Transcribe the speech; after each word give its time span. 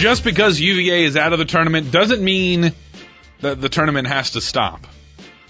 just 0.00 0.24
because 0.24 0.58
UVA 0.58 1.04
is 1.04 1.14
out 1.14 1.34
of 1.34 1.38
the 1.38 1.44
tournament 1.44 1.92
doesn't 1.92 2.24
mean 2.24 2.72
that 3.40 3.60
the 3.60 3.68
tournament 3.68 4.08
has 4.08 4.30
to 4.30 4.40
stop. 4.40 4.86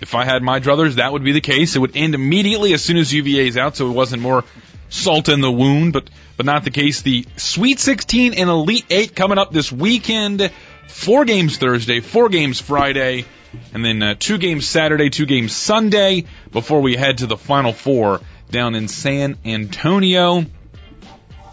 If 0.00 0.16
I 0.16 0.24
had 0.24 0.42
my 0.42 0.58
druthers, 0.58 0.94
that 0.94 1.12
would 1.12 1.22
be 1.22 1.30
the 1.30 1.40
case. 1.40 1.76
It 1.76 1.78
would 1.78 1.96
end 1.96 2.16
immediately 2.16 2.72
as 2.72 2.82
soon 2.82 2.96
as 2.96 3.14
UVA 3.14 3.46
is 3.46 3.56
out, 3.56 3.76
so 3.76 3.88
it 3.88 3.92
wasn't 3.92 4.22
more 4.22 4.44
salt 4.88 5.28
in 5.28 5.40
the 5.40 5.52
wound, 5.52 5.92
but 5.92 6.10
but 6.36 6.46
not 6.46 6.64
the 6.64 6.72
case. 6.72 7.02
The 7.02 7.26
Sweet 7.36 7.78
16 7.78 8.34
and 8.34 8.50
Elite 8.50 8.86
8 8.90 9.14
coming 9.14 9.38
up 9.38 9.52
this 9.52 9.70
weekend. 9.70 10.50
Four 10.88 11.24
games 11.26 11.58
Thursday, 11.58 12.00
four 12.00 12.28
games 12.28 12.60
Friday, 12.60 13.26
and 13.72 13.84
then 13.84 14.02
uh, 14.02 14.14
two 14.18 14.38
games 14.38 14.66
Saturday, 14.66 15.10
two 15.10 15.26
games 15.26 15.52
Sunday 15.52 16.24
before 16.50 16.80
we 16.80 16.96
head 16.96 17.18
to 17.18 17.28
the 17.28 17.36
Final 17.36 17.72
Four 17.72 18.20
down 18.50 18.74
in 18.74 18.88
San 18.88 19.38
Antonio, 19.44 20.44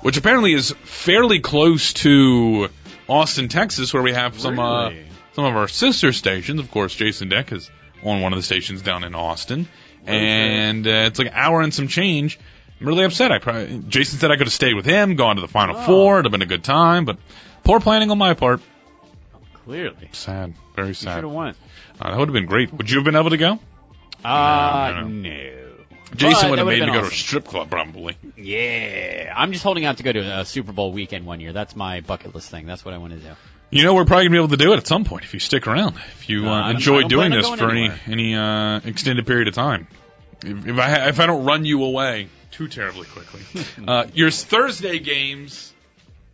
which 0.01 0.17
apparently 0.17 0.53
is 0.53 0.71
fairly 0.83 1.41
close 1.41 1.93
to 1.93 2.69
Austin, 3.07 3.47
Texas, 3.47 3.93
where 3.93 4.03
we 4.03 4.13
have 4.13 4.39
some 4.39 4.59
uh, 4.59 4.91
some 5.33 5.45
of 5.45 5.55
our 5.55 5.67
sister 5.67 6.11
stations. 6.13 6.59
Of 6.59 6.71
course, 6.71 6.93
Jason 6.95 7.29
Deck 7.29 7.51
is 7.51 7.69
on 8.03 8.21
one 8.21 8.33
of 8.33 8.37
the 8.39 8.43
stations 8.43 8.81
down 8.81 9.03
in 9.03 9.15
Austin, 9.15 9.67
and 10.05 10.85
uh, 10.85 10.89
it's 11.07 11.19
like 11.19 11.29
an 11.29 11.33
hour 11.35 11.61
and 11.61 11.73
some 11.73 11.87
change. 11.87 12.39
I'm 12.79 12.87
really 12.87 13.03
upset. 13.05 13.31
I 13.31 13.39
probably, 13.39 13.79
Jason 13.87 14.19
said 14.19 14.29
I 14.29 14.35
could 14.37 14.45
have 14.47 14.53
stayed 14.53 14.75
with 14.75 14.85
him, 14.85 15.15
gone 15.15 15.35
to 15.37 15.41
the 15.41 15.47
Final 15.47 15.75
Oh. 15.77 15.85
Four. 15.85 16.15
It'd 16.19 16.25
have 16.25 16.31
been 16.31 16.41
a 16.43 16.45
good 16.45 16.63
time, 16.63 17.05
but 17.05 17.17
poor 17.63 17.79
planning 17.79 18.11
on 18.11 18.17
my 18.19 18.33
part. 18.35 18.61
Clearly. 19.65 20.09
Sad, 20.11 20.53
very 20.75 20.89
You 20.89 20.93
should 20.93 21.03
sad. 21.05 21.23
have 21.23 21.31
went. 21.31 21.57
Uh, 21.99 22.11
that 22.11 22.19
would 22.19 22.27
have 22.29 22.33
been 22.33 22.45
great. 22.45 22.71
Would 22.73 22.89
you 22.89 22.97
have 22.97 23.05
been 23.05 23.15
able 23.15 23.31
to 23.31 23.37
go? 23.37 23.59
Uh, 24.23 24.93
no, 25.01 25.07
no. 25.07 25.66
Jason 26.15 26.49
would 26.49 26.59
have 26.59 26.67
made 26.67 26.81
me 26.81 26.87
go 26.87 27.01
to 27.01 27.07
a 27.07 27.11
strip 27.11 27.45
club 27.45 27.69
probably. 27.69 28.17
Yeah. 28.37 29.33
I'm 29.35 29.51
just 29.51 29.63
holding 29.63 29.85
out 29.85 29.97
to 29.97 30.03
go 30.03 30.11
to 30.11 30.39
a 30.39 30.45
Super 30.45 30.71
Bowl 30.71 30.91
weekend 30.91 31.25
one 31.25 31.39
year. 31.39 31.53
That's 31.53 31.75
my 31.75 32.01
bucket 32.01 32.33
list 32.33 32.49
thing. 32.49 32.65
That's 32.65 32.85
what 32.85 32.93
I 32.93 32.97
want 32.97 33.13
to 33.13 33.19
do. 33.19 33.31
You 33.69 33.83
know, 33.83 33.93
we're 33.95 34.05
probably 34.05 34.25
gonna 34.25 34.35
be 34.35 34.37
able 34.37 34.57
to 34.57 34.57
do 34.57 34.73
it 34.73 34.77
at 34.77 34.87
some 34.87 35.03
point 35.03 35.25
if 35.25 35.33
you 35.33 35.41
stick 35.41 35.67
around. 35.67 35.95
If 36.19 36.29
you 36.29 36.47
Uh, 36.47 36.51
I 36.51 36.55
don't- 36.55 36.65
I 36.67 36.71
enjoy 36.71 37.03
doing 37.03 37.31
this 37.31 37.47
for 37.49 37.69
any 37.69 37.81
anywhere. 37.81 37.99
any 38.07 38.35
uh, 38.35 38.79
extended 38.85 39.27
period 39.27 39.49
of 39.49 39.55
time. 39.55 39.87
If, 40.45 40.67
if 40.67 40.79
I 40.79 41.09
if 41.09 41.19
I 41.19 41.25
don't 41.25 41.43
run 41.43 41.65
you 41.65 41.83
away 41.83 42.29
too 42.51 42.67
terribly 42.69 43.05
quickly, 43.07 43.41
uh, 43.87 44.05
your 44.13 44.31
Thursday 44.31 44.99
games. 44.99 45.73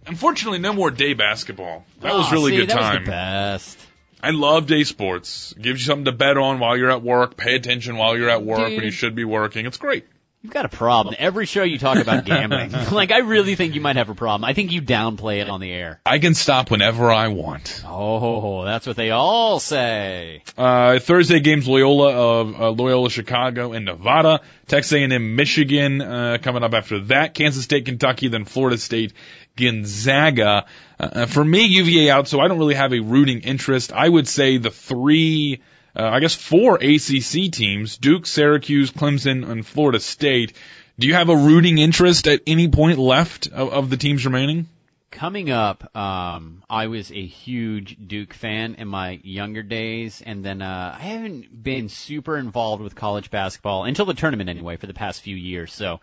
Unfortunately, 0.05 0.59
no 0.59 0.73
more 0.73 0.91
day 0.91 1.13
basketball. 1.13 1.85
That 2.01 2.13
was 2.13 2.29
really 2.31 2.51
see, 2.51 2.57
good 2.57 2.69
that 2.69 2.77
time. 2.77 2.99
was 2.99 3.05
the 3.05 3.11
best. 3.11 3.79
I 4.23 4.29
love 4.29 4.67
day 4.67 4.85
sports. 4.85 5.53
Gives 5.59 5.81
you 5.81 5.85
something 5.85 6.05
to 6.05 6.13
bet 6.13 6.37
on 6.37 6.59
while 6.59 6.77
you're 6.77 6.89
at 6.89 7.03
work. 7.03 7.35
Pay 7.35 7.55
attention 7.55 7.97
while 7.97 8.17
you're 8.17 8.29
at 8.29 8.41
work 8.41 8.59
when 8.59 8.83
you 8.83 8.91
should 8.91 9.15
be 9.15 9.25
working. 9.25 9.65
It's 9.65 9.75
great. 9.75 10.05
You've 10.43 10.53
got 10.53 10.65
a 10.65 10.69
problem. 10.69 11.15
Every 11.19 11.45
show 11.45 11.63
you 11.63 11.77
talk 11.77 11.97
about 11.97 12.25
gambling. 12.25 12.71
like, 12.91 13.11
I 13.11 13.19
really 13.19 13.55
think 13.55 13.75
you 13.75 13.81
might 13.81 13.95
have 13.97 14.09
a 14.09 14.15
problem. 14.15 14.43
I 14.43 14.53
think 14.53 14.73
you 14.73 14.81
downplay 14.81 15.41
it 15.41 15.49
on 15.49 15.61
the 15.61 15.71
air. 15.71 16.01
I 16.05 16.19
can 16.19 16.35
stop 16.35 16.69
whenever 16.69 17.11
I 17.11 17.29
want. 17.29 17.81
Oh, 17.85 18.65
that's 18.65 18.85
what 18.85 18.97
they 18.97 19.11
all 19.11 19.59
say. 19.59 20.43
Uh, 20.57 20.99
Thursday 20.99 21.39
games 21.39 21.65
Loyola 21.65 22.11
of 22.13 22.61
uh, 22.61 22.69
Loyola 22.71 23.09
Chicago 23.09 23.71
and 23.71 23.85
Nevada, 23.85 24.41
Texas 24.67 24.93
A&M 24.93 25.35
Michigan 25.37 26.01
uh, 26.01 26.37
coming 26.41 26.63
up 26.63 26.73
after 26.73 26.99
that, 27.05 27.33
Kansas 27.33 27.63
State 27.63 27.85
Kentucky, 27.85 28.27
then 28.27 28.43
Florida 28.43 28.77
State 28.77 29.13
Gonzaga. 29.55 30.65
Uh, 31.11 31.25
for 31.25 31.43
me, 31.43 31.65
UVA 31.65 32.09
out, 32.09 32.27
so 32.27 32.39
I 32.39 32.47
don't 32.47 32.59
really 32.59 32.75
have 32.75 32.93
a 32.93 32.99
rooting 32.99 33.41
interest. 33.41 33.91
I 33.91 34.07
would 34.07 34.27
say 34.27 34.57
the 34.57 34.71
three, 34.71 35.61
uh, 35.95 36.03
I 36.03 36.19
guess 36.19 36.35
four 36.35 36.75
ACC 36.75 37.51
teams: 37.51 37.97
Duke, 37.97 38.25
Syracuse, 38.25 38.91
Clemson, 38.91 39.49
and 39.49 39.65
Florida 39.65 39.99
State. 39.99 40.53
Do 40.99 41.07
you 41.07 41.15
have 41.15 41.29
a 41.29 41.35
rooting 41.35 41.79
interest 41.79 42.27
at 42.27 42.41
any 42.45 42.67
point 42.67 42.99
left 42.99 43.47
of, 43.47 43.73
of 43.73 43.89
the 43.89 43.97
teams 43.97 44.25
remaining? 44.25 44.67
Coming 45.09 45.51
up, 45.51 45.95
um, 45.95 46.63
I 46.69 46.87
was 46.87 47.11
a 47.11 47.25
huge 47.25 47.97
Duke 48.07 48.33
fan 48.33 48.75
in 48.75 48.87
my 48.87 49.19
younger 49.23 49.61
days, 49.61 50.23
and 50.25 50.43
then 50.43 50.61
uh, 50.61 50.95
I 50.97 51.01
haven't 51.03 51.63
been 51.63 51.87
super 51.89 52.37
involved 52.37 52.81
with 52.81 52.95
college 52.95 53.29
basketball 53.29 53.83
until 53.85 54.05
the 54.05 54.15
tournament 54.15 54.49
anyway 54.49 54.77
for 54.77 54.87
the 54.87 54.93
past 54.93 55.21
few 55.21 55.35
years. 55.35 55.71
So 55.71 55.99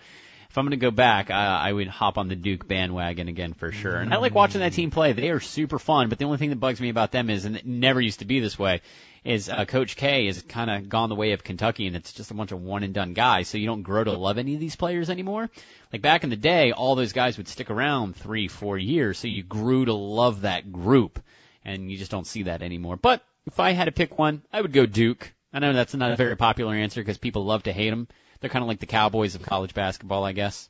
if 0.51 0.59
I'm 0.59 0.65
going 0.65 0.73
to 0.73 0.77
go 0.79 0.91
back, 0.91 1.31
uh, 1.31 1.35
I 1.35 1.73
would 1.73 1.87
hop 1.87 2.19
on 2.19 2.27
the 2.27 2.35
Duke 2.35 2.67
bandwagon 2.67 3.29
again 3.29 3.53
for 3.53 3.71
sure. 3.71 3.95
And 3.95 4.13
I 4.13 4.17
like 4.17 4.35
watching 4.35 4.63
that 4.63 4.73
team 4.73 4.91
play; 4.91 5.13
they 5.13 5.31
are 5.31 5.39
super 5.39 5.79
fun. 5.79 6.09
But 6.09 6.19
the 6.19 6.25
only 6.25 6.39
thing 6.39 6.51
that 6.51 6.59
bugs 6.59 6.81
me 6.81 6.89
about 6.89 7.13
them 7.13 7.31
is, 7.31 7.45
and 7.45 7.55
it 7.55 7.65
never 7.65 8.01
used 8.01 8.19
to 8.19 8.25
be 8.25 8.41
this 8.41 8.59
way, 8.59 8.81
is 9.23 9.49
uh, 9.49 9.65
Coach 9.65 9.95
K 9.95 10.27
has 10.27 10.43
kind 10.43 10.69
of 10.69 10.89
gone 10.89 11.09
the 11.09 11.15
way 11.15 11.33
of 11.33 11.45
Kentucky, 11.45 11.87
and 11.87 11.95
it's 11.95 12.13
just 12.13 12.33
a 12.33 12.35
bunch 12.35 12.51
of 12.51 12.61
one 12.61 12.83
and 12.83 12.93
done 12.93 13.15
guys. 13.15 13.47
So 13.47 13.59
you 13.59 13.67
don't 13.67 13.83
grow 13.83 14.03
to 14.03 14.11
love 14.11 14.39
any 14.39 14.55
of 14.55 14.61
these 14.61 14.75
players 14.75 15.09
anymore. 15.09 15.49
Like 15.93 16.03
back 16.03 16.25
in 16.25 16.31
the 16.31 16.37
day, 16.37 16.73
all 16.73 16.97
those 16.97 17.13
guys 17.13 17.37
would 17.37 17.47
stick 17.47 17.71
around 17.71 18.17
three, 18.17 18.49
four 18.49 18.77
years, 18.77 19.19
so 19.19 19.29
you 19.29 19.45
grew 19.45 19.85
to 19.85 19.95
love 19.95 20.41
that 20.41 20.73
group, 20.73 21.21
and 21.65 21.93
you 21.93 21.97
just 21.97 22.11
don't 22.11 22.27
see 22.27 22.45
that 22.45 22.63
anymore. 22.63 22.97
But 22.97 23.23
if 23.47 23.61
I 23.61 23.71
had 23.71 23.85
to 23.85 23.93
pick 23.93 24.19
one, 24.19 24.43
I 24.53 24.61
would 24.61 24.73
go 24.73 24.85
Duke. 24.85 25.33
I 25.53 25.61
know 25.61 25.73
that's 25.73 25.95
not 25.95 26.11
a 26.11 26.17
very 26.17 26.37
popular 26.37 26.75
answer 26.75 27.01
because 27.01 27.19
people 27.19 27.45
love 27.45 27.63
to 27.65 27.73
hate 27.73 27.91
them. 27.91 28.09
They're 28.41 28.51
kind 28.51 28.63
of 28.63 28.69
like 28.69 28.81
the 28.81 28.87
Cowboys 28.87 29.35
of 29.35 29.43
college 29.43 29.75
basketball, 29.75 30.25
I 30.25 30.33
guess. 30.33 30.69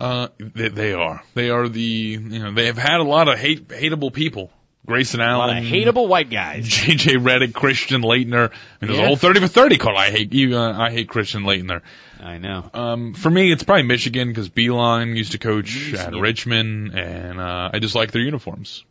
Uh, 0.00 0.28
they, 0.38 0.68
they 0.68 0.92
are. 0.94 1.22
They 1.34 1.50
are 1.50 1.68
the, 1.68 1.80
you 1.80 2.18
know, 2.20 2.52
they 2.52 2.66
have 2.66 2.78
had 2.78 3.00
a 3.00 3.04
lot 3.04 3.28
of 3.28 3.38
hate, 3.38 3.68
hateable 3.68 4.12
people. 4.12 4.50
Grayson 4.84 5.20
Allen, 5.20 5.34
A 5.50 5.52
lot 5.54 5.58
of 5.58 5.64
hateable 5.64 6.08
white 6.08 6.28
guys. 6.28 6.68
JJ 6.68 7.18
Redick, 7.24 7.54
Christian 7.54 8.02
Laettner. 8.02 8.50
I 8.50 8.50
mean, 8.50 8.50
there's 8.80 8.96
Yeah. 8.98 9.04
a 9.04 9.06
whole 9.06 9.16
30 9.16 9.38
for 9.40 9.46
30 9.46 9.78
called 9.78 9.96
I 9.96 10.10
hate 10.10 10.32
you, 10.32 10.56
uh, 10.58 10.72
I 10.76 10.90
hate 10.90 11.08
Christian 11.08 11.44
Laettner. 11.44 11.82
I 12.20 12.38
know. 12.38 12.68
Um, 12.74 13.14
for 13.14 13.30
me, 13.30 13.52
it's 13.52 13.62
probably 13.62 13.84
Michigan 13.84 14.28
because 14.28 14.48
Beilein 14.48 15.16
used 15.16 15.32
to 15.32 15.38
coach 15.38 15.72
Michigan. 15.92 16.14
at 16.16 16.20
Richmond 16.20 16.98
and, 16.98 17.40
uh, 17.40 17.70
I 17.72 17.78
just 17.78 17.94
like 17.94 18.10
their 18.10 18.22
uniforms. 18.22 18.84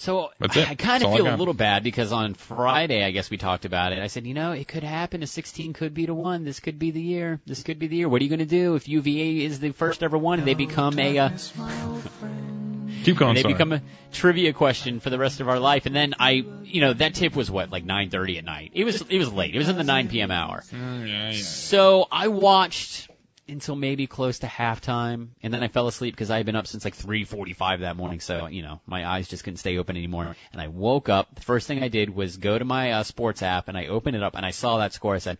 So 0.00 0.30
it. 0.40 0.56
I 0.56 0.76
kind 0.76 1.04
of 1.04 1.12
feel 1.12 1.28
a 1.28 1.36
little 1.36 1.52
bad 1.52 1.84
because 1.84 2.10
on 2.10 2.32
Friday, 2.32 3.04
I 3.04 3.10
guess 3.10 3.28
we 3.28 3.36
talked 3.36 3.66
about 3.66 3.92
it. 3.92 3.98
I 3.98 4.06
said, 4.06 4.26
you 4.26 4.32
know, 4.32 4.52
it 4.52 4.66
could 4.66 4.82
happen. 4.82 5.22
A 5.22 5.26
16 5.26 5.74
could 5.74 5.92
be 5.92 6.06
to 6.06 6.14
one. 6.14 6.42
This 6.42 6.58
could 6.58 6.78
be 6.78 6.90
the 6.90 7.02
year. 7.02 7.38
This 7.44 7.62
could 7.62 7.78
be 7.78 7.86
the 7.86 7.96
year. 7.96 8.08
What 8.08 8.22
are 8.22 8.24
you 8.24 8.30
going 8.30 8.38
to 8.38 8.46
do 8.46 8.76
if 8.76 8.88
UVA 8.88 9.44
is 9.44 9.60
the 9.60 9.72
first 9.72 10.02
ever 10.02 10.16
one 10.16 10.38
and 10.38 10.48
they 10.48 10.54
become 10.54 10.98
a 10.98 11.18
uh, 11.18 11.28
Keep 13.04 13.18
going, 13.18 13.28
and 13.30 13.36
they 13.36 13.42
sorry. 13.42 13.54
become 13.54 13.72
a 13.72 13.82
trivia 14.10 14.54
question 14.54 15.00
for 15.00 15.10
the 15.10 15.18
rest 15.18 15.40
of 15.40 15.50
our 15.50 15.58
life? 15.58 15.84
And 15.84 15.94
then 15.94 16.14
I, 16.18 16.44
you 16.62 16.80
know, 16.80 16.94
that 16.94 17.14
tip 17.14 17.36
was 17.36 17.50
what 17.50 17.70
like 17.70 17.84
9:30 17.84 18.38
at 18.38 18.44
night. 18.44 18.70
It 18.74 18.84
was 18.84 19.02
it 19.02 19.18
was 19.18 19.30
late. 19.30 19.54
It 19.54 19.58
was 19.58 19.68
in 19.68 19.76
the 19.76 19.84
9 19.84 20.08
p.m. 20.08 20.30
hour. 20.30 20.64
Mm, 20.72 21.08
yeah, 21.08 21.30
yeah. 21.30 21.42
So 21.42 22.08
I 22.10 22.28
watched 22.28 23.09
until 23.50 23.76
maybe 23.76 24.06
close 24.06 24.40
to 24.40 24.46
halftime, 24.46 25.28
and 25.42 25.52
then 25.52 25.62
I 25.62 25.68
fell 25.68 25.88
asleep 25.88 26.14
because 26.14 26.30
I 26.30 26.38
had 26.38 26.46
been 26.46 26.56
up 26.56 26.66
since 26.66 26.84
like 26.84 26.96
3:45 26.96 27.80
that 27.80 27.96
morning. 27.96 28.20
So 28.20 28.46
you 28.46 28.62
know, 28.62 28.80
my 28.86 29.06
eyes 29.06 29.28
just 29.28 29.44
couldn't 29.44 29.58
stay 29.58 29.78
open 29.78 29.96
anymore. 29.96 30.36
And 30.52 30.60
I 30.60 30.68
woke 30.68 31.08
up. 31.08 31.34
The 31.34 31.42
first 31.42 31.66
thing 31.66 31.82
I 31.82 31.88
did 31.88 32.10
was 32.10 32.36
go 32.36 32.58
to 32.58 32.64
my 32.64 32.92
uh, 32.92 33.02
sports 33.02 33.42
app, 33.42 33.68
and 33.68 33.76
I 33.76 33.86
opened 33.86 34.16
it 34.16 34.22
up, 34.22 34.34
and 34.36 34.44
I 34.46 34.50
saw 34.50 34.78
that 34.78 34.92
score. 34.92 35.14
I 35.14 35.18
said. 35.18 35.38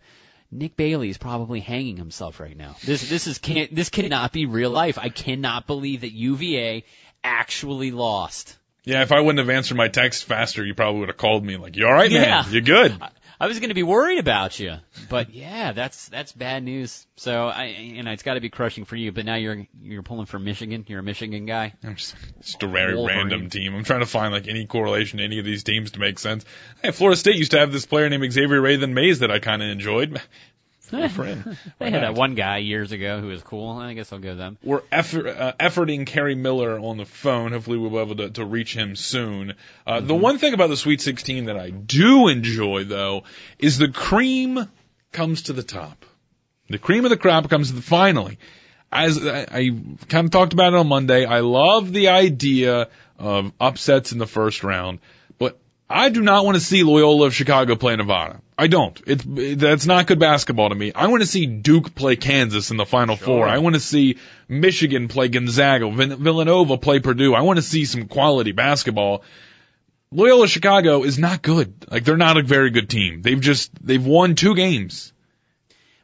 Nick 0.53 0.75
Bailey 0.75 1.07
is 1.07 1.17
probably 1.17 1.61
hanging 1.61 1.95
himself 1.95 2.41
right 2.41 2.57
now. 2.57 2.75
This 2.83 3.09
this 3.09 3.25
is 3.25 3.37
can't 3.37 3.73
this 3.73 3.87
cannot 3.87 4.33
be 4.33 4.45
real 4.45 4.69
life. 4.69 4.97
I 4.97 5.07
cannot 5.07 5.65
believe 5.65 6.01
that 6.01 6.11
UVA 6.11 6.83
actually 7.23 7.91
lost. 7.91 8.57
Yeah, 8.83 9.03
if 9.03 9.11
I 9.11 9.19
wouldn't 9.19 9.39
have 9.39 9.49
answered 9.55 9.77
my 9.77 9.89
text 9.89 10.25
faster, 10.25 10.65
you 10.65 10.73
probably 10.73 11.01
would 11.01 11.09
have 11.09 11.17
called 11.17 11.45
me 11.45 11.55
like, 11.55 11.75
you 11.75 11.85
alright, 11.85 12.11
man? 12.11 12.21
Yeah. 12.21 12.41
man? 12.41 12.53
You 12.53 12.61
good? 12.61 12.99
I 13.41 13.47
was 13.47 13.57
going 13.57 13.69
to 13.69 13.75
be 13.75 13.81
worried 13.81 14.19
about 14.19 14.59
you, 14.59 14.75
but 15.09 15.33
yeah, 15.33 15.71
that's 15.71 16.09
that's 16.09 16.31
bad 16.31 16.61
news. 16.61 17.07
So 17.15 17.47
I, 17.47 17.65
you 17.65 18.03
know, 18.03 18.11
it's 18.11 18.21
got 18.21 18.35
to 18.35 18.39
be 18.39 18.51
crushing 18.51 18.85
for 18.85 18.95
you. 18.95 19.11
But 19.11 19.25
now 19.25 19.33
you're 19.33 19.65
you're 19.81 20.03
pulling 20.03 20.27
for 20.27 20.37
Michigan. 20.37 20.85
You're 20.87 20.99
a 20.99 21.03
Michigan 21.03 21.47
guy. 21.47 21.73
I'm 21.83 21.95
just, 21.95 22.15
just 22.39 22.61
a 22.61 22.67
very 22.67 22.95
Wolverine. 22.95 23.17
random 23.17 23.49
team. 23.49 23.73
I'm 23.73 23.83
trying 23.83 24.01
to 24.01 24.05
find 24.05 24.31
like 24.31 24.47
any 24.47 24.67
correlation 24.67 25.17
to 25.17 25.23
any 25.23 25.39
of 25.39 25.45
these 25.45 25.63
teams 25.63 25.89
to 25.91 25.99
make 25.99 26.19
sense. 26.19 26.45
Hey, 26.83 26.91
Florida 26.91 27.17
State 27.17 27.35
used 27.35 27.49
to 27.49 27.57
have 27.57 27.71
this 27.71 27.87
player 27.87 28.07
named 28.09 28.31
Xavier 28.31 28.61
Rathan-Mayes 28.61 29.19
that 29.19 29.31
I 29.31 29.39
kind 29.39 29.63
of 29.63 29.69
enjoyed. 29.69 30.21
Good 30.91 31.11
for 31.11 31.23
him. 31.23 31.57
They 31.79 31.89
had 31.89 32.03
that 32.03 32.13
one 32.13 32.35
guy 32.35 32.57
years 32.59 32.91
ago 32.91 33.19
who 33.19 33.27
was 33.27 33.41
cool. 33.41 33.69
I 33.77 33.93
guess 33.93 34.13
I'll 34.13 34.19
go 34.19 34.35
them. 34.35 34.57
We're 34.63 34.83
effort, 34.91 35.25
uh, 35.27 35.53
efforting 35.59 36.05
Kerry 36.05 36.35
Miller 36.35 36.77
on 36.77 36.97
the 36.97 37.05
phone. 37.05 37.53
Hopefully, 37.53 37.77
we'll 37.77 37.89
be 37.89 37.97
able 37.97 38.15
to, 38.17 38.29
to 38.31 38.45
reach 38.45 38.75
him 38.75 38.95
soon. 38.95 39.53
Uh, 39.87 40.01
The 40.01 40.13
one 40.13 40.37
thing 40.37 40.53
about 40.53 40.67
the 40.67 40.77
Sweet 40.77 41.01
16 41.01 41.45
that 41.45 41.57
I 41.57 41.69
do 41.71 42.27
enjoy, 42.27 42.83
though, 42.83 43.23
is 43.57 43.77
the 43.77 43.87
cream 43.87 44.67
comes 45.11 45.43
to 45.43 45.53
the 45.53 45.63
top. 45.63 46.05
The 46.69 46.77
cream 46.77 47.03
of 47.05 47.09
the 47.09 47.17
crop 47.17 47.49
comes 47.49 47.69
to 47.69 47.75
the 47.75 47.81
finally. 47.81 48.37
As 48.91 49.25
I, 49.25 49.45
I 49.49 49.69
kind 50.09 50.25
of 50.25 50.31
talked 50.31 50.53
about 50.53 50.73
it 50.73 50.77
on 50.77 50.87
Monday, 50.87 51.25
I 51.25 51.39
love 51.39 51.91
the 51.91 52.09
idea 52.09 52.89
of 53.17 53.51
upsets 53.59 54.11
in 54.11 54.17
the 54.19 54.27
first 54.27 54.63
round, 54.63 54.99
but 55.37 55.57
I 55.89 56.09
do 56.09 56.21
not 56.21 56.45
want 56.45 56.55
to 56.55 56.61
see 56.61 56.83
Loyola 56.83 57.27
of 57.27 57.33
Chicago 57.33 57.75
play 57.75 57.95
Nevada. 57.95 58.41
I 58.61 58.67
don't. 58.67 59.01
It's 59.07 59.25
that's 59.59 59.87
not 59.87 60.05
good 60.05 60.19
basketball 60.19 60.69
to 60.69 60.75
me. 60.75 60.91
I 60.93 61.07
want 61.07 61.23
to 61.23 61.27
see 61.27 61.47
Duke 61.47 61.95
play 61.95 62.15
Kansas 62.15 62.69
in 62.69 62.77
the 62.77 62.85
Final 62.85 63.15
Four. 63.15 63.47
I 63.47 63.57
want 63.57 63.73
to 63.73 63.79
see 63.79 64.17
Michigan 64.47 65.07
play 65.07 65.29
Gonzaga, 65.29 65.89
Villanova 65.89 66.77
play 66.77 66.99
Purdue. 66.99 67.33
I 67.33 67.41
want 67.41 67.57
to 67.57 67.63
see 67.63 67.85
some 67.85 68.07
quality 68.07 68.51
basketball. 68.51 69.23
Loyola 70.11 70.47
Chicago 70.47 71.01
is 71.01 71.17
not 71.17 71.41
good. 71.41 71.73
Like 71.89 72.03
they're 72.03 72.17
not 72.17 72.37
a 72.37 72.43
very 72.43 72.69
good 72.69 72.87
team. 72.87 73.23
They've 73.23 73.41
just 73.41 73.71
they've 73.83 74.05
won 74.05 74.35
two 74.35 74.53
games. 74.53 75.11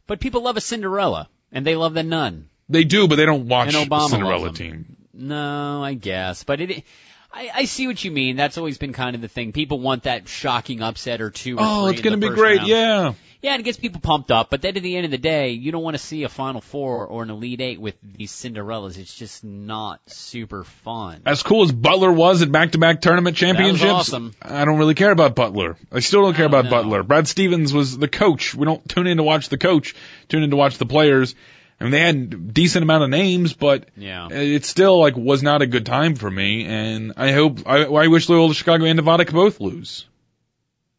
But 0.07 0.19
people 0.19 0.41
love 0.41 0.57
a 0.57 0.61
Cinderella, 0.61 1.29
and 1.51 1.63
they 1.63 1.75
love 1.75 1.93
the 1.93 2.01
nun. 2.01 2.49
They 2.69 2.85
do, 2.85 3.07
but 3.07 3.17
they 3.17 3.27
don't 3.27 3.47
watch 3.47 3.71
the 3.71 4.07
Cinderella 4.07 4.51
team. 4.51 4.97
No, 5.13 5.83
I 5.83 5.93
guess, 5.93 6.43
but 6.43 6.59
it. 6.59 6.83
I, 7.31 7.51
I 7.53 7.65
see 7.65 7.87
what 7.87 8.03
you 8.03 8.09
mean. 8.11 8.35
That's 8.35 8.57
always 8.57 8.77
been 8.77 8.93
kind 8.93 9.15
of 9.15 9.21
the 9.21 9.27
thing. 9.27 9.51
People 9.51 9.79
want 9.79 10.03
that 10.03 10.27
shocking 10.27 10.81
upset 10.81 11.21
or 11.21 11.29
two. 11.29 11.55
Or 11.57 11.61
Oh, 11.61 11.87
it's 11.87 12.01
going 12.01 12.19
to 12.19 12.29
be 12.29 12.33
great. 12.33 12.57
round. 12.59 12.69
Yeah. 12.69 13.13
Yeah, 13.39 13.51
and 13.51 13.59
it 13.59 13.63
gets 13.63 13.77
people 13.77 14.01
pumped 14.01 14.31
up. 14.31 14.49
But 14.49 14.63
then 14.63 14.75
at 14.75 14.81
the 14.81 14.95
end 14.95 15.05
of 15.05 15.11
the 15.11 15.19
day, 15.19 15.51
you 15.51 15.71
don't 15.71 15.83
want 15.83 15.93
to 15.93 16.01
see 16.01 16.23
a 16.23 16.29
Final 16.29 16.59
Four 16.59 17.05
or 17.05 17.21
an 17.21 17.29
Elite 17.29 17.61
Eight 17.61 17.79
with 17.79 17.93
these 18.01 18.31
Cinderellas. 18.31 18.97
It's 18.97 19.13
just 19.13 19.43
not 19.43 20.01
super 20.07 20.63
fun. 20.63 21.21
As 21.23 21.43
cool 21.43 21.63
as 21.63 21.71
Butler 21.71 22.11
was 22.11 22.41
at 22.41 22.51
back-to-back 22.51 22.99
tournament 23.01 23.37
championships, 23.37 23.91
awesome. 23.91 24.33
I 24.41 24.65
don't 24.65 24.79
really 24.79 24.95
care 24.95 25.11
about 25.11 25.35
Butler. 25.35 25.77
I 25.91 25.99
still 25.99 26.23
don't 26.23 26.33
care 26.33 26.49
don't 26.49 26.59
about 26.61 26.65
know. 26.65 26.81
Butler. 26.81 27.03
Brad 27.03 27.27
Stevens 27.27 27.71
was 27.71 27.95
the 27.95 28.07
coach. 28.07 28.55
We 28.55 28.65
don't 28.65 28.87
tune 28.89 29.05
in 29.05 29.17
to 29.17 29.23
watch 29.23 29.49
the 29.49 29.57
coach. 29.59 29.93
Tune 30.29 30.41
in 30.41 30.49
to 30.49 30.55
watch 30.55 30.79
the 30.79 30.87
players. 30.87 31.35
I 31.79 31.83
mean, 31.83 31.91
they 31.91 31.99
had 31.99 32.15
a 32.15 32.37
decent 32.37 32.83
amount 32.83 33.03
of 33.03 33.09
names, 33.09 33.53
but 33.53 33.85
Yeah. 33.95 34.29
it 34.31 34.65
still 34.65 34.99
like 34.99 35.15
was 35.15 35.43
not 35.43 35.61
a 35.61 35.67
good 35.67 35.85
time 35.85 36.15
for 36.15 36.29
me. 36.29 36.65
And 36.65 37.13
I 37.17 37.31
hope 37.33 37.67
I, 37.67 37.83
I 37.83 38.07
wish 38.07 38.27
Loyola 38.29 38.53
Chicago 38.53 38.85
and 38.85 38.97
Nevada 38.97 39.25
could 39.25 39.35
both 39.35 39.59
lose. 39.61 40.05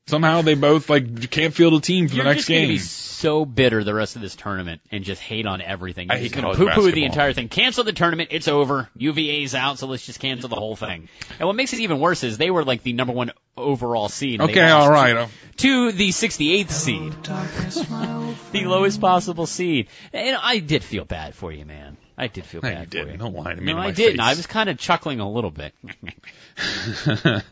Somehow 0.09 0.43
they 0.43 0.55
both 0.55 0.89
like 0.89 1.31
can't 1.31 1.53
field 1.55 1.75
a 1.75 1.81
team 1.81 2.09
for 2.09 2.15
You're 2.15 2.25
the 2.25 2.31
next 2.31 2.41
just 2.41 2.49
going 2.49 2.63
to 2.63 2.67
game. 2.69 2.77
be 2.77 2.79
so 2.79 3.45
bitter 3.45 3.85
the 3.85 3.93
rest 3.93 4.17
of 4.17 4.23
this 4.23 4.35
tournament 4.37 4.81
and 4.91 5.05
just 5.05 5.21
hate 5.21 5.45
on 5.45 5.61
everything. 5.61 6.11
I 6.11 6.15
You're 6.15 6.21
hate 6.21 6.33
just 6.33 6.35
gonna 6.43 6.55
college 6.55 6.75
poo-poo 6.75 6.93
the 6.93 7.05
entire 7.05 7.35
thing. 7.35 7.49
Cancel 7.49 7.85
the 7.85 7.93
tournament. 7.93 8.31
It's 8.33 8.49
over. 8.49 8.89
UVA's 8.97 9.55
out, 9.55 9.79
so 9.79 9.87
let's 9.87 10.07
just 10.07 10.19
cancel 10.19 10.49
the 10.49 10.57
whole 10.57 10.77
thing. 10.77 11.09
And 11.39 11.47
what 11.47 11.57
makes 11.57 11.75
it 11.75 11.81
even 11.81 12.01
worse 12.01 12.25
is 12.25 12.39
they 12.39 12.51
were 12.51 12.65
like 12.65 12.83
the 12.83 12.95
number 12.95 13.13
one 13.13 13.33
overall 13.57 14.09
seed. 14.09 14.41
Okay, 14.41 14.71
all 14.71 14.91
right. 14.91 15.29
To 15.59 15.93
the 15.93 16.09
68th 16.09 16.71
seed. 16.71 17.13
the 18.53 18.65
lowest 18.65 19.01
possible 19.01 19.47
seed. 19.47 19.89
And 20.13 20.37
I 20.41 20.61
did 20.61 20.83
feel 20.83 21.05
bad 21.05 21.35
for 21.35 21.53
you, 21.53 21.67
man. 21.67 21.97
I 22.21 22.27
did 22.27 22.45
feel 22.45 22.61
No, 22.63 22.69
bad 22.69 22.81
you 22.81 22.87
didn't. 22.87 23.13
you. 23.13 23.19
Don't 23.19 23.35
lie 23.37 23.55
to 23.55 23.61
me 23.61 23.73
No, 23.73 23.79
I 23.79 23.93
didn't. 23.93 24.19
face. 24.19 24.27
I 24.27 24.35
was 24.35 24.47
kind 24.49 24.69
of 24.69 24.77
chuckling 24.77 25.21
a 25.21 25.31
little 25.31 25.53
bit. 25.53 25.73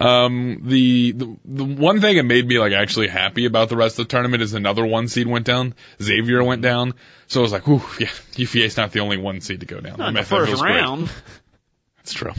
um, 0.00 0.60
the, 0.64 1.12
the 1.12 1.36
the 1.44 1.64
one 1.64 2.00
thing 2.00 2.16
that 2.16 2.24
made 2.24 2.46
me 2.46 2.58
like 2.58 2.72
actually 2.72 3.08
happy 3.08 3.44
about 3.44 3.68
the 3.68 3.76
rest 3.76 3.98
of 3.98 4.06
the 4.08 4.10
tournament 4.10 4.42
is 4.42 4.54
another 4.54 4.84
one 4.84 5.08
seed 5.08 5.26
went 5.26 5.46
down. 5.46 5.74
Xavier 6.02 6.42
went 6.42 6.62
down, 6.62 6.94
so 7.26 7.40
I 7.40 7.42
was 7.42 7.52
like, 7.52 7.66
"Whew, 7.66 7.82
yeah, 8.00 8.10
UVA's 8.36 8.76
not 8.76 8.92
the 8.92 9.00
only 9.00 9.16
one 9.18 9.40
seed 9.40 9.60
to 9.60 9.66
go 9.66 9.80
down." 9.80 9.98
Not 9.98 10.14
That 10.14 10.20
the 10.20 10.26
first 10.26 10.60
great. 10.60 10.72
round. 10.74 11.10
That's 11.98 12.12
true. 12.12 12.32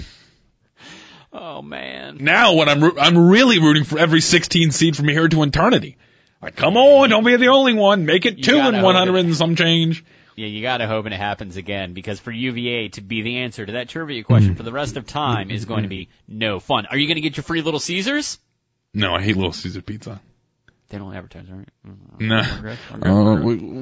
Oh 1.31 1.61
man. 1.61 2.17
Now, 2.19 2.55
when 2.55 2.69
I'm 2.69 2.99
I'm 2.99 3.17
really 3.29 3.59
rooting 3.59 3.83
for 3.83 3.99
every 3.99 4.21
16 4.21 4.71
seed 4.71 4.95
from 4.97 5.07
here 5.07 5.27
to 5.27 5.43
eternity. 5.43 5.97
Like, 6.41 6.55
come 6.55 6.77
on, 6.77 7.09
don't 7.09 7.25
be 7.25 7.35
the 7.35 7.49
only 7.49 7.73
one. 7.73 8.05
Make 8.05 8.25
it 8.25 8.37
You 8.37 8.43
two 8.43 8.57
and 8.57 8.81
100 8.81 9.15
it- 9.15 9.25
and 9.25 9.35
some 9.35 9.55
change. 9.55 10.03
Yeah, 10.39 10.47
you 10.47 10.61
gotta 10.61 10.87
hope 10.87 11.03
and 11.03 11.13
it 11.13 11.17
happens 11.17 11.57
again 11.57 11.93
because 11.93 12.17
for 12.17 12.31
UVA 12.31 12.87
to 12.89 13.01
be 13.01 13.23
the 13.23 13.39
answer 13.39 13.65
to 13.65 13.73
that 13.73 13.89
trivia 13.89 14.23
question 14.23 14.53
mm. 14.53 14.57
for 14.57 14.63
the 14.63 14.71
rest 14.71 14.95
of 14.95 15.05
time 15.05 15.51
is 15.51 15.65
going 15.65 15.83
to 15.83 15.89
be 15.89 16.07
no 16.29 16.61
fun. 16.61 16.85
Are 16.85 16.95
you 16.95 17.07
going 17.07 17.15
to 17.15 17.21
get 17.21 17.35
your 17.35 17.43
free 17.43 17.61
Little 17.61 17.81
Caesars? 17.81 18.39
No, 18.93 19.13
I 19.13 19.21
hate 19.21 19.35
Little 19.35 19.51
Caesar 19.51 19.81
pizza. 19.81 20.21
They 20.89 20.97
don't 20.97 21.15
advertise, 21.15 21.45
right? 21.51 21.67
No. 22.19 22.37
Regret, 22.39 22.77
regret, 22.91 23.13
Uh, 23.13 23.35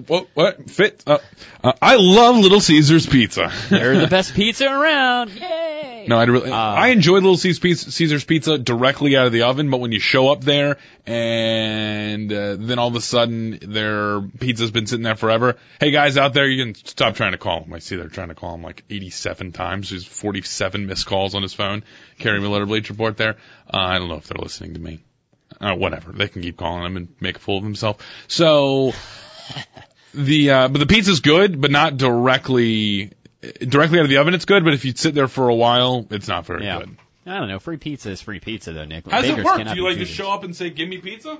what, 0.08 0.28
what 0.34 0.70
fit? 0.70 1.04
Uh, 1.08 1.20
uh, 1.64 1.72
I 1.82 1.96
love 1.96 2.36
Little 2.36 2.60
Caesar's 2.60 3.06
pizza. 3.06 3.50
They're 3.70 3.98
the 3.98 4.08
best 4.08 4.34
pizza 4.34 4.66
around. 4.66 5.30
Yay! 5.32 6.06
No, 6.10 6.20
I 6.20 6.26
really, 6.26 6.52
Uh, 6.52 6.56
I 6.56 6.90
enjoy 6.90 7.14
Little 7.16 7.38
Caesar's 7.38 7.60
pizza, 7.60 7.92
Caesar's 7.92 8.26
pizza 8.26 8.58
directly 8.58 9.16
out 9.16 9.26
of 9.26 9.32
the 9.32 9.44
oven, 9.44 9.70
but 9.70 9.80
when 9.80 9.94
you 9.94 10.02
show 10.02 10.30
up 10.30 10.42
there 10.42 10.78
and 11.06 12.32
uh, 12.32 12.58
then 12.60 12.78
all 12.78 12.90
of 12.90 12.96
a 12.96 13.02
sudden 13.02 13.58
their 13.62 14.20
pizza's 14.22 14.72
been 14.72 14.86
sitting 14.86 15.04
there 15.04 15.16
forever. 15.16 15.56
Hey 15.80 15.92
guys 15.92 16.18
out 16.18 16.34
there, 16.34 16.46
you 16.46 16.62
can 16.62 16.76
stop 16.76 17.16
trying 17.16 17.32
to 17.32 17.38
call 17.38 17.64
him. 17.64 17.72
I 17.74 17.80
see 17.80 17.96
they're 17.96 18.10
trying 18.10 18.30
to 18.30 18.36
call 18.36 18.54
him 18.54 18.64
like 18.64 18.84
87 18.90 19.54
times. 19.54 19.92
There's 19.92 20.06
47 20.06 20.86
missed 20.86 21.06
calls 21.06 21.36
on 21.36 21.42
his 21.42 21.54
phone. 21.54 21.86
Kerry 22.20 22.42
Miller 22.42 22.66
Bleacher 22.66 22.92
Report 22.94 23.16
there. 23.16 23.36
Uh, 23.74 23.78
I 23.78 23.98
don't 23.98 24.10
know 24.10 24.16
if 24.16 24.28
they're 24.28 24.42
listening 24.42 24.74
to 24.74 24.80
me. 24.82 25.00
Uh, 25.60 25.74
whatever. 25.76 26.12
They 26.12 26.28
can 26.28 26.42
keep 26.42 26.58
calling 26.58 26.86
him 26.86 26.98
and 26.98 27.08
make 27.20 27.38
a 27.38 27.40
fool 27.40 27.58
of 27.58 27.64
himself. 27.64 27.98
So 28.28 28.94
the 30.14 30.50
uh, 30.52 30.68
but 30.68 30.80
the 30.80 30.86
pizza's 30.86 31.20
good, 31.20 31.60
but 31.60 31.72
not 31.72 31.98
directly 31.98 33.12
directly 33.60 34.00
out 34.00 34.04
of 34.06 34.10
the 34.10 34.18
oven. 34.18 34.34
It's 34.34 34.46
good, 34.46 34.64
but 34.64 34.74
if 34.74 34.86
you 34.86 34.94
sit 34.96 35.14
there 35.16 35.28
for 35.28 35.50
a 35.50 35.56
while, 35.56 36.06
it's 36.12 36.28
not 36.28 36.46
very 36.46 36.64
Yeah. 36.66 36.80
good. 36.80 36.98
I 37.26 37.40
don't 37.40 37.50
know. 37.50 37.60
Free 37.60 37.78
pizza 37.78 38.10
is 38.12 38.22
free 38.22 38.40
pizza, 38.40 38.72
though, 38.72 38.86
Nick. 38.86 39.10
How 39.10 39.20
does 39.22 39.30
Bakers 39.32 39.44
it 39.44 39.46
work? 39.46 39.68
Do 39.68 39.76
you 39.76 39.84
like 39.84 39.98
to 39.98 40.06
show 40.06 40.32
up 40.32 40.44
and 40.44 40.56
say, 40.56 40.70
"Give 40.70 40.88
me 40.88 40.98
pizza"? 41.00 41.38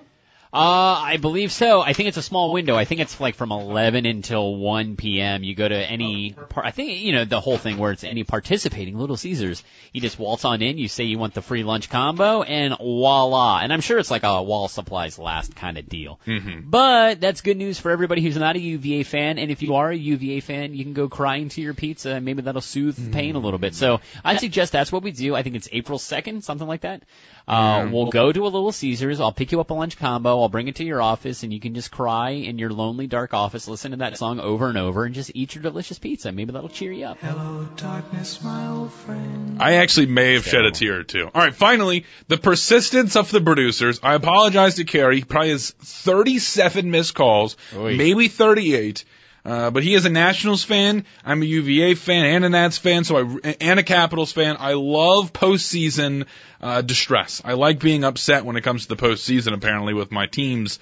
Uh, 0.54 1.02
I 1.04 1.18
believe 1.18 1.52
so. 1.52 1.82
I 1.82 1.94
think 1.94 2.08
it's 2.08 2.18
a 2.18 2.22
small 2.22 2.54
window. 2.54 2.76
I 2.76 2.86
think 2.86 3.02
it's 3.02 3.20
like 3.20 3.36
from 3.36 3.52
11 3.52 4.06
until 4.06 4.56
1 4.56 4.96
p.m. 4.96 5.44
You 5.44 5.56
go 5.56 5.68
to 5.68 5.76
any, 5.76 6.32
par- 6.32 6.66
I 6.66 6.72
think, 6.72 7.02
you 7.02 7.12
know, 7.12 7.26
the 7.26 7.42
whole 7.42 7.58
thing 7.58 7.78
where 7.78 7.92
it's 7.92 8.04
any 8.04 8.24
participating 8.24 8.98
Little 8.98 9.18
Caesars. 9.18 9.64
You 9.92 10.02
just 10.02 10.18
waltz 10.18 10.46
on 10.46 10.62
in, 10.62 10.78
you 10.78 10.88
say 10.88 11.04
you 11.04 11.20
want 11.20 11.34
the 11.34 11.42
free 11.42 11.64
lunch 11.64 11.90
combo, 11.90 12.44
and 12.44 12.76
voila. 12.78 13.60
And 13.62 13.74
I'm 13.74 13.82
sure 13.82 14.00
it's 14.00 14.10
like 14.10 14.24
a 14.24 14.42
wall 14.42 14.68
supplies 14.68 15.20
last 15.20 15.56
kind 15.56 15.78
of 15.78 15.90
deal. 15.90 16.20
Mm-hmm. 16.26 16.70
But 16.70 17.20
that's 17.20 17.42
good 17.42 17.58
news 17.58 17.80
for 17.80 17.92
everybody 17.92 18.22
who's 18.22 18.38
not 18.38 18.56
a 18.56 18.60
UVA 18.60 19.04
fan. 19.04 19.40
And 19.40 19.52
if 19.52 19.62
you 19.62 19.76
are 19.76 19.90
a 19.90 19.98
UVA 19.98 20.40
fan, 20.40 20.74
you 20.74 20.84
can 20.84 20.94
go 20.94 21.10
crying 21.10 21.50
to 21.50 21.62
your 21.62 21.74
pizza 21.74 22.12
and 22.12 22.26
maybe 22.26 22.42
that'll 22.42 22.62
soothe 22.62 22.96
the 22.96 23.12
pain 23.12 23.36
a 23.36 23.40
little 23.40 23.60
bit. 23.60 23.76
So 23.76 24.00
I 24.24 24.38
suggest 24.38 24.72
that's 24.72 24.92
what 24.92 25.04
we 25.04 25.12
do. 25.12 25.36
I 25.36 25.44
think 25.44 25.56
it's 25.56 25.68
April 25.72 26.00
2nd, 26.00 26.44
something 26.44 26.68
like 26.68 26.82
that. 26.82 27.04
Uh, 27.48 27.90
we'll 27.92 28.10
go 28.10 28.32
to 28.32 28.44
a 28.44 28.50
Little 28.50 28.72
Caesars. 28.72 29.22
I'll 29.22 29.32
pick 29.32 29.54
you 29.54 29.62
up 29.62 29.70
a 29.70 29.74
lunch 29.74 29.98
combo. 29.98 30.42
I'll 30.42 30.50
bring 30.50 30.68
it 30.68 30.76
to 30.76 30.84
your 30.84 31.02
office, 31.02 31.44
and 31.44 31.54
you 31.54 31.60
can 31.60 31.76
just 31.76 31.92
cry 31.92 32.32
in 32.32 32.60
your 32.60 32.72
lonely, 32.72 33.08
dark 33.08 33.34
office, 33.34 33.68
listen 33.68 33.92
to 33.92 33.98
that 33.98 34.18
song 34.18 34.40
over 34.42 34.68
and 34.68 34.78
over, 34.78 35.06
and 35.06 35.16
just 35.16 35.32
eat 35.34 35.56
your 35.56 35.62
delicious 35.62 35.98
pizza. 35.98 36.32
Maybe 36.32 36.52
that'll 36.52 36.68
cheer 36.68 36.92
you 36.92 37.06
up. 37.06 37.20
Hello, 37.22 37.68
darkness, 37.78 38.44
my 38.44 38.68
old 38.68 38.92
friend. 38.92 39.58
I 39.62 39.76
actually 39.76 40.08
may 40.08 40.34
have 40.34 40.46
shed 40.46 40.66
a 40.66 40.72
tear 40.72 41.00
or 41.00 41.04
two. 41.04 41.30
All 41.34 41.42
right, 41.42 41.56
finally, 41.56 42.06
the 42.28 42.38
persistence 42.38 43.16
of 43.16 43.32
the 43.32 43.40
producers. 43.40 44.02
I 44.04 44.16
apologize 44.16 44.76
to 44.76 44.84
Kerry. 44.84 45.18
He 45.18 45.24
probably 45.24 45.52
has 45.52 45.72
37 45.72 46.92
missed 46.92 47.16
calls, 47.16 47.56
Oy. 47.76 47.96
maybe 47.96 48.28
38. 48.28 49.06
Uh, 49.48 49.72
but 49.72 49.82
he 49.82 49.94
is 49.94 50.04
a 50.04 50.10
Nationals 50.10 50.66
fan. 50.66 51.06
I'm 51.24 51.42
a 51.42 51.46
UVA 51.46 51.96
fan 51.96 52.26
and 52.26 52.44
a 52.44 52.50
Nats 52.50 52.78
fan, 52.78 53.06
so 53.06 53.18
I 53.18 53.56
and 53.62 53.80
a 53.80 53.84
Capitals 53.84 54.34
fan. 54.34 54.58
I 54.60 54.74
love 54.74 55.32
postseason 55.32 56.26
uh, 56.60 56.82
distress. 56.82 57.42
I 57.46 57.54
like 57.54 57.80
being 57.80 58.04
upset 58.04 58.44
when 58.44 58.58
it 58.58 58.62
comes 58.66 58.88
to 58.88 58.90
the 58.90 59.02
postseason. 59.02 59.54
Apparently, 59.54 59.94
with 59.94 60.12
my 60.12 60.26
teams. 60.26 60.80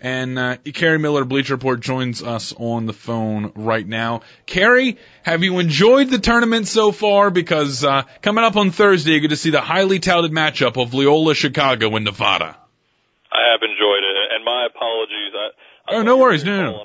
And 0.00 0.36
uh, 0.36 0.56
Kerry 0.56 0.98
Miller, 0.98 1.24
Bleacher 1.24 1.54
Report, 1.54 1.78
joins 1.78 2.20
us 2.20 2.52
on 2.56 2.86
the 2.86 2.92
phone 2.92 3.52
right 3.54 3.86
now. 3.86 4.22
Kerry, 4.46 4.98
have 5.22 5.44
you 5.44 5.60
enjoyed 5.60 6.10
the 6.10 6.18
tournament 6.18 6.66
so 6.66 6.90
far? 6.90 7.30
Because 7.30 7.84
uh, 7.84 8.02
coming 8.20 8.42
up 8.42 8.56
on 8.56 8.72
Thursday, 8.72 9.12
you 9.12 9.20
get 9.20 9.30
to 9.30 9.36
see 9.36 9.50
the 9.50 9.60
highly 9.60 10.00
touted 10.00 10.32
matchup 10.32 10.76
of 10.76 10.92
Loyola 10.92 11.36
Chicago 11.36 11.94
and 11.94 12.04
Nevada. 12.04 12.56
I 13.30 13.52
have 13.52 13.62
enjoyed 13.62 14.02
it, 14.02 14.32
and 14.34 14.44
my 14.44 14.66
apologies. 14.66 15.32
I, 15.34 15.92
I 15.92 15.98
Oh, 15.98 16.02
no 16.02 16.18
worries, 16.18 16.42
no, 16.42 16.72
no, 16.72 16.84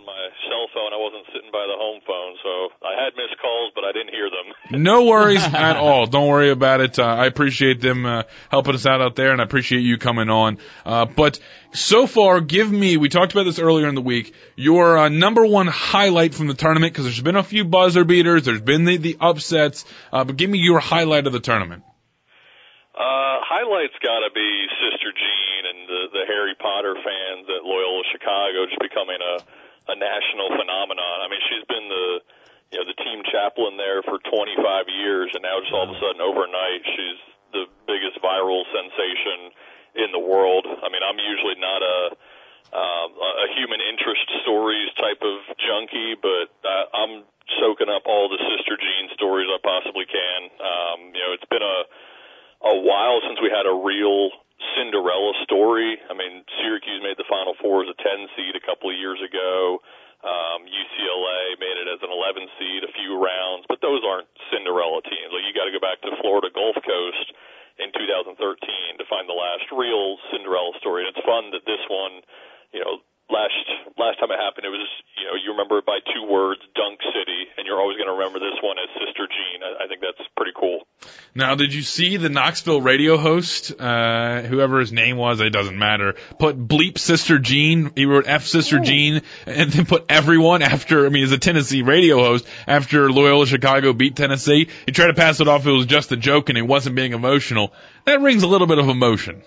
gonna 0.53 0.65
no. 0.65 0.69
call 0.69 0.69
On 0.69 0.69
my 0.69 0.69
cell 0.69 0.69
phone, 0.74 0.93
I 0.93 0.98
wasn't 0.98 1.25
sitting 1.33 1.51
by 1.51 1.65
the 1.65 1.77
home 1.77 2.01
phone, 2.05 2.36
so 2.43 2.86
I 2.86 3.03
had 3.03 3.13
missed 3.15 3.39
calls, 3.41 3.72
but 3.75 3.83
I 3.83 3.91
didn't 3.91 4.10
hear 4.10 4.29
them. 4.29 4.53
No 4.83 5.05
worries 5.05 5.43
at 5.43 5.77
all. 5.77 6.07
Don't 6.07 6.27
worry 6.27 6.50
about 6.50 6.81
it. 6.81 7.00
Uh, 7.00 7.03
I 7.03 7.25
appreciate 7.25 7.79
them 7.79 8.05
uh, 8.05 8.24
helping 8.50 8.74
us 8.75 8.86
out 8.86 9.01
out 9.01 9.15
there, 9.15 9.31
and 9.31 9.39
I 9.39 9.43
appreciate 9.43 9.81
you 9.81 9.98
coming 9.98 10.29
on. 10.29 10.57
Uh, 10.86 11.05
but 11.05 11.39
so 11.74 12.07
far, 12.07 12.41
give 12.41 12.72
me. 12.72 12.98
We 12.98 13.10
talked 13.10 13.31
about 13.31 13.43
this 13.43 13.60
earlier 13.60 13.88
in 13.88 13.95
the 13.95 14.01
week. 14.01 14.33
Your 14.55 14.98
uh, 14.98 15.10
number 15.10 15.45
one 15.45 15.67
highlight 15.67 16.33
from 16.33 16.48
the 16.48 16.53
tournament 16.53 16.93
because 16.93 17.05
there's 17.05 17.22
been 17.22 17.36
a 17.36 17.43
few 17.43 17.65
buzzer 17.65 18.03
beaters. 18.03 18.43
There's 18.43 18.62
been 18.62 18.86
the, 18.86 18.98
the 18.98 19.17
upsets. 19.19 19.86
Uh, 20.12 20.24
but 20.24 20.38
give 20.38 20.50
me 20.50 20.60
your 20.60 20.79
highlight 20.79 21.27
of 21.27 21.33
the 21.33 21.39
tournament. 21.39 21.83
Uh, 22.93 23.41
highlights 23.41 23.98
got 24.01 24.22
to 24.22 24.31
be 24.33 24.65
Sister 24.89 25.13
Jean 25.13 25.65
and 25.69 25.88
the 25.88 26.01
the 26.13 26.25
Harry 26.27 26.55
Potter 26.60 26.95
fans 26.95 27.48
at 27.50 27.65
Loyola 27.65 28.03
Chicago 28.12 28.65
just 28.65 28.81
becoming 28.81 29.17
a 29.22 29.62
a 29.87 29.95
national 29.95 30.49
phenomenon. 30.55 31.15
I 31.23 31.27
mean, 31.27 31.43
she's 31.49 31.65
been 31.67 31.87
the 31.89 32.07
you 32.71 32.77
know 32.81 32.85
the 32.89 32.97
team 32.97 33.21
chaplain 33.29 33.77
there 33.77 34.01
for 34.01 34.17
25 34.17 34.89
years, 34.89 35.29
and 35.35 35.43
now 35.45 35.61
just 35.61 35.73
all 35.73 35.85
of 35.85 35.93
a 35.93 35.99
sudden 36.01 36.21
overnight 36.21 36.81
she's 36.83 37.21
the 37.53 37.65
biggest 37.85 38.17
viral 38.17 38.65
sensation 38.73 39.53
in 39.93 40.09
the 40.09 40.19
world. 40.21 40.65
I 40.65 40.89
mean, 40.89 41.05
I'm 41.05 41.21
usually 41.21 41.57
not 41.61 41.81
a 41.85 41.97
um, 42.73 43.09
a 43.13 43.47
human 43.53 43.77
interest 43.85 44.25
stories 44.41 44.89
type 44.97 45.21
of 45.21 45.45
junkie, 45.61 46.17
but 46.17 46.49
uh, 46.65 46.85
I'm 46.97 47.21
soaking 47.61 47.91
up 47.91 48.09
all 48.09 48.25
the 48.25 48.41
Sister 48.41 48.73
Jean 48.81 49.13
stories 49.13 49.45
I 49.45 49.61
possibly 49.61 50.09
can. 50.09 50.49
Um, 50.57 50.99
you 51.13 51.21
know, 51.21 51.31
it's 51.37 51.49
been 51.53 51.61
a 51.61 51.85
a 52.63 52.75
while 52.79 53.19
since 53.27 53.37
we 53.43 53.51
had 53.51 53.67
a 53.67 53.75
real 53.75 54.31
Cinderella 54.75 55.34
story. 55.43 56.00
I 56.10 56.13
mean, 56.13 56.43
Syracuse 56.60 57.03
made 57.03 57.20
the 57.20 57.27
Final 57.27 57.53
Four 57.60 57.84
as 57.84 57.91
a 57.91 57.98
10 57.98 58.27
seed 58.36 58.55
a 58.55 58.63
couple 58.63 58.89
of 58.89 58.98
years 58.98 59.20
ago. 59.20 59.82
Um, 60.24 60.63
UCLA 60.63 61.60
made 61.60 61.75
it 61.84 61.91
as 61.91 62.00
an 62.00 62.08
11 62.08 62.48
seed 62.55 62.88
a 62.88 62.96
few 62.96 63.20
rounds, 63.20 63.67
but 63.67 63.84
those 63.84 64.00
aren't 64.08 64.32
Cinderella 64.48 65.03
teams. 65.03 65.36
Like 65.36 65.43
you 65.43 65.51
got 65.51 65.67
to 65.67 65.75
go 65.75 65.84
back 65.84 66.00
to 66.08 66.15
Florida 66.24 66.48
Gulf 66.48 66.79
Coast 66.79 67.27
in 67.75 67.91
2013 67.91 68.39
to 68.39 69.05
find 69.12 69.27
the 69.27 69.36
last 69.36 69.67
real 69.75 70.15
Cinderella 70.32 70.72
story. 70.79 71.03
And 71.03 71.12
it's 71.12 71.25
fun 71.27 71.51
that 71.51 71.67
this 71.67 71.84
one, 71.91 72.24
you 72.72 72.79
know, 72.79 73.03
last 73.27 73.55
last 74.00 74.20
time 74.20 74.32
it 74.32 74.39
happened, 74.39 74.63
it 74.63 74.74
was 74.74 74.88
you 75.20 75.27
know 75.27 75.36
you 75.36 75.51
remember 75.51 75.79
it 75.79 75.88
by 75.88 76.00
two 76.12 76.24
words, 76.24 76.63
Dunk 76.75 77.03
City, 77.12 77.51
and 77.58 77.67
you're 77.67 77.79
always 77.79 78.00
going 78.00 78.08
to 78.08 78.15
remember 78.15 78.39
this 78.39 78.58
one 78.63 78.79
as 78.79 78.88
Sister 78.96 79.27
Jean. 79.27 79.60
I, 79.63 79.86
I 79.86 79.86
think 79.88 80.00
that's 80.00 80.24
pretty 80.36 80.53
cool. 80.55 80.88
Now, 81.35 81.55
did 81.55 81.73
you 81.73 81.81
see 81.81 82.17
the 82.17 82.29
Knoxville 82.29 82.81
radio 82.81 83.17
host, 83.17 83.73
uh, 83.79 84.41
whoever 84.41 84.79
his 84.79 84.91
name 84.91 85.17
was, 85.17 85.41
it 85.41 85.49
doesn't 85.49 85.77
matter, 85.77 86.13
put 86.37 86.57
bleep 86.67 86.99
Sister 86.99 87.39
Jean, 87.39 87.91
he 87.95 88.05
wrote 88.05 88.25
F 88.27 88.45
Sister 88.45 88.77
Ooh. 88.77 88.83
Jean, 88.83 89.21
and 89.47 89.71
then 89.71 89.85
put 89.85 90.05
everyone 90.09 90.61
after, 90.61 91.05
I 91.07 91.09
mean, 91.09 91.23
as 91.23 91.31
a 91.31 91.39
Tennessee 91.39 91.81
radio 91.81 92.17
host, 92.17 92.45
after 92.67 93.11
Loyola 93.11 93.47
Chicago 93.47 93.93
beat 93.93 94.15
Tennessee, 94.15 94.69
he 94.85 94.91
tried 94.91 95.07
to 95.07 95.15
pass 95.15 95.39
it 95.39 95.47
off 95.47 95.65
it 95.65 95.71
was 95.71 95.87
just 95.87 96.11
a 96.11 96.17
joke 96.17 96.49
and 96.49 96.57
he 96.57 96.61
wasn't 96.61 96.95
being 96.95 97.13
emotional. 97.13 97.73
That 98.05 98.21
rings 98.21 98.43
a 98.43 98.47
little 98.47 98.67
bit 98.67 98.77
of 98.77 98.87
emotion. 98.87 99.41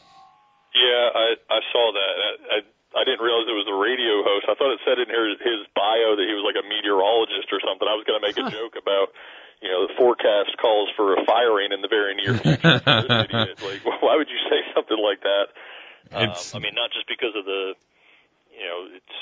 Yeah, 0.75 1.09
I 1.15 1.29
I 1.49 1.61
saw 1.73 1.93
that. 1.93 2.15
I, 2.21 2.31
I 2.57 2.59
I 2.97 3.05
didn't 3.05 3.21
realize 3.21 3.45
it 3.45 3.53
was 3.53 3.69
a 3.69 3.77
radio 3.77 4.25
host. 4.25 4.49
I 4.49 4.57
thought 4.57 4.73
it 4.73 4.81
said 4.89 4.97
in 4.97 5.13
his, 5.13 5.37
his 5.45 5.61
bio 5.77 6.17
that 6.17 6.25
he 6.25 6.33
was 6.33 6.49
like 6.49 6.57
a 6.57 6.65
meteorologist 6.65 7.53
or 7.53 7.61
something. 7.61 7.85
I 7.85 7.93
was 7.93 8.09
going 8.09 8.17
to 8.17 8.25
make 8.25 8.41
a 8.41 8.49
joke 8.49 8.73
about, 8.81 9.13
you 9.61 9.69
know, 9.69 9.85
the 9.85 9.93
forecast 10.01 10.57
calls 10.57 10.89
for 10.97 11.13
a 11.13 11.21
firing 12.35 12.61
in 12.61 13.03
the 13.03 13.07
very 13.07 13.07
future. 13.07 13.07
This 13.07 13.25
idiot. 13.31 13.59
Like, 13.63 13.81
why 14.03 14.17
would 14.17 14.29
you 14.29 14.41
say 14.51 14.61
something 14.75 14.99
like 14.99 15.23
that? 15.23 15.47
Um, 16.13 16.35
I 16.55 16.59
mean, 16.59 16.75
not 16.75 16.91
just 16.95 17.07
because 17.09 17.35
of 17.35 17.45
the, 17.45 17.75
you 18.55 18.65
know, 18.65 18.89
it's 18.95 19.19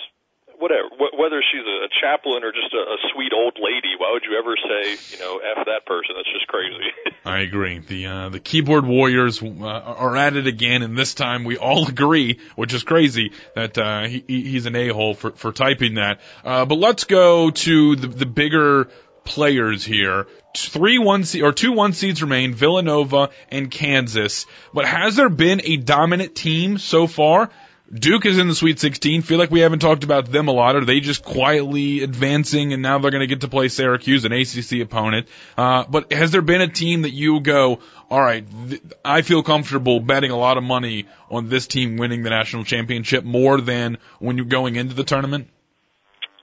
whatever. 0.59 0.89
Wh- 0.89 1.19
whether 1.19 1.43
she's 1.43 1.65
a, 1.67 1.87
a 1.87 1.91
chaplain 2.01 2.45
or 2.45 2.53
just 2.53 2.73
a, 2.73 2.79
a 2.79 2.97
sweet 3.13 3.33
old 3.33 3.57
lady, 3.61 3.97
why 3.99 4.13
would 4.13 4.23
you 4.29 4.39
ever 4.39 4.55
say, 4.57 4.97
you 5.13 5.19
know, 5.19 5.39
f 5.39 5.67
that 5.67 5.87
person? 5.87 6.15
That's 6.17 6.33
just 6.33 6.47
crazy. 6.47 6.91
I 7.25 7.41
agree. 7.41 7.79
The 7.79 8.07
uh, 8.07 8.29
the 8.29 8.41
keyboard 8.41 8.87
warriors 8.87 9.43
uh, 9.43 9.47
are 9.65 10.17
at 10.17 10.37
it 10.37 10.47
again, 10.47 10.83
and 10.83 10.97
this 10.97 11.15
time 11.15 11.45
we 11.45 11.57
all 11.57 11.89
agree, 11.89 12.39
which 12.57 12.75
is 12.75 12.83
crazy, 12.83 13.33
that 13.55 13.79
uh, 13.79 14.07
he, 14.07 14.25
he's 14.27 14.67
an 14.67 14.77
a 14.77 14.89
hole 14.89 15.15
for 15.15 15.31
for 15.33 15.53
typing 15.53 15.95
that. 15.95 16.21
Uh, 16.45 16.65
but 16.65 16.77
let's 16.77 17.05
go 17.05 17.51
to 17.51 17.97
the 17.97 18.09
the 18.09 18.27
bigger 18.27 18.89
players 19.25 19.85
here. 19.85 20.27
Three 20.57 20.99
one 20.99 21.25
or 21.43 21.53
two 21.53 21.73
one 21.73 21.93
seeds 21.93 22.23
remain: 22.23 22.55
Villanova 22.55 23.31
and 23.51 23.71
Kansas. 23.71 24.47
But 24.73 24.87
has 24.87 25.17
there 25.17 25.29
been 25.29 25.63
a 25.65 25.77
dominant 25.77 26.35
team 26.35 26.79
so 26.79 27.07
far? 27.07 27.51
Duke 27.93 28.25
is 28.25 28.39
in 28.39 28.49
the 28.49 28.55
Sweet 28.55 28.81
16. 28.81 29.23
Feel 29.23 29.39
like 29.39 29.51
we 29.51 29.61
haven't 29.61 29.81
talked 29.81 30.05
about 30.05 30.31
them 30.31 30.49
a 30.49 30.53
lot. 30.53 30.75
Are 30.75 30.85
they 30.85 31.01
just 31.01 31.23
quietly 31.23 32.03
advancing 32.03 32.73
and 32.73 32.83
now 32.83 32.99
they're 32.99 33.11
going 33.11 33.21
to 33.21 33.27
get 33.27 33.43
to 33.43 33.49
play 33.49 33.69
Syracuse, 33.69 34.25
an 34.25 34.33
ACC 34.33 34.81
opponent? 34.81 35.29
Uh, 35.57 35.85
but 35.89 36.11
has 36.11 36.31
there 36.33 36.41
been 36.41 36.63
a 36.63 36.69
team 36.69 37.03
that 37.03 37.13
you 37.13 37.41
go, 37.41 37.81
all 38.11 38.21
right, 38.21 38.45
th- 38.69 38.83
I 39.05 39.21
feel 39.23 39.43
comfortable 39.43 40.01
betting 40.01 40.31
a 40.31 40.37
lot 40.37 40.57
of 40.57 40.65
money 40.65 41.07
on 41.31 41.51
this 41.51 41.67
team 41.67 41.99
winning 41.99 42.23
the 42.23 42.31
national 42.31 42.65
championship 42.65 43.23
more 43.23 43.61
than 43.61 43.99
when 44.19 44.39
you're 44.39 44.47
going 44.47 44.77
into 44.77 44.95
the 44.95 45.05
tournament? 45.05 45.49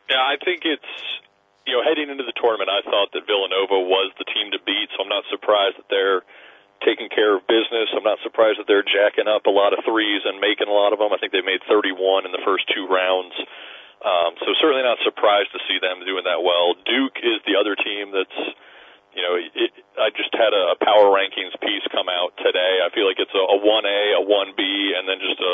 Yeah, 0.10 0.18
I 0.18 0.36
think 0.44 0.62
it's 0.64 0.84
you 1.72 1.80
know 1.80 1.88
heading 1.88 2.12
into 2.12 2.28
the 2.28 2.36
tournament, 2.36 2.68
I 2.68 2.84
thought 2.84 3.16
that 3.16 3.24
Villanova 3.24 3.80
was 3.88 4.12
the 4.20 4.28
team 4.28 4.52
to 4.52 4.60
beat, 4.68 4.92
so 4.92 5.08
I'm 5.08 5.14
not 5.14 5.24
surprised 5.32 5.80
that 5.80 5.88
they're 5.88 6.28
taking 6.84 7.08
care 7.08 7.40
of 7.40 7.48
business. 7.48 7.88
I'm 7.96 8.04
not 8.04 8.20
surprised 8.28 8.60
that 8.60 8.68
they're 8.68 8.84
jacking 8.84 9.32
up 9.32 9.48
a 9.48 9.54
lot 9.56 9.72
of 9.72 9.80
threes 9.88 10.28
and 10.28 10.44
making 10.44 10.68
a 10.68 10.76
lot 10.76 10.92
of 10.92 11.00
them. 11.00 11.16
I 11.16 11.18
think 11.24 11.32
they 11.32 11.46
made 11.46 11.64
31 11.72 12.28
in 12.28 12.36
the 12.36 12.44
first 12.44 12.68
two 12.76 12.92
rounds. 12.92 13.32
Um, 14.04 14.36
so 14.44 14.52
certainly 14.60 14.84
not 14.84 15.00
surprised 15.08 15.56
to 15.56 15.64
see 15.70 15.80
them 15.80 16.04
doing 16.04 16.28
that 16.28 16.44
well. 16.44 16.76
Duke 16.84 17.24
is 17.24 17.40
the 17.48 17.56
other 17.56 17.78
team 17.78 18.12
that's, 18.12 18.40
you 19.16 19.22
know, 19.24 19.38
it, 19.38 19.72
I 19.96 20.10
just 20.12 20.34
had 20.34 20.52
a, 20.58 20.76
power 20.82 21.08
rankings 21.14 21.54
piece 21.62 21.86
come 21.94 22.10
out 22.10 22.34
today. 22.42 22.82
I 22.82 22.90
feel 22.92 23.06
like 23.06 23.22
it's 23.22 23.32
a, 23.32 23.46
a 23.46 23.58
1A, 23.62 24.02
a 24.20 24.24
1B, 24.26 24.62
and 24.98 25.06
then 25.06 25.22
just 25.22 25.38
a, 25.38 25.54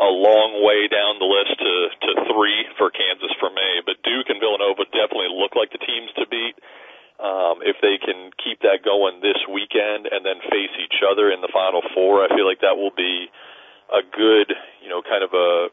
a 0.00 0.08
long 0.08 0.64
way 0.64 0.88
down 0.88 1.20
the 1.20 1.28
list 1.28 1.60
to, 1.60 1.74
to 1.92 2.10
three 2.32 2.64
for 2.80 2.88
Kansas 2.88 3.30
for 3.36 3.52
me. 3.52 3.84
But 3.84 4.00
Duke 4.00 4.32
and 4.32 4.40
Villanova 4.40 4.88
definitely 4.88 5.28
look 5.36 5.52
like 5.52 5.70
the 5.76 5.82
teams 5.84 6.08
to 6.16 6.24
beat. 6.24 6.56
Um, 7.20 7.60
if 7.60 7.76
they 7.84 8.00
can 8.00 8.32
keep 8.40 8.64
that 8.64 8.80
going 8.80 9.20
this 9.20 9.36
weekend 9.44 10.08
and 10.08 10.24
then 10.24 10.40
face 10.48 10.72
each 10.80 11.04
other 11.04 11.28
in 11.28 11.44
the 11.44 11.52
Final 11.52 11.84
Four, 11.92 12.24
I 12.24 12.32
feel 12.32 12.48
like 12.48 12.64
that 12.64 12.80
will 12.80 12.96
be 12.96 13.28
a 13.92 14.00
good, 14.00 14.56
you 14.80 14.88
know, 14.88 15.04
kind 15.04 15.20
of 15.20 15.36
a 15.36 15.68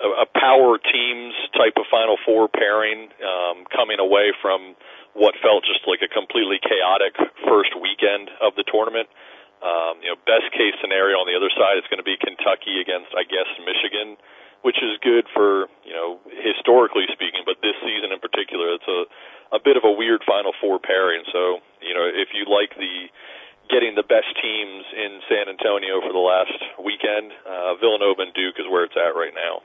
a, 0.00 0.26
power 0.32 0.80
teams 0.80 1.36
type 1.52 1.76
of 1.76 1.84
Final 1.90 2.16
Four 2.24 2.48
pairing, 2.48 3.12
um, 3.20 3.68
coming 3.68 4.00
away 4.00 4.32
from 4.40 4.74
what 5.12 5.34
felt 5.42 5.64
just 5.64 5.84
like 5.86 6.00
a 6.00 6.08
completely 6.08 6.56
chaotic 6.62 7.12
first 7.44 7.76
weekend 7.76 8.30
of 8.40 8.56
the 8.56 8.64
tournament. 8.64 9.08
Um, 9.60 10.00
you 10.00 10.08
know, 10.08 10.16
best 10.24 10.48
case 10.56 10.72
scenario 10.80 11.20
on 11.20 11.28
the 11.28 11.36
other 11.36 11.52
side 11.52 11.76
is 11.76 11.84
going 11.92 12.00
to 12.00 12.06
be 12.06 12.16
Kentucky 12.16 12.80
against, 12.80 13.12
I 13.12 13.28
guess, 13.28 13.48
Michigan, 13.60 14.16
which 14.64 14.80
is 14.80 14.96
good 15.04 15.28
for 15.32 15.68
you 15.84 15.92
know 15.92 16.20
historically 16.40 17.08
speaking, 17.12 17.44
but 17.44 17.60
this 17.60 17.76
season 17.84 18.12
in 18.12 18.20
particular, 18.20 18.72
it's 18.76 18.88
a 18.88 19.04
a 19.56 19.60
bit 19.60 19.76
of 19.76 19.84
a 19.84 19.92
weird 19.92 20.24
Final 20.24 20.52
Four 20.60 20.80
pairing. 20.80 21.24
So 21.32 21.60
you 21.80 21.92
know, 21.92 22.04
if 22.08 22.32
you 22.32 22.48
like 22.48 22.72
the 22.76 23.08
getting 23.68 23.94
the 23.94 24.04
best 24.04 24.28
teams 24.40 24.84
in 24.96 25.20
San 25.30 25.46
Antonio 25.46 26.02
for 26.02 26.12
the 26.12 26.20
last 26.20 26.58
weekend, 26.82 27.30
uh, 27.46 27.78
Villanova 27.78 28.26
and 28.26 28.34
Duke 28.34 28.58
is 28.58 28.66
where 28.66 28.84
it's 28.84 28.98
at 28.98 29.14
right 29.14 29.32
now. 29.32 29.62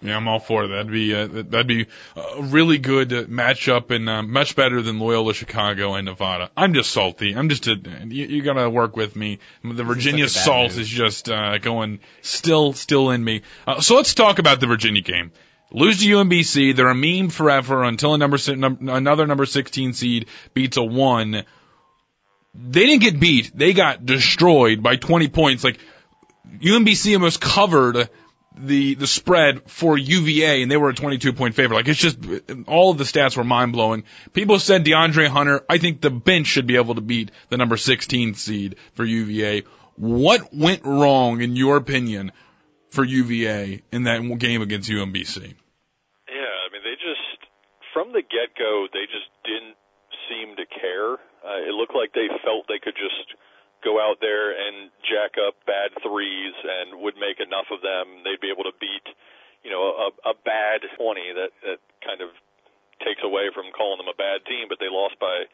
Yeah, 0.00 0.16
I'm 0.16 0.28
all 0.28 0.38
for 0.38 0.68
that. 0.68 0.74
That'd 0.74 0.92
be 0.92 1.14
uh, 1.14 1.26
that'd 1.26 1.66
be 1.66 1.86
a 2.14 2.42
really 2.42 2.78
good 2.78 3.08
matchup 3.08 3.90
and 3.90 4.08
uh, 4.08 4.22
much 4.22 4.54
better 4.54 4.80
than 4.80 5.00
Loyola 5.00 5.34
Chicago 5.34 5.94
and 5.94 6.04
Nevada. 6.04 6.50
I'm 6.56 6.72
just 6.72 6.92
salty. 6.92 7.34
I'm 7.34 7.48
just 7.48 7.66
a 7.66 7.74
you, 7.74 8.26
you 8.26 8.42
gotta 8.42 8.70
work 8.70 8.96
with 8.96 9.16
me. 9.16 9.40
The 9.64 9.82
Virginia 9.82 10.28
such 10.28 10.44
salt 10.44 10.70
move. 10.70 10.80
is 10.80 10.88
just 10.88 11.28
uh, 11.28 11.58
going 11.58 11.98
still 12.22 12.74
still 12.74 13.10
in 13.10 13.24
me. 13.24 13.42
Uh, 13.66 13.80
so 13.80 13.96
let's 13.96 14.14
talk 14.14 14.38
about 14.38 14.60
the 14.60 14.68
Virginia 14.68 15.02
game. 15.02 15.32
Lose 15.72 16.00
to 16.00 16.06
UMBC. 16.06 16.76
They're 16.76 16.88
a 16.88 16.94
meme 16.94 17.28
forever 17.30 17.82
until 17.82 18.14
a 18.14 18.18
number 18.18 18.38
another 18.46 19.26
number 19.26 19.46
16 19.46 19.94
seed 19.94 20.26
beats 20.54 20.76
a 20.76 20.82
one. 20.82 21.44
They 22.54 22.86
didn't 22.86 23.02
get 23.02 23.20
beat. 23.20 23.50
They 23.52 23.72
got 23.72 24.06
destroyed 24.06 24.80
by 24.80 24.94
20 24.94 25.28
points. 25.28 25.64
Like 25.64 25.78
UMBC 26.60 27.14
almost 27.14 27.40
covered 27.40 28.08
the 28.56 28.94
the 28.94 29.06
spread 29.06 29.70
for 29.70 29.96
UVA, 29.96 30.62
and 30.62 30.70
they 30.70 30.76
were 30.76 30.90
a 30.90 30.94
22 30.94 31.32
point 31.32 31.54
favorite. 31.54 31.76
Like 31.76 31.88
it's 31.88 32.00
just 32.00 32.18
all 32.66 32.90
of 32.90 32.98
the 32.98 33.04
stats 33.04 33.36
were 33.36 33.44
mind 33.44 33.72
blowing. 33.72 34.04
People 34.32 34.58
said 34.58 34.84
DeAndre 34.84 35.28
Hunter. 35.28 35.64
I 35.68 35.78
think 35.78 36.00
the 36.00 36.10
bench 36.10 36.46
should 36.46 36.66
be 36.66 36.76
able 36.76 36.94
to 36.96 37.00
beat 37.00 37.30
the 37.48 37.56
number 37.56 37.76
16 37.76 38.34
seed 38.34 38.76
for 38.94 39.04
UVA. 39.04 39.64
What 39.96 40.54
went 40.54 40.84
wrong, 40.84 41.40
in 41.40 41.56
your 41.56 41.76
opinion, 41.76 42.32
for 42.90 43.04
UVA 43.04 43.82
in 43.92 44.04
that 44.04 44.20
game 44.38 44.62
against 44.62 44.88
UMBC? 44.88 45.42
Yeah, 45.42 46.54
I 46.54 46.72
mean, 46.72 46.82
they 46.84 46.94
just 46.94 47.50
from 47.92 48.12
the 48.12 48.22
get 48.22 48.54
go, 48.58 48.86
they 48.92 49.06
just 49.06 49.28
didn't 49.44 49.76
seem 50.28 50.56
to 50.56 50.66
care. 50.66 51.14
Uh, 51.14 51.66
it 51.66 51.74
looked 51.74 51.94
like 51.94 52.12
they 52.12 52.28
felt 52.44 52.66
they 52.68 52.78
could 52.82 52.94
just 52.94 53.34
go 53.84 54.02
out 54.02 54.18
there 54.20 54.50
and 54.50 54.90
jack 55.06 55.38
up 55.38 55.54
bad 55.66 55.94
threes 56.02 56.54
and 56.62 57.00
would 57.00 57.16
make 57.16 57.38
enough 57.38 57.70
of 57.70 57.82
them. 57.82 58.24
They'd 58.24 58.42
be 58.42 58.50
able 58.50 58.66
to 58.66 58.76
beat, 58.78 59.06
you 59.62 59.70
know, 59.70 59.82
a, 59.82 60.08
a 60.30 60.34
bad 60.34 60.82
20 60.96 60.98
that 61.38 61.52
that 61.62 61.80
kind 62.02 62.20
of 62.20 62.34
takes 63.04 63.22
away 63.22 63.50
from 63.54 63.70
calling 63.70 64.02
them 64.02 64.10
a 64.10 64.18
bad 64.18 64.42
team. 64.46 64.66
But 64.66 64.82
they 64.82 64.90
lost 64.90 65.18
by 65.22 65.46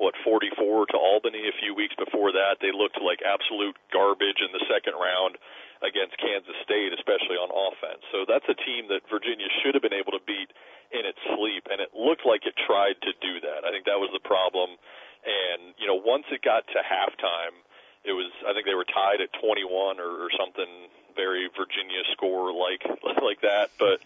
what 0.00 0.16
44 0.24 0.56
to 0.92 0.96
Albany 0.96 1.44
a 1.44 1.60
few 1.60 1.76
weeks 1.76 1.92
before 1.96 2.32
that. 2.32 2.56
They 2.64 2.72
looked 2.72 2.96
like 3.04 3.20
absolute 3.20 3.76
garbage 3.92 4.40
in 4.40 4.48
the 4.52 4.64
second 4.64 4.96
round 4.96 5.36
against 5.84 6.16
Kansas 6.20 6.56
State, 6.64 6.92
especially 6.96 7.36
on 7.36 7.52
offense. 7.52 8.04
So 8.12 8.28
that's 8.28 8.48
a 8.48 8.56
team 8.64 8.88
that 8.88 9.04
Virginia 9.08 9.48
should 9.60 9.76
have 9.76 9.84
been 9.84 9.96
able 9.96 10.12
to 10.12 10.24
beat 10.24 10.52
in 10.92 11.04
its 11.04 11.20
sleep, 11.36 11.68
and 11.70 11.80
it 11.80 11.92
looked 11.92 12.24
like 12.26 12.44
it 12.44 12.56
tried 12.64 12.96
to 13.04 13.12
do 13.20 13.40
that. 13.44 13.64
I 13.64 13.70
think 13.70 13.84
that 13.88 14.00
was 14.00 14.12
the 14.12 14.24
problem. 14.24 14.76
And 15.20 15.76
you 15.76 15.84
know, 15.84 16.00
once 16.00 16.24
it 16.32 16.40
got 16.40 16.64
to 16.72 16.80
halftime, 16.80 17.60
it 18.04 18.12
was 18.12 18.30
I 18.46 18.52
think 18.52 18.66
they 18.66 18.74
were 18.74 18.88
tied 18.88 19.20
at 19.20 19.32
21 19.40 20.00
or, 20.00 20.26
or 20.26 20.30
something 20.36 20.68
very 21.16 21.48
Virginia 21.52 22.02
score 22.12 22.52
like 22.52 22.84
like 23.22 23.40
that. 23.42 23.70
But 23.78 24.00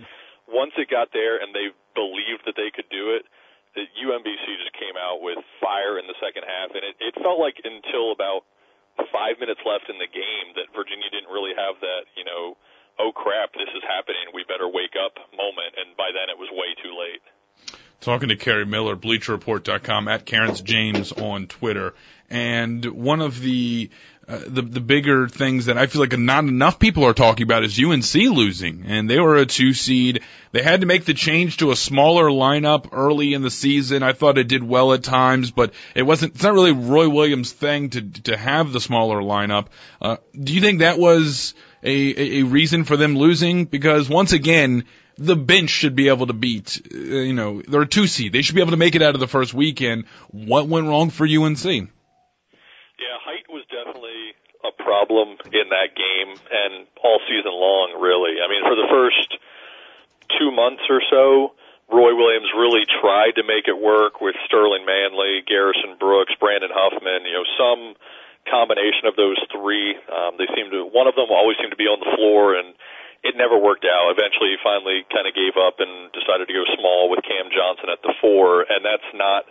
once 0.49 0.73
it 0.77 0.91
got 0.91 1.13
there 1.13 1.39
and 1.41 1.55
they 1.55 1.71
believed 1.95 2.45
that 2.47 2.57
they 2.57 2.71
could 2.75 2.89
do 2.91 3.15
it, 3.17 3.25
the 3.75 3.87
UMBC 3.87 4.45
just 4.63 4.75
came 4.75 4.95
out 4.95 5.19
with 5.23 5.39
fire 5.59 5.99
in 5.99 6.07
the 6.07 6.15
second 6.23 6.47
half, 6.47 6.71
and 6.75 6.87
it, 6.87 6.95
it 7.03 7.15
felt 7.19 7.43
like 7.43 7.59
until 7.67 8.15
about 8.15 8.47
five 9.11 9.43
minutes 9.43 9.61
left 9.67 9.91
in 9.91 9.99
the 9.99 10.07
game 10.07 10.55
that 10.55 10.71
Virginia 10.71 11.11
didn't 11.11 11.31
really 11.31 11.55
have 11.59 11.83
that, 11.83 12.07
you 12.15 12.23
know, 12.23 12.55
oh 13.03 13.11
crap, 13.11 13.51
this 13.55 13.71
is 13.75 13.83
happening, 13.83 14.31
we 14.31 14.47
better 14.47 14.71
wake 14.71 14.95
up 14.95 15.19
moment, 15.35 15.75
and 15.75 15.97
by 15.99 16.15
then 16.15 16.31
it 16.31 16.39
was 16.39 16.47
way 16.55 16.71
too 16.79 16.95
late. 16.95 17.23
Talking 18.01 18.29
to 18.29 18.37
Kerry 18.37 18.67
Miller, 18.67 18.95
BleacherReport.com, 18.95 20.09
at 20.09 20.27
Karen's 20.27 20.61
James 20.61 21.11
on 21.11 21.47
Twitter, 21.47 21.95
and 22.35 22.85
one 22.85 23.21
of 23.21 23.41
the 23.41 23.91
uh, 24.27 24.41
the 24.45 24.63
the 24.63 24.81
bigger 24.81 25.29
things 25.29 25.67
that 25.67 25.79
I 25.79 25.87
feel 25.87 26.01
like 26.01 26.19
not 26.19 26.43
enough 26.43 26.81
people 26.81 27.05
are 27.05 27.15
talking 27.15 27.45
about 27.45 27.63
is 27.63 27.79
UNC 27.79 28.15
losing, 28.15 28.85
and 28.87 29.09
they 29.09 29.21
were 29.21 29.37
a 29.37 29.47
two 29.47 29.73
seed. 29.73 30.23
They 30.51 30.63
had 30.63 30.81
to 30.81 30.87
make 30.87 31.05
the 31.05 31.15
change 31.15 31.59
to 31.59 31.71
a 31.71 31.77
smaller 31.77 32.25
lineup 32.31 32.89
early 32.91 33.35
in 33.35 33.43
the 33.43 33.53
season. 33.53 34.03
I 34.03 34.15
thought 34.15 34.37
it 34.37 34.49
did 34.49 34.65
well 34.65 34.93
at 34.95 35.05
times, 35.05 35.53
but 35.53 35.75
it 35.95 36.03
wasn't. 36.03 36.35
It's 36.35 36.43
not 36.43 36.55
really 36.55 36.73
Roy 36.73 37.09
Williams' 37.09 37.53
thing 37.53 37.91
to 37.91 38.03
to 38.03 38.37
have 38.37 38.73
the 38.73 38.81
smaller 38.81 39.21
lineup. 39.21 39.67
Uh, 40.03 40.17
do 40.37 40.55
you 40.55 40.61
think 40.61 40.81
that 40.81 40.99
was 40.99 41.55
a, 41.85 42.41
a 42.41 42.43
reason 42.43 42.83
for 42.83 42.97
them 42.97 43.17
losing? 43.17 43.67
Because 43.67 44.09
once 44.09 44.33
again, 44.33 44.87
the 45.19 45.37
bench 45.37 45.71
should 45.71 45.95
be 45.95 46.09
able 46.09 46.27
to 46.27 46.33
beat. 46.33 46.83
Uh, 46.93 46.99
you 46.99 47.35
know, 47.35 47.63
they're 47.63 47.83
a 47.83 47.87
two 47.87 48.09
seed. 48.09 48.33
They 48.33 48.43
should 48.43 48.57
be 48.57 48.61
able 48.61 48.73
to 48.73 48.77
make 48.77 48.97
it 48.97 49.03
out 49.03 49.15
of 49.15 49.21
the 49.21 49.29
first 49.29 49.55
weekend. 49.55 50.07
What 50.31 50.67
went 50.67 50.89
wrong 50.89 51.11
for 51.11 51.27
UNC? 51.27 51.91
Problem 54.95 55.35
in 55.51 55.67
that 55.75 55.91
game 55.99 56.31
and 56.31 56.87
all 57.03 57.19
season 57.27 57.51
long, 57.51 57.99
really. 57.99 58.39
I 58.39 58.47
mean, 58.47 58.63
for 58.63 58.79
the 58.79 58.87
first 58.87 59.27
two 60.39 60.55
months 60.55 60.87
or 60.87 61.03
so, 61.11 61.59
Roy 61.91 62.15
Williams 62.15 62.49
really 62.55 62.87
tried 62.87 63.35
to 63.37 63.45
make 63.45 63.67
it 63.67 63.75
work 63.75 64.23
with 64.23 64.39
Sterling 64.47 64.87
Manley, 64.87 65.43
Garrison 65.43 65.99
Brooks, 65.99 66.33
Brandon 66.39 66.71
Huffman, 66.71 67.27
you 67.27 67.35
know, 67.35 67.47
some 67.59 67.99
combination 68.47 69.11
of 69.11 69.19
those 69.19 69.37
three. 69.51 69.99
Um, 70.07 70.39
they 70.39 70.47
seemed 70.55 70.71
to, 70.71 70.87
one 70.87 71.11
of 71.11 71.19
them 71.19 71.35
always 71.35 71.59
seemed 71.59 71.75
to 71.75 71.81
be 71.81 71.91
on 71.91 71.99
the 71.99 72.15
floor 72.15 72.55
and 72.55 72.73
it 73.27 73.35
never 73.37 73.57
worked 73.59 73.89
out. 73.89 74.15
Eventually 74.15 74.55
he 74.55 74.59
finally 74.63 75.03
kind 75.11 75.27
of 75.27 75.35
gave 75.35 75.57
up 75.59 75.83
and 75.83 76.13
decided 76.15 76.47
to 76.47 76.55
go 76.55 76.65
small 76.77 77.11
with 77.11 77.25
Cam 77.25 77.51
Johnson 77.51 77.91
at 77.91 78.01
the 78.05 78.15
four 78.23 78.63
and 78.69 78.85
that's 78.85 79.11
not 79.13 79.49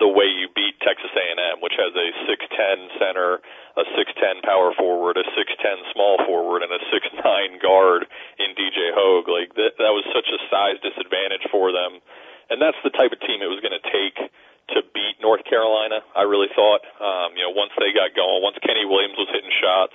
the 0.00 0.08
way 0.08 0.24
you 0.24 0.48
beat 0.56 0.80
Texas 0.80 1.12
A&M, 1.12 1.60
which 1.60 1.76
has 1.76 1.92
a 1.92 2.08
6'10 2.24 2.98
center, 2.98 3.44
a 3.76 3.84
6'10 3.92 4.40
power 4.42 4.72
forward, 4.72 5.20
a 5.20 5.26
6'10 5.36 5.92
small 5.92 6.16
forward, 6.24 6.64
and 6.64 6.72
a 6.72 6.80
6'9 6.88 7.20
guard 7.60 8.08
in 8.40 8.56
DJ 8.56 8.96
Hogg. 8.96 9.28
Like 9.28 9.52
that, 9.60 9.76
that 9.76 9.92
was 9.92 10.08
such 10.16 10.26
a 10.32 10.40
size 10.48 10.80
disadvantage 10.80 11.44
for 11.52 11.70
them, 11.70 12.00
and 12.48 12.56
that's 12.58 12.80
the 12.82 12.90
type 12.90 13.12
of 13.12 13.20
team 13.20 13.44
it 13.44 13.52
was 13.52 13.60
going 13.60 13.76
to 13.76 13.86
take 13.92 14.16
to 14.72 14.80
beat 14.96 15.20
North 15.20 15.44
Carolina. 15.44 16.00
I 16.16 16.24
really 16.24 16.48
thought, 16.56 16.80
um, 16.98 17.36
you 17.36 17.44
know, 17.44 17.52
once 17.52 17.76
they 17.76 17.92
got 17.92 18.16
going, 18.16 18.40
once 18.40 18.56
Kenny 18.64 18.88
Williams 18.88 19.20
was 19.20 19.28
hitting 19.28 19.52
shots, 19.60 19.94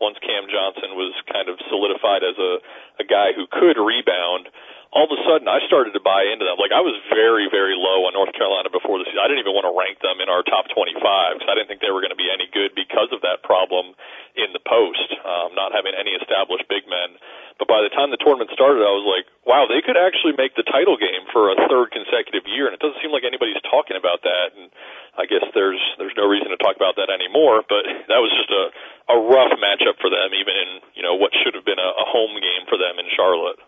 once 0.00 0.16
Cam 0.24 0.48
Johnson 0.48 0.96
was 0.96 1.12
kind 1.28 1.48
of 1.48 1.60
solidified 1.68 2.24
as 2.24 2.36
a 2.40 2.58
a 3.00 3.06
guy 3.06 3.32
who 3.36 3.46
could 3.46 3.76
rebound 3.76 4.48
all 4.90 5.06
of 5.06 5.14
a 5.14 5.20
sudden 5.22 5.46
I 5.46 5.62
started 5.70 5.94
to 5.94 6.02
buy 6.02 6.26
into 6.26 6.42
them. 6.42 6.58
Like 6.58 6.74
I 6.74 6.82
was 6.82 6.98
very, 7.14 7.46
very 7.46 7.78
low 7.78 8.10
on 8.10 8.12
North 8.14 8.34
Carolina 8.34 8.74
before 8.74 8.98
the 8.98 9.06
season. 9.06 9.22
I 9.22 9.30
didn't 9.30 9.46
even 9.46 9.54
want 9.54 9.70
to 9.70 9.74
rank 9.74 10.02
them 10.02 10.18
in 10.18 10.26
our 10.26 10.42
top 10.42 10.66
25 10.66 10.98
because 11.38 11.46
I 11.46 11.54
didn't 11.54 11.70
think 11.70 11.78
they 11.78 11.94
were 11.94 12.02
going 12.02 12.14
to 12.14 12.18
be 12.18 12.26
any 12.26 12.50
good 12.50 12.74
because 12.74 13.14
of 13.14 13.22
that 13.22 13.46
problem 13.46 13.94
in 14.34 14.50
the 14.50 14.62
post, 14.62 15.06
um, 15.22 15.54
not 15.54 15.70
having 15.70 15.94
any 15.94 16.18
established 16.18 16.66
big 16.66 16.90
men. 16.90 17.14
But 17.62 17.70
by 17.70 17.86
the 17.86 17.92
time 17.92 18.10
the 18.10 18.18
tournament 18.18 18.50
started, 18.50 18.82
I 18.82 18.94
was 18.94 19.06
like, 19.06 19.30
wow, 19.46 19.70
they 19.70 19.84
could 19.84 20.00
actually 20.00 20.34
make 20.34 20.58
the 20.58 20.66
title 20.66 20.98
game 20.98 21.28
for 21.30 21.52
a 21.52 21.56
third 21.70 21.94
consecutive 21.94 22.48
year, 22.50 22.66
and 22.66 22.74
it 22.74 22.82
doesn't 22.82 22.98
seem 22.98 23.14
like 23.14 23.22
anybody's 23.22 23.60
talking 23.68 24.00
about 24.00 24.26
that. 24.26 24.56
And 24.58 24.72
I 25.16 25.26
guess 25.26 25.44
there's 25.54 25.80
there's 25.98 26.16
no 26.16 26.26
reason 26.26 26.50
to 26.50 26.56
talk 26.56 26.76
about 26.76 26.96
that 26.96 27.10
anymore. 27.10 27.62
But 27.66 27.84
that 28.08 28.20
was 28.22 28.30
just 28.34 28.50
a 28.50 28.70
a 29.12 29.16
rough 29.18 29.52
matchup 29.58 29.98
for 30.00 30.10
them, 30.10 30.30
even 30.34 30.54
in 30.54 30.70
you 30.94 31.02
know 31.02 31.14
what 31.14 31.32
should 31.42 31.54
have 31.54 31.64
been 31.64 31.78
a, 31.78 31.90
a 31.90 32.06
home 32.06 32.34
game 32.38 32.66
for 32.68 32.78
them 32.78 32.98
in 32.98 33.06
Charlotte. 33.14 33.58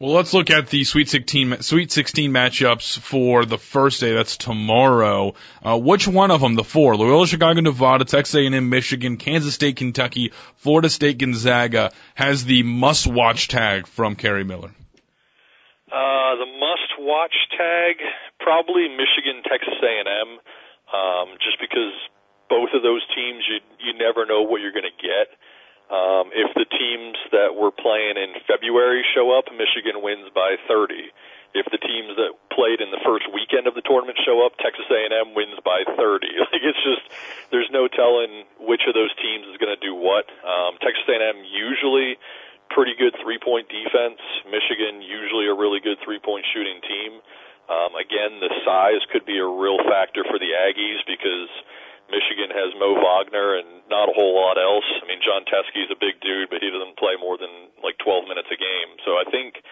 Well, 0.00 0.12
let's 0.12 0.32
look 0.32 0.48
at 0.48 0.68
the 0.68 0.84
Sweet 0.84 1.10
16 1.10 1.60
Sweet 1.60 1.92
16 1.92 2.32
matchups 2.32 2.98
for 2.98 3.44
the 3.44 3.58
first 3.58 4.00
day. 4.00 4.14
That's 4.14 4.38
tomorrow. 4.38 5.34
Uh, 5.62 5.78
which 5.78 6.08
one 6.08 6.30
of 6.30 6.40
them? 6.40 6.54
The 6.54 6.64
four: 6.64 6.96
Loyola, 6.96 7.26
Chicago, 7.26 7.60
Nevada, 7.60 8.06
Texas 8.06 8.34
A&M, 8.34 8.70
Michigan, 8.70 9.18
Kansas 9.18 9.54
State, 9.54 9.76
Kentucky, 9.76 10.32
Florida 10.56 10.88
State, 10.88 11.18
Gonzaga 11.18 11.92
has 12.14 12.46
the 12.46 12.62
must-watch 12.62 13.48
tag 13.48 13.86
from 13.86 14.16
Kerry 14.16 14.42
Miller. 14.42 14.70
Uh, 15.92 16.36
the 16.36 16.46
must-watch 16.46 17.34
tag 17.50 17.96
probably 18.38 18.88
Michigan, 18.88 19.42
Texas 19.42 19.74
A&M, 19.82 20.38
um, 20.90 21.38
just 21.40 21.58
because 21.60 21.94
both 22.50 22.74
of 22.74 22.82
those 22.82 23.06
teams 23.14 23.46
you 23.46 23.58
you 23.78 23.92
never 23.96 24.26
know 24.26 24.42
what 24.42 24.60
you're 24.60 24.74
going 24.74 24.90
to 24.90 25.00
get. 25.00 25.34
Um, 25.90 26.30
if 26.30 26.54
the 26.54 26.70
teams 26.70 27.18
that 27.34 27.58
were 27.58 27.74
playing 27.74 28.14
in 28.14 28.38
February 28.46 29.02
show 29.10 29.34
up, 29.34 29.50
Michigan 29.50 29.98
wins 30.06 30.30
by 30.30 30.54
30. 30.70 31.10
If 31.50 31.66
the 31.66 31.82
teams 31.82 32.14
that 32.14 32.30
played 32.54 32.78
in 32.78 32.94
the 32.94 33.02
first 33.02 33.26
weekend 33.34 33.66
of 33.66 33.74
the 33.74 33.82
tournament 33.82 34.14
show 34.22 34.46
up, 34.46 34.54
Texas 34.62 34.86
A&M 34.86 35.34
wins 35.34 35.58
by 35.66 35.82
30. 35.98 36.30
Like 36.50 36.62
it's 36.62 36.78
just 36.86 37.02
there's 37.50 37.70
no 37.74 37.90
telling 37.90 38.46
which 38.62 38.86
of 38.86 38.94
those 38.94 39.10
teams 39.18 39.50
is 39.50 39.58
going 39.58 39.74
to 39.74 39.82
do 39.82 39.94
what. 39.94 40.30
Um, 40.46 40.78
Texas 40.78 41.02
A&M 41.10 41.42
usually 41.42 42.18
pretty 42.70 42.94
good 42.94 43.18
three-point 43.18 43.66
defense. 43.66 44.22
Michigan 44.46 45.02
usually 45.02 45.50
a 45.50 45.54
really 45.54 45.82
good 45.82 45.98
three-point 46.06 46.46
shooting 46.54 46.78
team. 46.86 47.18
Um, 47.70 47.94
again, 47.94 48.42
the 48.42 48.50
size 48.66 49.06
could 49.14 49.22
be 49.22 49.38
a 49.38 49.46
real 49.46 49.78
factor 49.86 50.26
for 50.26 50.42
the 50.42 50.50
Aggies 50.58 51.06
because 51.06 51.50
Michigan 52.10 52.50
has 52.50 52.74
Mo 52.74 52.98
Wagner 52.98 53.62
and 53.62 53.86
not 53.86 54.10
a 54.10 54.16
whole 54.18 54.34
lot 54.34 54.58
else. 54.58 54.86
I 54.98 55.06
mean, 55.06 55.22
Jon 55.22 55.46
Teske 55.46 55.78
is 55.78 55.94
a 55.94 56.02
big 56.02 56.18
dude, 56.18 56.50
but 56.50 56.58
he 56.58 56.68
doesn't 56.74 56.98
play 56.98 57.14
more 57.14 57.38
than 57.38 57.70
like 57.78 57.94
12 58.02 58.26
minutes 58.26 58.50
a 58.50 58.58
game. 58.58 58.90
So 59.06 59.14
I 59.14 59.24
think 59.30 59.62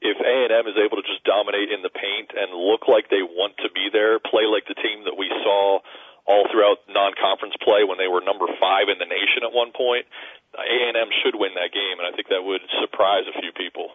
if 0.00 0.16
A&M 0.16 0.64
is 0.64 0.80
able 0.80 0.96
to 0.96 1.04
just 1.04 1.20
dominate 1.28 1.68
in 1.68 1.84
the 1.84 1.92
paint 1.92 2.32
and 2.32 2.56
look 2.56 2.88
like 2.88 3.12
they 3.12 3.20
want 3.20 3.60
to 3.60 3.68
be 3.76 3.92
there, 3.92 4.16
play 4.16 4.48
like 4.48 4.64
the 4.64 4.80
team 4.80 5.04
that 5.04 5.20
we 5.20 5.28
saw 5.44 5.84
all 6.24 6.48
throughout 6.48 6.80
non-conference 6.88 7.56
play 7.60 7.84
when 7.84 8.00
they 8.00 8.08
were 8.08 8.24
number 8.24 8.48
five 8.56 8.88
in 8.88 8.96
the 8.96 9.08
nation 9.08 9.44
at 9.44 9.52
one 9.52 9.76
point, 9.76 10.08
A&M 10.56 11.10
should 11.20 11.36
win 11.36 11.52
that 11.60 11.76
game, 11.76 12.00
and 12.00 12.08
I 12.08 12.16
think 12.16 12.32
that 12.32 12.40
would 12.40 12.64
surprise 12.80 13.28
a 13.28 13.36
few 13.36 13.52
people. 13.52 13.92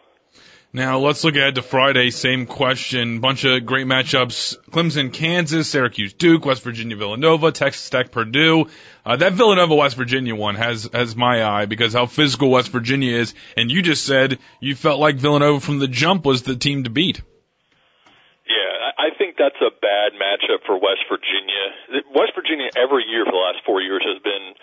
Now 0.72 1.00
let's 1.00 1.24
look 1.24 1.36
ahead 1.36 1.56
to 1.56 1.64
Friday. 1.64 2.12
Same 2.12 2.46
question. 2.46 3.22
Bunch 3.22 3.44
of 3.44 3.66
great 3.66 3.88
matchups. 3.88 4.56
Clemson, 4.70 5.12
Kansas, 5.12 5.68
Syracuse, 5.68 6.14
Duke, 6.14 6.46
West 6.46 6.62
Virginia, 6.62 6.96
Villanova, 6.96 7.52
Texas 7.52 7.90
Tech, 7.90 8.12
Purdue. 8.12 8.68
Uh, 9.04 9.16
that 9.16 9.34
Villanova, 9.34 9.74
West 9.74 9.98
Virginia 9.98 10.36
one 10.36 10.54
has, 10.54 10.88
has 10.94 11.16
my 11.16 11.44
eye 11.44 11.66
because 11.66 11.94
how 11.94 12.06
physical 12.06 12.52
West 12.52 12.70
Virginia 12.70 13.18
is. 13.18 13.34
And 13.58 13.72
you 13.72 13.82
just 13.82 14.06
said 14.06 14.38
you 14.60 14.76
felt 14.76 15.00
like 15.00 15.16
Villanova 15.16 15.60
from 15.60 15.80
the 15.80 15.88
jump 15.88 16.24
was 16.24 16.44
the 16.44 16.56
team 16.56 16.84
to 16.84 16.92
beat. 16.92 17.20
Yeah, 18.46 18.92
I 18.96 19.10
think 19.18 19.38
that's 19.40 19.60
a 19.62 19.74
bad 19.82 20.14
matchup 20.22 20.68
for 20.68 20.78
West 20.78 21.02
Virginia. 21.10 22.06
West 22.14 22.34
Virginia 22.36 22.70
every 22.78 23.06
year 23.10 23.26
for 23.26 23.32
the 23.32 23.38
last 23.38 23.66
four 23.66 23.82
years 23.82 24.06
has 24.06 24.22
been 24.22 24.54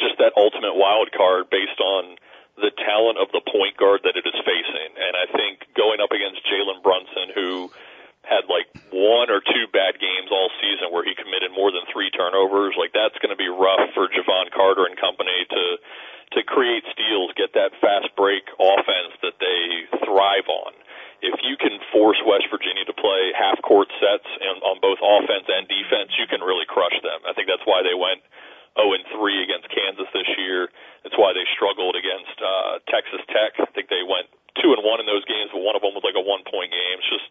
just 0.00 0.16
that 0.16 0.32
ultimate 0.38 0.72
wild 0.72 1.12
card 1.12 1.50
based 1.50 1.80
on 1.80 2.16
the 2.60 2.72
talent 2.76 3.18
of 3.18 3.32
the 3.32 3.40
point 3.40 3.76
guard 3.76 4.04
that 4.04 4.14
it 4.16 4.24
is 4.24 4.38
facing. 4.44 4.90
And 4.96 5.16
I 5.16 5.26
think 5.32 5.64
going 5.74 6.00
up 6.00 6.12
against 6.12 6.44
Jalen 6.44 6.84
Brunson, 6.84 7.32
who 7.34 7.72
had 8.22 8.44
like 8.52 8.68
one 8.92 9.32
or 9.32 9.40
two 9.40 9.64
bad 9.72 9.96
games 9.96 10.28
all 10.28 10.52
season 10.60 10.92
where 10.92 11.02
he 11.02 11.16
committed 11.16 11.50
more 11.56 11.72
than 11.72 11.82
three 11.88 12.12
turnovers, 12.12 12.76
like 12.76 12.92
that's 12.92 13.16
going 13.18 13.32
to 13.32 13.40
be 13.40 13.48
rough 13.48 13.90
for 13.96 14.06
Jevon 14.12 14.52
Carter 14.52 14.84
and 14.84 14.96
company 15.00 15.48
to 15.48 15.64
to 16.38 16.46
create 16.46 16.86
steals, 16.94 17.34
get 17.34 17.50
that 17.58 17.74
fast 17.82 18.06
break 18.14 18.46
offense 18.54 19.18
that 19.18 19.34
they 19.42 19.90
thrive 20.06 20.46
on. 20.46 20.72
If 21.18 21.42
you 21.42 21.58
can 21.58 21.74
force 21.90 22.22
West 22.22 22.46
Virginia 22.54 22.86
to 22.86 22.94
play 22.94 23.34
half 23.34 23.58
court 23.66 23.90
sets 23.98 24.30
and 24.38 24.62
on 24.62 24.78
both 24.78 25.02
offense 25.02 25.50
and 25.50 25.66
defense, 25.66 26.14
you 26.14 26.30
can 26.30 26.38
really 26.38 26.70
crush 26.70 26.94
them. 27.02 27.18
I 27.26 27.34
think 27.34 27.50
that's 27.50 27.66
why 27.66 27.82
they 27.82 27.98
went 27.98 28.22
0 28.78 28.94
and 28.94 29.06
3 29.10 29.46
against 29.46 29.66
Kansas 29.72 30.10
this 30.14 30.30
year. 30.38 30.70
That's 31.02 31.16
why 31.16 31.32
they 31.32 31.46
struggled 31.54 31.96
against 31.96 32.36
uh, 32.38 32.78
Texas 32.86 33.22
Tech. 33.32 33.56
I 33.58 33.70
think 33.72 33.90
they 33.90 34.04
went 34.06 34.30
2 34.62 34.74
and 34.74 34.82
1 34.82 35.02
in 35.02 35.06
those 35.06 35.24
games, 35.26 35.50
but 35.50 35.62
one 35.64 35.74
of 35.74 35.82
them 35.82 35.94
was 35.94 36.04
like 36.06 36.18
a 36.18 36.22
one 36.22 36.44
point 36.46 36.70
game. 36.70 36.96
It's 37.00 37.10
just 37.10 37.30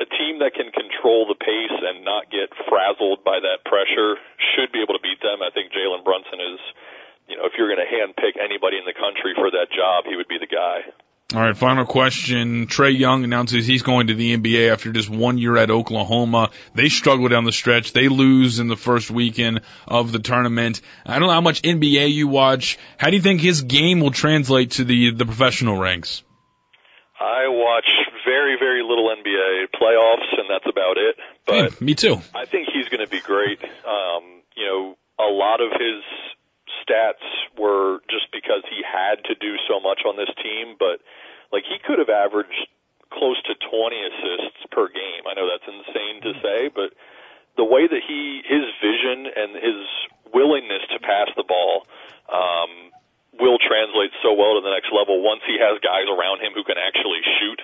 a 0.00 0.08
team 0.16 0.40
that 0.40 0.56
can 0.56 0.72
control 0.72 1.28
the 1.28 1.36
pace 1.36 1.76
and 1.76 2.00
not 2.02 2.32
get 2.32 2.48
frazzled 2.64 3.20
by 3.20 3.36
that 3.36 3.68
pressure 3.68 4.16
should 4.56 4.72
be 4.72 4.80
able 4.80 4.96
to 4.96 5.04
beat 5.04 5.20
them. 5.20 5.44
I 5.44 5.52
think 5.52 5.76
Jalen 5.76 6.02
Brunson 6.02 6.40
is, 6.40 6.60
you 7.28 7.36
know, 7.36 7.44
if 7.44 7.52
you're 7.60 7.68
going 7.68 7.84
to 7.84 7.90
handpick 7.90 8.40
anybody 8.40 8.80
in 8.80 8.88
the 8.88 8.96
country 8.96 9.36
for 9.36 9.52
that 9.52 9.68
job, 9.68 10.08
he 10.08 10.16
would 10.16 10.28
be 10.28 10.40
the 10.40 10.48
guy. 10.48 10.88
All 11.32 11.40
right, 11.40 11.56
final 11.56 11.86
question. 11.86 12.66
Trae 12.66 12.98
Young 12.98 13.22
announces 13.22 13.64
he's 13.64 13.82
going 13.82 14.08
to 14.08 14.14
the 14.14 14.36
NBA 14.36 14.72
after 14.72 14.90
just 14.90 15.08
one 15.08 15.38
year 15.38 15.56
at 15.56 15.70
Oklahoma. 15.70 16.50
They 16.74 16.88
struggle 16.88 17.28
down 17.28 17.44
the 17.44 17.52
stretch. 17.52 17.92
They 17.92 18.08
lose 18.08 18.58
in 18.58 18.66
the 18.66 18.76
first 18.76 19.12
weekend 19.12 19.60
of 19.86 20.10
the 20.10 20.18
tournament. 20.18 20.80
I 21.06 21.20
don't 21.20 21.28
know 21.28 21.34
how 21.34 21.40
much 21.40 21.62
NBA 21.62 22.12
you 22.12 22.26
watch. 22.26 22.80
How 22.98 23.10
do 23.10 23.16
you 23.16 23.22
think 23.22 23.40
his 23.40 23.62
game 23.62 24.00
will 24.00 24.10
translate 24.10 24.72
to 24.72 24.84
the 24.84 25.12
the 25.12 25.24
professional 25.24 25.78
ranks? 25.78 26.24
I 27.20 27.46
watch 27.46 27.86
very, 28.24 28.56
very 28.58 28.82
little 28.82 29.08
NBA 29.14 29.66
playoffs, 29.80 30.36
and 30.36 30.50
that's 30.50 30.66
about 30.68 30.96
it. 30.98 31.16
But 31.46 31.80
me 31.80 31.94
too. 31.94 32.20
I 32.34 32.46
think 32.46 32.70
he's 32.72 32.88
going 32.88 33.06
to 33.06 33.10
be 33.10 33.20
great. 33.20 33.62
Um, 33.62 34.42
you 34.56 34.66
know, 34.66 34.96
a 35.20 35.30
lot 35.30 35.60
of 35.60 35.70
his 35.72 36.02
stats 36.82 37.24
were 37.58 38.00
just 38.08 38.30
because 38.32 38.62
he 38.68 38.82
had 38.84 39.22
to 39.24 39.34
do 39.34 39.56
so 39.68 39.80
much 39.80 40.02
on 40.06 40.16
this 40.16 40.30
team, 40.42 40.76
but 40.78 41.00
like 41.52 41.64
he 41.64 41.78
could 41.78 41.98
have 41.98 42.10
averaged 42.10 42.68
close 43.10 43.40
to 43.42 43.54
20 43.58 43.70
assists 44.06 44.62
per 44.70 44.86
game. 44.88 45.26
I 45.26 45.34
know 45.34 45.50
that's 45.50 45.66
insane 45.66 46.22
to 46.22 46.32
say, 46.40 46.70
but 46.70 46.94
the 47.58 47.66
way 47.66 47.86
that 47.86 48.02
he 48.06 48.42
his 48.46 48.64
vision 48.78 49.26
and 49.26 49.50
his 49.58 49.82
willingness 50.32 50.86
to 50.94 50.98
pass 51.02 51.28
the 51.34 51.42
ball 51.42 51.86
um, 52.30 52.94
will 53.38 53.58
translate 53.58 54.14
so 54.22 54.32
well 54.34 54.54
to 54.54 54.62
the 54.62 54.70
next 54.70 54.94
level 54.94 55.22
once 55.22 55.42
he 55.46 55.58
has 55.58 55.82
guys 55.82 56.06
around 56.06 56.38
him 56.38 56.54
who 56.54 56.62
can 56.62 56.78
actually 56.78 57.20
shoot. 57.38 57.60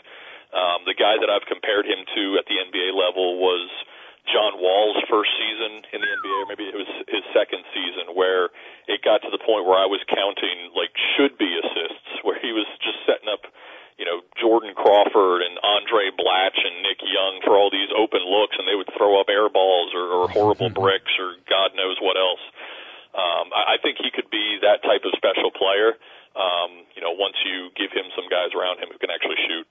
Um, 0.50 0.86
the 0.86 0.94
guy 0.94 1.18
that 1.20 1.30
I've 1.30 1.46
compared 1.46 1.86
him 1.86 2.02
to 2.06 2.22
at 2.38 2.46
the 2.46 2.58
NBA 2.58 2.94
level 2.94 3.38
was 3.38 3.70
John 4.26 4.58
Wall's 4.58 4.98
first 5.06 5.30
season 5.38 5.86
in 5.94 5.98
the 6.02 6.10
NBA, 6.10 6.36
or 6.42 6.46
maybe 6.50 6.66
it 6.66 6.74
was 6.74 6.90
his 7.06 7.22
second 7.30 7.62
season, 7.70 8.14
where 8.14 8.45
got 9.06 9.22
to 9.22 9.30
the 9.30 9.38
point 9.38 9.62
where 9.62 9.78
I 9.78 9.86
was 9.86 10.02
counting 10.10 10.74
like 10.74 10.90
should 11.14 11.38
be 11.38 11.46
assists, 11.46 12.26
where 12.26 12.34
he 12.42 12.50
was 12.50 12.66
just 12.82 12.98
setting 13.06 13.30
up, 13.30 13.46
you 13.94 14.02
know, 14.02 14.26
Jordan 14.34 14.74
Crawford 14.74 15.46
and 15.46 15.54
Andray 15.62 16.10
Blatche 16.10 16.66
and 16.66 16.82
Nick 16.82 16.98
Young 17.06 17.38
for 17.46 17.54
all 17.54 17.70
these 17.70 17.94
open 17.94 18.26
looks, 18.26 18.58
and 18.58 18.66
they 18.66 18.74
would 18.74 18.90
throw 18.98 19.22
up 19.22 19.30
air 19.30 19.46
balls 19.46 19.94
or, 19.94 20.10
or 20.10 20.26
horrible 20.26 20.68
mm-hmm. 20.74 20.82
bricks 20.82 21.14
or 21.22 21.38
God 21.46 21.78
knows 21.78 22.02
what 22.02 22.18
else. 22.18 22.42
Um, 23.14 23.54
I, 23.54 23.78
I 23.78 23.82
think 23.82 24.02
he 24.02 24.10
could 24.10 24.28
be 24.28 24.58
that 24.66 24.82
type 24.82 25.06
of 25.06 25.14
special 25.14 25.54
player. 25.54 25.94
Um, 26.34 26.84
you 26.92 27.00
know, 27.00 27.14
once 27.14 27.38
you 27.46 27.70
give 27.78 27.94
him 27.94 28.10
some 28.12 28.26
guys 28.28 28.52
around 28.52 28.82
him 28.82 28.90
who 28.92 28.98
can 28.98 29.08
actually 29.08 29.40
shoot. 29.46 29.64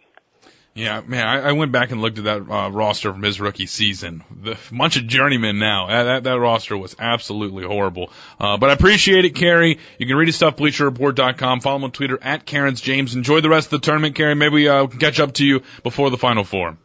Yeah, 0.86 1.02
man, 1.06 1.28
I, 1.28 1.50
I 1.50 1.52
went 1.54 1.72
back 1.72 1.92
and 1.92 2.02
looked 2.02 2.20
at 2.20 2.24
that 2.26 2.42
uh, 2.50 2.70
roster 2.70 3.12
from 3.12 3.24
his 3.24 3.42
rookie 3.42 3.66
season. 3.66 4.24
The 4.44 4.58
bunch 4.72 4.98
of 4.98 5.08
journeymen 5.08 5.58
now. 5.60 5.88
Uh, 5.90 6.04
that 6.04 6.24
that 6.26 6.40
roster 6.40 6.78
was 6.78 6.96
absolutely 7.00 7.66
horrible. 7.66 8.12
Uh, 8.40 8.58
but 8.58 8.70
I 8.70 8.74
appreciate 8.74 9.26
it, 9.26 9.36
Kerry. 9.36 9.80
You 9.98 10.06
can 10.08 10.16
read 10.16 10.28
his 10.28 10.36
stuff, 10.36 10.56
BleacherReport.com. 10.58 11.62
Follow 11.62 11.78
him 11.78 11.84
on 11.86 11.92
Twitter 11.92 12.20
at 12.22 12.46
Karen's 12.46 12.82
James. 12.82 13.16
Enjoy 13.16 13.42
the 13.42 13.50
rest 13.50 13.68
of 13.74 13.82
the 13.82 13.86
tournament, 13.86 14.16
Kerry. 14.16 14.36
Maybe 14.36 14.54
we 14.54 14.68
uh, 14.70 14.88
can 14.88 15.00
catch 15.00 15.20
up 15.20 15.34
to 15.36 15.46
you 15.46 15.62
before 15.84 16.10
the 16.10 16.18
Final 16.18 16.44
Four. 16.44 16.78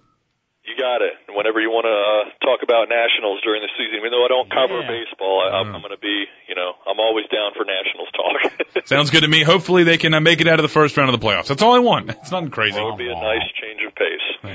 You 0.65 0.77
got 0.77 1.03
it. 1.03 1.13
Whenever 1.35 1.61
you 1.61 1.71
want 1.71 1.87
to 1.87 1.91
uh, 1.95 2.47
talk 2.47 2.61
about 2.63 2.89
nationals 2.89 3.41
during 3.43 3.63
the 3.63 3.69
season, 3.79 3.97
even 3.97 4.11
though 4.11 4.25
I 4.25 4.29
don't 4.29 4.51
cover 4.51 4.81
Yeah. 4.83 4.89
baseball, 4.89 5.41
I, 5.47 5.57
I'm, 5.59 5.67
Mm. 5.71 5.75
I'm 5.77 5.81
going 5.83 5.95
to 5.95 5.99
be, 6.01 6.27
you 6.49 6.55
know, 6.55 6.73
I'm 6.87 6.99
always 7.01 7.25
down 7.33 7.53
for 7.57 7.65
nationals 7.65 8.09
talk. 8.13 8.87
Sounds 8.87 9.11
good 9.11 9.23
to 9.23 9.29
me. 9.29 9.43
Hopefully 9.43 9.85
they 9.85 9.97
can 9.97 10.13
uh, 10.15 10.21
make 10.21 10.41
it 10.41 10.49
out 10.49 10.59
of 10.59 10.63
the 10.65 10.69
first 10.69 10.97
round 10.97 11.13
of 11.13 11.19
the 11.21 11.25
playoffs. 11.27 11.47
That's 11.49 11.63
all 11.63 11.75
I 11.75 11.79
want. 11.79 12.11
It's 12.21 12.31
nothing 12.31 12.51
crazy. 12.51 12.79
It 12.79 12.85
would 12.85 12.99
be 12.99 13.09
a 13.09 13.15
nice 13.15 13.43
change 13.43 13.49
of 13.51 13.59
pace. 13.59 13.70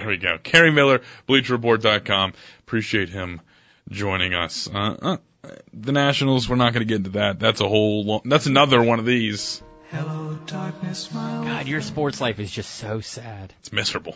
There 0.06 0.12
we 0.12 0.18
go. 0.18 0.38
Kerry 0.38 0.72
Miller, 0.72 1.02
BleacherReport.com. 1.28 2.34
Appreciate 2.60 3.10
him 3.10 3.42
joining 3.90 4.36
us. 4.36 4.70
Uh, 4.72 5.18
uh, 5.42 5.48
the 5.74 5.94
Nationals, 5.94 6.48
we're 6.48 6.58
not 6.58 6.74
going 6.74 6.82
to 6.82 6.86
get 6.86 6.98
into 6.98 7.10
that. 7.12 7.40
That's 7.40 7.60
a 7.60 7.68
whole, 7.68 8.06
lo- 8.06 8.22
that's 8.24 8.46
another 8.46 8.84
one 8.84 9.00
of 9.00 9.06
these. 9.06 9.64
Hello, 9.90 10.38
darkness, 10.46 11.12
my 11.12 11.44
God, 11.44 11.68
your 11.68 11.82
sports 11.82 12.22
life 12.22 12.40
is 12.40 12.52
just 12.52 12.70
so 12.76 13.00
sad. 13.00 13.52
It's 13.62 13.72
miserable. 13.72 14.16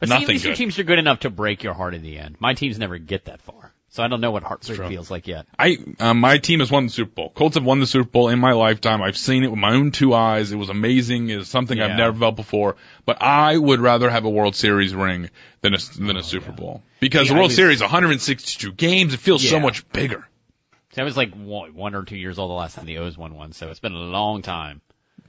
But 0.00 0.08
see, 0.08 0.14
at 0.14 0.20
Nothing 0.20 0.34
least 0.34 0.44
your 0.46 0.54
teams 0.56 0.76
are 0.80 0.82
good 0.82 0.98
enough 0.98 1.20
to 1.20 1.30
break 1.30 1.62
your 1.62 1.74
heart 1.74 1.94
in 1.94 2.02
the 2.02 2.18
end. 2.18 2.34
My 2.40 2.54
teams 2.54 2.76
never 2.76 2.98
get 2.98 3.26
that 3.26 3.40
far, 3.40 3.72
so 3.90 4.02
I 4.02 4.08
don't 4.08 4.20
know 4.20 4.30
what 4.30 4.42
heartbreak 4.44 4.76
true. 4.78 4.88
feels 4.88 5.10
like 5.10 5.26
yet. 5.26 5.46
I, 5.58 5.78
um, 5.98 6.20
my 6.20 6.38
team 6.38 6.60
has 6.60 6.70
won 6.70 6.86
the 6.86 6.92
Super 6.92 7.10
Bowl. 7.10 7.30
Colts 7.30 7.56
have 7.56 7.64
won 7.64 7.80
the 7.80 7.86
Super 7.86 8.08
Bowl 8.08 8.28
in 8.28 8.38
my 8.38 8.52
lifetime. 8.52 9.02
I've 9.02 9.16
seen 9.16 9.42
it 9.44 9.50
with 9.50 9.58
my 9.58 9.74
own 9.74 9.90
two 9.90 10.14
eyes. 10.14 10.52
It 10.52 10.56
was 10.56 10.68
amazing. 10.68 11.28
It 11.28 11.36
was 11.36 11.48
something 11.48 11.80
I've 11.80 11.96
never 11.96 12.16
felt 12.18 12.36
before. 12.36 12.76
But 13.04 13.20
I 13.20 13.56
would 13.56 13.80
rather 13.80 14.08
have 14.08 14.24
a 14.24 14.30
World 14.30 14.54
Series 14.54 14.94
ring 14.94 15.28
than 15.60 15.74
a, 15.74 15.78
than 15.98 16.16
a 16.16 16.22
Super 16.22 16.52
Bowl. 16.52 16.82
Because 17.00 17.28
the 17.28 17.34
World 17.34 17.48
was- 17.48 17.56
Series, 17.56 17.80
162 17.80 18.72
games, 18.72 19.12
it 19.14 19.20
feels 19.20 19.46
so 19.48 19.60
much 19.60 19.88
bigger. 19.90 20.26
So 20.92 21.02
I 21.02 21.04
was 21.04 21.16
like 21.16 21.34
one, 21.34 21.74
one 21.74 21.94
or 21.94 22.04
two 22.04 22.16
years 22.16 22.38
old 22.38 22.50
the 22.50 22.54
last 22.54 22.74
time 22.74 22.86
the 22.86 22.98
O's 22.98 23.16
won 23.16 23.34
one, 23.34 23.52
so 23.52 23.70
it's 23.70 23.78
been 23.80 23.94
a 23.94 23.98
long 23.98 24.42
time. 24.42 24.80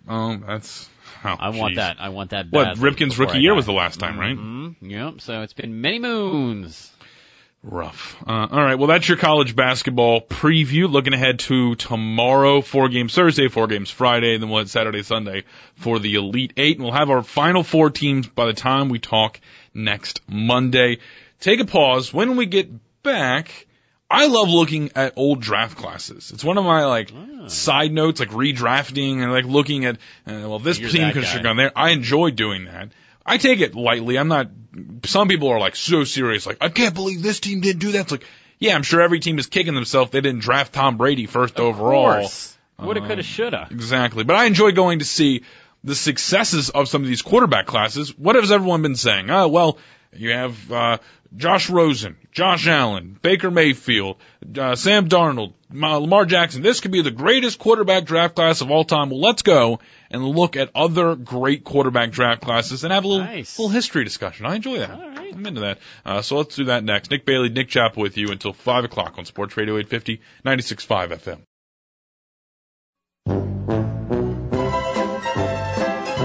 Oh, 0.07 0.35
that's, 0.37 0.89
oh, 1.23 1.35
I 1.39 1.49
want 1.49 1.75
that. 1.75 1.97
I 1.99 2.09
want 2.09 2.31
that. 2.31 2.47
What, 2.49 2.77
Ripken's 2.77 3.19
rookie 3.19 3.39
year 3.39 3.53
was 3.53 3.67
the 3.67 3.73
last 3.73 3.99
time, 3.99 4.19
right? 4.19 4.35
Mhm. 4.35 4.75
Yep. 4.81 5.21
So 5.21 5.41
it's 5.41 5.53
been 5.53 5.81
many 5.81 5.99
moons. 5.99 6.91
Rough. 7.63 8.17
Uh, 8.25 8.47
all 8.51 8.63
right. 8.63 8.75
Well, 8.75 8.87
that's 8.87 9.07
your 9.07 9.17
college 9.17 9.55
basketball 9.55 10.21
preview. 10.21 10.91
Looking 10.91 11.13
ahead 11.13 11.39
to 11.39 11.75
tomorrow, 11.75 12.61
four 12.61 12.89
games 12.89 13.13
Thursday, 13.13 13.49
four 13.49 13.67
games 13.67 13.91
Friday, 13.91 14.33
and 14.33 14.41
then 14.41 14.49
we'll 14.49 14.59
have 14.59 14.69
Saturday, 14.69 15.03
Sunday 15.03 15.43
for 15.75 15.99
the 15.99 16.15
Elite 16.15 16.53
Eight. 16.57 16.77
And 16.77 16.85
we'll 16.85 16.93
have 16.93 17.11
our 17.11 17.21
final 17.21 17.61
four 17.61 17.91
teams 17.91 18.27
by 18.27 18.47
the 18.47 18.53
time 18.53 18.89
we 18.89 18.97
talk 18.97 19.39
next 19.75 20.21
Monday. 20.27 20.97
Take 21.39 21.59
a 21.59 21.65
pause. 21.65 22.11
When 22.11 22.35
we 22.35 22.47
get 22.47 22.71
back, 23.03 23.67
I 24.09 24.25
love 24.25 24.49
looking 24.49 24.91
at 24.95 25.13
old 25.15 25.39
draft 25.41 25.77
classes. 25.77 26.31
It's 26.33 26.43
one 26.43 26.57
of 26.57 26.65
my 26.65 26.85
like 26.85 27.11
side 27.47 27.91
notes, 27.91 28.19
like 28.19 28.29
redrafting 28.29 29.21
and 29.21 29.31
like 29.31 29.45
looking 29.45 29.85
at, 29.85 29.97
uh, 30.25 30.49
well, 30.49 30.59
this 30.59 30.79
You're 30.79 30.89
team 30.89 31.11
could 31.11 31.23
have 31.23 31.43
gone 31.43 31.57
there. 31.57 31.71
I 31.75 31.91
enjoy 31.91 32.31
doing 32.31 32.65
that. 32.65 32.89
I 33.25 33.37
take 33.37 33.59
it 33.61 33.75
lightly. 33.75 34.17
I'm 34.17 34.27
not. 34.27 34.49
Some 35.05 35.27
people 35.27 35.49
are 35.49 35.59
like 35.59 35.75
so 35.75 36.03
serious, 36.03 36.45
like 36.45 36.57
I 36.61 36.69
can't 36.69 36.95
believe 36.95 37.21
this 37.21 37.39
team 37.39 37.61
didn't 37.61 37.79
do 37.79 37.91
that. 37.93 38.01
It's 38.01 38.11
like, 38.11 38.25
yeah, 38.59 38.75
I'm 38.75 38.83
sure 38.83 39.01
every 39.01 39.19
team 39.19 39.37
is 39.39 39.47
kicking 39.47 39.75
themselves. 39.75 40.11
They 40.11 40.21
didn't 40.21 40.41
draft 40.41 40.73
Tom 40.73 40.97
Brady 40.97 41.25
first 41.25 41.59
overall. 41.59 42.29
Woulda, 42.79 43.01
coulda, 43.01 43.23
shoulda. 43.23 43.67
Exactly. 43.69 44.23
But 44.23 44.35
I 44.35 44.45
enjoy 44.45 44.71
going 44.71 44.99
to 44.99 45.05
see 45.05 45.43
the 45.83 45.95
successes 45.95 46.69
of 46.69 46.87
some 46.87 47.01
of 47.01 47.07
these 47.07 47.21
quarterback 47.21 47.65
classes. 47.65 48.17
What 48.17 48.35
has 48.35 48.51
everyone 48.51 48.81
been 48.81 48.95
saying? 48.95 49.29
Oh, 49.29 49.47
well, 49.47 49.77
you 50.13 50.31
have 50.31 50.71
uh, 50.71 50.97
Josh 51.35 51.69
Rosen, 51.69 52.17
Josh 52.33 52.67
Allen, 52.67 53.17
Baker 53.21 53.49
Mayfield, 53.49 54.17
uh, 54.57 54.75
Sam 54.75 55.07
Darnold, 55.07 55.53
Lamar 55.71 56.25
Jackson. 56.25 56.61
This 56.61 56.81
could 56.81 56.91
be 56.91 57.01
the 57.01 57.11
greatest 57.11 57.57
quarterback 57.57 58.03
draft 58.03 58.35
class 58.35 58.59
of 58.59 58.69
all 58.69 58.83
time. 58.83 59.09
Well, 59.09 59.21
let's 59.21 59.41
go 59.41 59.79
and 60.09 60.25
look 60.25 60.57
at 60.57 60.69
other 60.75 61.15
great 61.15 61.63
quarterback 61.63 62.11
draft 62.11 62.41
classes 62.41 62.83
and 62.83 62.91
have 62.91 63.05
a 63.05 63.07
little, 63.07 63.25
Nice. 63.25 63.57
little 63.57 63.69
history 63.71 64.03
discussion. 64.03 64.45
I 64.45 64.55
enjoy 64.55 64.79
that. 64.79 64.91
All 64.91 65.09
right. 65.09 65.33
I'm 65.33 65.45
into 65.45 65.61
that. 65.61 65.79
Uh, 66.05 66.21
so 66.21 66.35
let's 66.37 66.55
do 66.57 66.65
that 66.65 66.83
next. 66.83 67.09
Nick 67.11 67.25
Bailey, 67.25 67.47
Nick 67.47 67.69
Chappell 67.69 68.01
with 68.03 68.17
you 68.17 68.27
until 68.31 68.51
5 68.51 68.83
o'clock 68.83 69.17
on 69.17 69.23
Sports 69.23 69.55
Radio 69.55 69.77
850, 69.77 70.19
96.5 70.45 71.17
FM. 71.17 71.39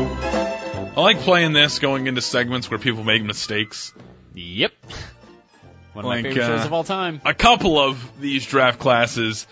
I 0.08 1.00
like 1.00 1.18
playing 1.20 1.52
this 1.52 1.78
going 1.78 2.06
into 2.06 2.22
segments 2.22 2.70
where 2.70 2.78
people 2.78 3.04
make 3.04 3.22
mistakes. 3.22 3.92
Yep. 4.36 4.72
One 5.94 6.04
of 6.04 6.08
Like, 6.08 6.24
my 6.24 6.30
favorite 6.30 6.42
uh, 6.44 6.56
shows 6.58 6.66
of 6.66 6.72
all 6.72 6.84
time. 6.84 7.20
A 7.24 7.34
couple 7.34 7.78
of 7.78 8.20
these 8.20 8.46
draft 8.46 8.78
classes, 8.78 9.46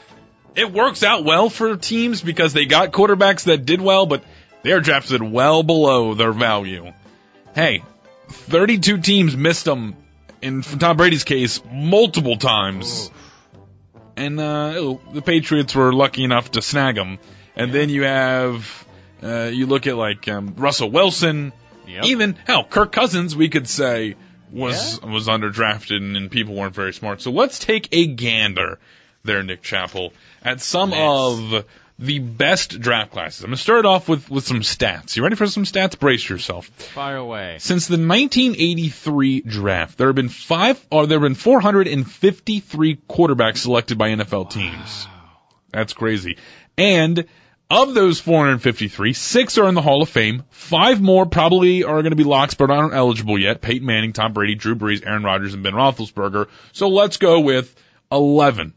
it 0.55 0.70
works 0.70 1.03
out 1.03 1.25
well 1.25 1.49
for 1.51 1.77
teams 1.77 2.20
because 2.20 2.53
they 2.53 2.66
got 2.66 2.92
quarterbacks 2.92 3.44
that 3.44 3.64
did 3.64 3.81
well, 3.81 4.07
but 4.07 4.23
they 4.62 4.73
are 4.73 4.81
drafted 4.81 5.23
well 5.23 5.62
below 5.62 6.14
their 6.14 6.33
value. 6.33 6.92
Hey, 7.55 7.83
32 8.29 8.99
teams 8.99 9.37
missed 9.37 9.64
them 9.64 9.97
in 10.42 10.61
Tom 10.62 10.97
Brady's 10.99 11.25
case 11.25 11.62
multiple 11.73 12.37
times. 12.37 13.11
And 14.16 14.38
uh, 14.38 14.97
the 15.12 15.23
Patriots 15.23 15.75
were 15.75 15.92
lucky 15.92 16.25
enough 16.25 16.53
to 16.53 16.62
snag 16.62 16.97
him. 16.97 17.18
And 17.57 17.73
then 17.73 17.88
you 17.88 18.03
have, 18.05 18.87
uh, 19.23 19.51
you 19.53 19.66
look 19.66 19.87
at 19.87 19.97
like 19.97 20.29
um, 20.29 20.55
Russell 20.57 20.90
Wilson, 20.90 21.53
Yep. 21.87 22.05
even 22.07 22.37
hell, 22.47 22.64
Kirk 22.64 22.92
Cousins, 22.92 23.37
we 23.37 23.49
could 23.49 23.68
say 23.68 24.16
was 24.55 25.01
was 25.03 25.29
underdrafted 25.29 25.97
and, 25.97 26.17
and 26.17 26.31
people 26.31 26.55
weren't 26.55 26.75
very 26.75 26.93
smart. 26.93 27.21
So 27.21 27.31
let's 27.31 27.59
take 27.59 27.88
a 27.93 28.07
gander 28.07 28.79
there, 29.25 29.43
Nick 29.43 29.62
Chappell, 29.62 30.12
at 30.43 30.61
some 30.61 30.90
Let's. 30.90 31.55
of 31.55 31.64
the 31.99 32.19
best 32.19 32.81
draft 32.81 33.12
classes. 33.12 33.43
I'm 33.43 33.49
gonna 33.49 33.57
start 33.57 33.87
off 33.87 34.09
with 34.09 34.31
with 34.31 34.45
some 34.45 34.61
stats. 34.61 35.17
You 35.17 35.23
ready 35.23 35.37
for 35.37 35.47
some 35.47 35.64
stats? 35.64 35.99
Brace 35.99 36.29
yourself. 36.29 36.67
Fire 36.67 37.17
away. 37.17 37.57
Since 37.61 37.87
the 37.87 37.95
1983 37.95 39.43
draft, 39.43 39.99
there 39.99 40.09
have 40.09 40.17
been 40.17 40.29
five, 40.29 40.85
or 40.90 41.07
there 41.07 41.19
have 41.19 41.25
been 41.25 41.35
453 41.35 42.97
quarterbacks 43.09 43.59
selected 43.59 43.97
by 43.99 44.11
NFL 44.11 44.51
teams. 44.51 45.07
That's 45.73 45.93
crazy. 45.93 46.38
And 46.77 47.27
of 47.70 47.94
those 47.94 48.20
453, 48.20 49.12
six 49.14 49.59
are 49.59 49.68
in 49.68 49.74
the 49.74 49.83
Hall 49.83 50.03
of 50.03 50.09
Fame. 50.09 50.44
Five 50.50 51.00
more 51.00 51.27
probably 51.27 51.85
are 51.85 52.03
going 52.03 52.11
to 52.11 52.16
be 52.16 52.24
locks, 52.24 52.55
but 52.55 52.70
aren't 52.70 52.94
eligible 52.94 53.38
yet. 53.38 53.61
Peyton 53.61 53.87
Manning, 53.87 54.12
Tom 54.12 54.33
Brady, 54.33 54.55
Drew 54.55 54.74
Brees, 54.74 55.07
Aaron 55.07 55.22
Rodgers, 55.22 55.55
and 55.55 55.62
Ben 55.62 55.72
Roethlisberger. 55.72 56.48
So 56.72 56.88
let's 56.88 57.16
go 57.16 57.40
with 57.40 57.74
11 58.12 58.74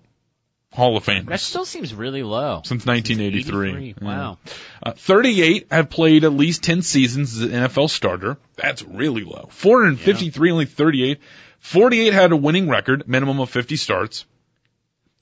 Hall 0.74 0.96
of 0.98 1.06
Famers 1.06 1.28
That 1.28 1.40
still 1.40 1.66
seems 1.66 1.94
really 1.94 2.24
low. 2.24 2.62
since 2.64 2.86
1983. 2.86 3.70
83. 3.70 4.06
Wow. 4.06 4.38
Uh, 4.84 4.92
38 4.92 5.68
have 5.72 5.90
played 5.90 6.24
at 6.24 6.34
least 6.34 6.64
10 6.64 6.82
seasons 6.82 7.36
as 7.36 7.42
an 7.42 7.50
NFL 7.52 7.90
starter. 7.90 8.38
That's 8.56 8.84
really 8.84 9.24
low. 9.24 9.48
453, 9.50 10.52
only 10.52 10.66
38. 10.66 11.20
48 11.60 12.14
had 12.14 12.32
a 12.32 12.38
winning 12.38 12.70
record, 12.70 13.08
minimum 13.08 13.40
of 13.40 13.50
50 13.50 13.76
starts. 13.76 14.26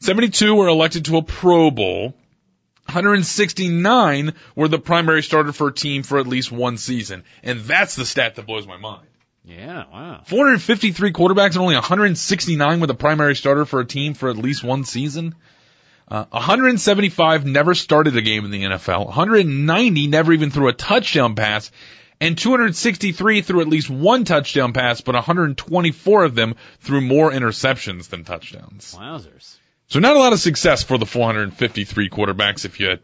72 0.02 0.54
were 0.54 0.68
elected 0.68 1.06
to 1.06 1.18
a 1.18 1.24
Pro 1.24 1.72
Bowl. 1.72 2.14
169 2.86 4.34
were 4.56 4.68
the 4.68 4.80
primary 4.80 5.24
starter 5.24 5.52
for 5.52 5.68
a 5.70 5.74
team 5.74 6.04
for 6.04 6.20
at 6.20 6.28
least 6.28 6.52
one 6.52 6.78
season. 6.78 7.24
And 7.44 7.62
that's 7.62 7.96
the 7.96 8.06
stat 8.06 8.36
that 8.36 8.46
blows 8.46 8.68
my 8.68 8.78
mind. 8.78 9.08
Yeah. 9.44 9.86
Wow. 9.92 10.22
453 10.26 11.12
quarterbacks 11.12 11.54
and 11.54 11.60
only 11.60 11.76
169 11.76 12.80
were 12.80 12.88
the 12.88 12.96
primary 12.96 13.36
starter 13.36 13.66
for 13.66 13.80
a 13.80 13.86
team 13.86 14.14
for 14.14 14.30
at 14.30 14.38
least 14.38 14.64
one 14.64 14.84
season. 14.84 15.36
Uh, 16.08 16.26
175 16.30 17.46
never 17.46 17.74
started 17.74 18.16
a 18.16 18.22
game 18.22 18.46
in 18.46 18.52
the 18.52 18.64
NFL. 18.64 19.06
190 19.08 20.08
never 20.08 20.34
even 20.34 20.52
threw 20.52 20.68
a 20.68 20.74
touchdown 20.74 21.36
pass. 21.36 21.72
And 22.22 22.38
263 22.38 23.42
threw 23.42 23.62
at 23.62 23.68
least 23.68 23.90
one 23.90 24.24
touchdown 24.24 24.74
pass, 24.74 25.02
but 25.02 25.16
124 25.16 26.24
of 26.24 26.36
them 26.36 26.56
threw 26.80 27.02
more 27.02 27.32
interceptions 27.32 28.10
than 28.10 28.24
touchdowns. 28.24 28.96
Wowzers. 28.98 29.58
So 29.88 30.00
not 30.00 30.16
a 30.16 30.20
lot 30.20 30.34
of 30.34 30.40
success 30.40 30.84
for 30.84 30.98
the 30.98 31.06
453 31.06 32.10
quarterbacks 32.10 32.66
if 32.66 32.80
you 32.80 32.98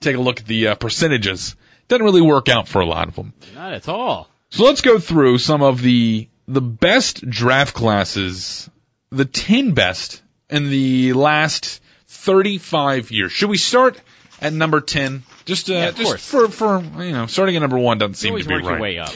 take 0.00 0.16
a 0.16 0.20
look 0.20 0.40
at 0.40 0.46
the 0.46 0.68
uh, 0.68 0.74
percentages. 0.74 1.56
Doesn't 1.88 2.04
really 2.04 2.22
work 2.22 2.48
out 2.48 2.68
for 2.68 2.80
a 2.80 2.86
lot 2.86 3.08
of 3.08 3.14
them. 3.14 3.32
Not 3.54 3.74
at 3.74 3.88
all. 3.88 4.28
So 4.50 4.64
let's 4.64 4.80
go 4.80 4.98
through 4.98 5.38
some 5.38 5.62
of 5.62 5.80
the 5.80 6.28
the 6.46 6.60
best 6.60 7.28
draft 7.28 7.74
classes, 7.74 8.68
the 9.10 9.24
10 9.24 9.72
best 9.72 10.22
in 10.50 10.70
the 10.70 11.12
last 11.14 11.80
35 12.08 13.10
years. 13.10 13.32
Should 13.32 13.48
we 13.48 13.56
start 13.56 14.00
at 14.40 14.52
number 14.52 14.80
10? 14.80 15.22
Just 15.44 15.70
uh, 15.70 15.74
Yeah, 15.74 15.90
just 15.90 16.02
course. 16.02 16.26
for 16.26 16.48
for 16.48 17.02
you 17.02 17.12
know, 17.12 17.26
starting 17.26 17.56
at 17.56 17.60
number 17.60 17.78
1 17.78 17.98
doesn't 17.98 18.14
seem 18.14 18.36
to 18.36 18.44
be 18.44 18.54
right. 18.54 18.64
your 18.64 18.80
way 18.80 18.98
up. 18.98 19.08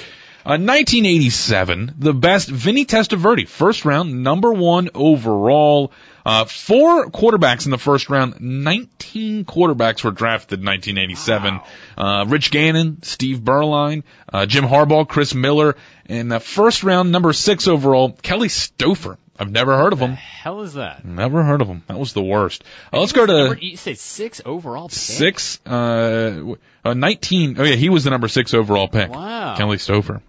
Uh, 0.45 0.57
1987, 0.57 1.95
the 1.99 2.15
best 2.15 2.49
Vinny 2.49 2.87
Testaverde, 2.87 3.47
first 3.47 3.85
round, 3.85 4.23
number 4.23 4.53
one 4.53 4.89
overall. 4.95 5.93
Uh, 6.29 6.45
four 6.45 7.07
quarterbacks 7.07 7.65
in 7.65 7.71
the 7.71 7.79
first 7.79 8.11
round. 8.11 8.39
19 8.39 9.47
quarterbacks 9.47 10.05
were 10.05 10.11
drafted 10.11 10.61
in 10.61 10.67
1987. 10.67 11.61
Uh, 11.97 12.27
Rich 12.29 12.51
Gannon, 12.51 13.03
Steve 13.03 13.39
Beuerlein, 13.39 14.03
uh, 14.31 14.45
Jim 14.45 14.65
Harbaugh, 14.65 15.09
Chris 15.09 15.35
Miller, 15.35 15.75
and 16.05 16.31
uh, 16.31 16.39
first 16.39 16.83
round, 16.85 17.13
number 17.13 17.33
six 17.33 17.67
overall, 17.67 18.13
Kelly 18.13 18.49
Stouffer. 18.49 19.17
I've 19.39 19.51
never 19.51 19.75
heard 19.77 19.95
of 19.95 20.01
him. 20.01 20.11
The 20.11 20.17
hell 20.17 20.61
is 20.63 20.75
that? 20.75 21.03
Never 21.05 21.43
heard 21.45 21.63
of 21.63 21.69
him. 21.69 21.83
That 21.87 21.99
was 21.99 22.13
the 22.13 22.23
worst. 22.23 22.63
Uh, 22.93 23.01
let's 23.01 23.13
go 23.13 23.25
to 23.25 23.33
Number- 23.33 23.59
you 23.63 23.79
say 23.79 23.95
six 23.95 24.43
overall. 24.45 24.89
Pick? 24.89 24.99
six, 24.99 25.61
uh, 25.65 26.55
uh, 26.85 26.93
19. 26.93 27.57
Oh 27.59 27.65
yeah, 27.65 27.77
he 27.77 27.89
was 27.89 28.05
the 28.05 28.11
number 28.11 28.29
six 28.29 28.53
overall 28.53 28.89
pick. 28.89 29.11
Wow. 29.11 29.55
Kelly 29.57 29.79
Stouffer. 29.79 30.21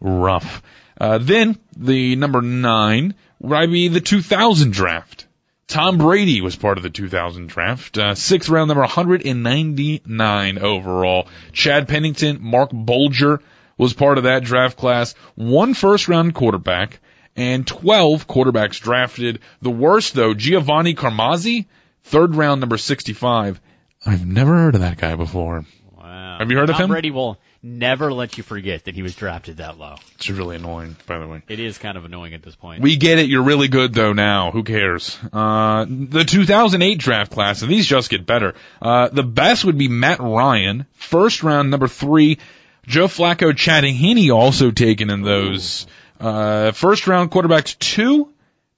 Rough. 0.00 0.62
Uh, 1.00 1.18
then 1.18 1.58
the 1.76 2.16
number 2.16 2.42
nine 2.42 3.14
would 3.40 3.70
be 3.70 3.88
the 3.88 4.00
2000 4.00 4.72
draft. 4.72 5.26
Tom 5.68 5.98
Brady 5.98 6.40
was 6.40 6.54
part 6.54 6.78
of 6.78 6.84
the 6.84 6.90
2000 6.90 7.48
draft. 7.48 7.98
Uh, 7.98 8.14
sixth 8.14 8.48
round 8.48 8.68
number 8.68 8.82
199 8.82 10.58
overall. 10.58 11.28
Chad 11.52 11.88
Pennington, 11.88 12.38
Marc 12.40 12.70
Bulger 12.72 13.40
was 13.76 13.92
part 13.92 14.18
of 14.18 14.24
that 14.24 14.44
draft 14.44 14.76
class. 14.76 15.14
One 15.34 15.74
first 15.74 16.08
round 16.08 16.34
quarterback 16.34 17.00
and 17.34 17.66
12 17.66 18.26
quarterbacks 18.26 18.80
drafted. 18.80 19.40
The 19.60 19.70
worst 19.70 20.14
though, 20.14 20.34
Giovanni 20.34 20.94
Carmazzi, 20.94 21.66
third 22.04 22.34
round 22.34 22.60
number 22.60 22.78
65. 22.78 23.60
I've 24.04 24.26
never 24.26 24.54
heard 24.54 24.76
of 24.76 24.82
that 24.82 24.98
guy 24.98 25.16
before. 25.16 25.64
Wow. 25.96 26.36
Have 26.38 26.50
you 26.50 26.56
heard 26.56 26.70
of 26.70 26.76
Tom 26.76 26.84
him? 26.84 26.90
Brady 26.90 27.10
will 27.10 27.38
never 27.66 28.12
let 28.12 28.36
you 28.38 28.44
forget 28.44 28.84
that 28.84 28.94
he 28.94 29.02
was 29.02 29.14
drafted 29.14 29.56
that 29.56 29.78
low. 29.78 29.96
It's 30.14 30.30
really 30.30 30.56
annoying, 30.56 30.96
by 31.06 31.18
the 31.18 31.26
way. 31.26 31.42
It 31.48 31.58
is 31.58 31.78
kind 31.78 31.98
of 31.98 32.04
annoying 32.04 32.32
at 32.32 32.42
this 32.42 32.54
point. 32.54 32.82
We 32.82 32.96
get 32.96 33.18
it. 33.18 33.28
You're 33.28 33.42
really 33.42 33.68
good 33.68 33.92
though 33.92 34.12
now. 34.12 34.52
Who 34.52 34.62
cares? 34.62 35.18
Uh, 35.32 35.84
the 35.88 36.24
2008 36.24 36.98
draft 36.98 37.32
class, 37.32 37.62
and 37.62 37.70
these 37.70 37.86
just 37.86 38.08
get 38.08 38.24
better. 38.24 38.54
Uh, 38.80 39.08
the 39.08 39.24
best 39.24 39.64
would 39.64 39.76
be 39.76 39.88
Matt 39.88 40.20
Ryan, 40.20 40.86
first 40.92 41.42
round 41.42 41.70
number 41.70 41.88
three. 41.88 42.38
Joe 42.86 43.08
Flacco, 43.08 43.54
Chad 43.56 43.82
Henne 43.84 44.30
also 44.30 44.70
taken 44.70 45.10
in 45.10 45.22
those. 45.22 45.88
Uh, 46.20 46.70
first 46.70 47.08
round 47.08 47.32
quarterbacks 47.32 47.76
two 47.78 48.32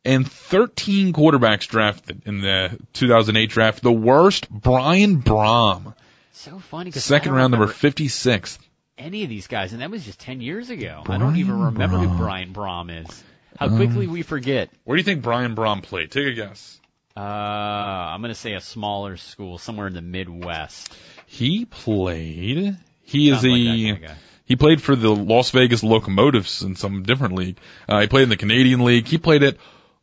and 0.04 0.30
13 0.30 1.12
quarterbacks 1.12 1.68
drafted 1.68 2.22
in 2.24 2.40
the 2.40 2.78
2008 2.94 3.50
draft. 3.50 3.82
The 3.82 3.92
worst, 3.92 4.48
Brian 4.48 5.22
Brohm, 5.22 5.94
so 6.32 6.58
funny 6.58 6.90
second 6.92 7.32
round 7.32 7.50
number 7.50 7.66
56. 7.66 8.58
Any 8.98 9.22
of 9.22 9.28
these 9.30 9.46
guys, 9.46 9.72
and 9.72 9.80
that 9.80 9.90
was 9.90 10.04
just 10.04 10.18
ten 10.20 10.40
years 10.40 10.70
ago. 10.70 11.04
I 11.06 11.18
don't 11.18 11.36
even 11.36 11.58
remember 11.60 11.98
who 11.98 12.16
Brian 12.18 12.52
Brohm 12.52 13.04
is. 13.04 13.24
How 13.58 13.68
quickly 13.68 14.06
Um, 14.06 14.12
we 14.12 14.22
forget. 14.22 14.70
Where 14.84 14.96
do 14.96 15.00
you 15.00 15.04
think 15.04 15.22
Brian 15.22 15.54
Brohm 15.54 15.82
played? 15.82 16.10
Take 16.10 16.26
a 16.26 16.32
guess. 16.32 16.80
Uh, 17.16 17.20
I'm 17.20 18.20
gonna 18.20 18.34
say 18.34 18.54
a 18.54 18.60
smaller 18.60 19.16
school 19.16 19.58
somewhere 19.58 19.86
in 19.86 19.94
the 19.94 20.02
Midwest. 20.02 20.92
He 21.26 21.64
played. 21.64 22.76
He 23.02 23.30
is 23.30 23.40
Sounds 23.40 23.44
like 23.46 23.60
a. 23.60 23.92
kind 23.92 24.04
of. 24.04 24.10
He 24.44 24.56
played 24.56 24.80
for 24.80 24.96
the 24.96 25.14
Las 25.14 25.50
Vegas 25.50 25.82
Locomotives 25.82 26.62
in 26.62 26.74
some 26.74 27.02
different 27.02 27.34
league. 27.34 27.58
Uh, 27.88 28.00
he 28.00 28.06
played 28.06 28.22
in 28.24 28.28
the 28.30 28.36
Canadian 28.36 28.84
League. 28.84 29.06
He 29.06 29.18
played 29.18 29.42
at 29.42 29.56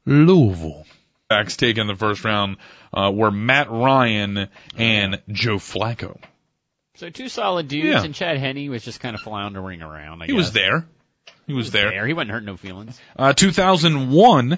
Louisville. 0.05 0.85
Backs 1.29 1.57
taken 1.57 1.81
in 1.81 1.87
the 1.87 1.95
first 1.95 2.23
round 2.23 2.57
uh, 2.93 3.11
were 3.11 3.31
Matt 3.31 3.71
Ryan 3.71 4.47
and 4.77 5.21
Joe 5.29 5.55
Flacco. 5.55 6.19
So 6.95 7.09
two 7.09 7.27
solid 7.29 7.67
dudes, 7.67 7.87
Yeah. 7.87 8.03
and 8.03 8.15
Chad 8.15 8.37
Henne 8.37 8.69
was 8.69 8.83
just 8.83 8.99
kind 8.99 9.15
of 9.15 9.21
floundering 9.21 9.81
around. 9.81 10.21
I 10.21 10.25
He 10.25 10.31
guess. 10.31 10.37
was 10.37 10.51
there. 10.53 10.85
He 11.47 11.53
was 11.53 11.71
there. 11.71 12.05
He 12.07 12.13
wasn't 12.13 12.31
hurting 12.31 12.45
no 12.47 12.57
feelings. 12.57 12.99
Uh, 13.15 13.33
2001. 13.33 14.57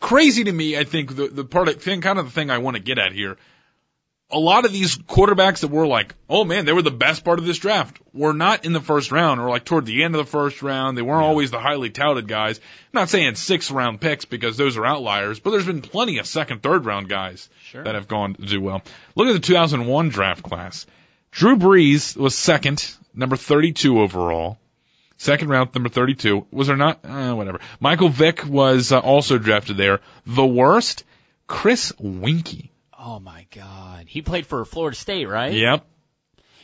Crazy 0.00 0.44
to 0.44 0.52
me. 0.52 0.76
I 0.76 0.84
think 0.84 1.14
the 1.16 1.28
the 1.28 1.44
part 1.44 1.68
of 1.68 1.80
thing, 1.82 2.00
kind 2.02 2.18
of 2.18 2.26
the 2.26 2.30
thing 2.30 2.50
I 2.50 2.58
want 2.58 2.76
to 2.76 2.82
get 2.82 2.98
at 2.98 3.12
here. 3.12 3.36
A 4.30 4.38
lot 4.38 4.64
of 4.66 4.72
these 4.72 4.98
quarterbacks 4.98 5.60
that 5.60 5.68
were 5.70 5.86
like, 5.86 6.14
oh 6.28 6.44
man, 6.44 6.64
they 6.64 6.72
were 6.72 6.82
the 6.82 6.90
best 6.90 7.24
part 7.24 7.38
of 7.38 7.46
this 7.46 7.58
draft, 7.58 7.98
were 8.12 8.32
not 8.34 8.64
in 8.64 8.72
the 8.72 8.80
first 8.80 9.12
round 9.12 9.40
or 9.40 9.48
like 9.48 9.64
toward 9.64 9.86
the 9.86 10.02
end 10.02 10.14
of 10.16 10.18
the 10.18 10.30
first 10.30 10.62
round. 10.62 10.98
They 10.98 11.02
weren't 11.02 11.22
always 11.22 11.52
the 11.52 11.60
highly 11.60 11.90
touted 11.90 12.26
guys. 12.26 12.58
I'm 12.58 13.00
not 13.00 13.08
saying 13.08 13.36
six 13.36 13.70
round 13.70 14.00
picks 14.00 14.24
because 14.24 14.56
those 14.56 14.76
are 14.76 14.84
outliers, 14.84 15.38
but 15.38 15.50
there's 15.52 15.64
been 15.66 15.80
plenty 15.80 16.18
of 16.18 16.26
second, 16.26 16.60
third 16.62 16.84
round 16.84 17.08
guys 17.08 17.48
Sure. 17.66 17.84
that 17.84 17.94
have 17.94 18.08
gone 18.08 18.34
to 18.34 18.42
do 18.42 18.60
well. 18.60 18.82
Look 19.14 19.28
at 19.28 19.32
the 19.32 19.38
2001 19.38 20.08
draft 20.08 20.42
class. 20.42 20.86
Drew 21.30 21.56
Brees 21.56 22.16
was 22.16 22.34
second, 22.34 22.94
number 23.14 23.36
32 23.36 24.00
overall. 24.00 24.58
Second 25.18 25.48
round, 25.48 25.74
number 25.74 25.88
32. 25.88 26.46
Was 26.50 26.66
there 26.66 26.76
not? 26.76 27.00
Uh, 27.04 27.34
whatever. 27.34 27.60
Michael 27.80 28.10
Vick 28.10 28.44
was 28.46 28.92
uh, 28.92 28.98
also 28.98 29.38
drafted 29.38 29.76
there. 29.76 30.00
The 30.26 30.46
worst, 30.46 31.04
Chris 31.46 31.92
Weinke. 31.92 32.70
Oh 32.98 33.18
my 33.18 33.46
God, 33.54 34.06
he 34.08 34.20
played 34.20 34.46
for 34.46 34.64
Florida 34.64 34.96
State, 34.96 35.26
right? 35.26 35.52
Yep. 35.52 35.86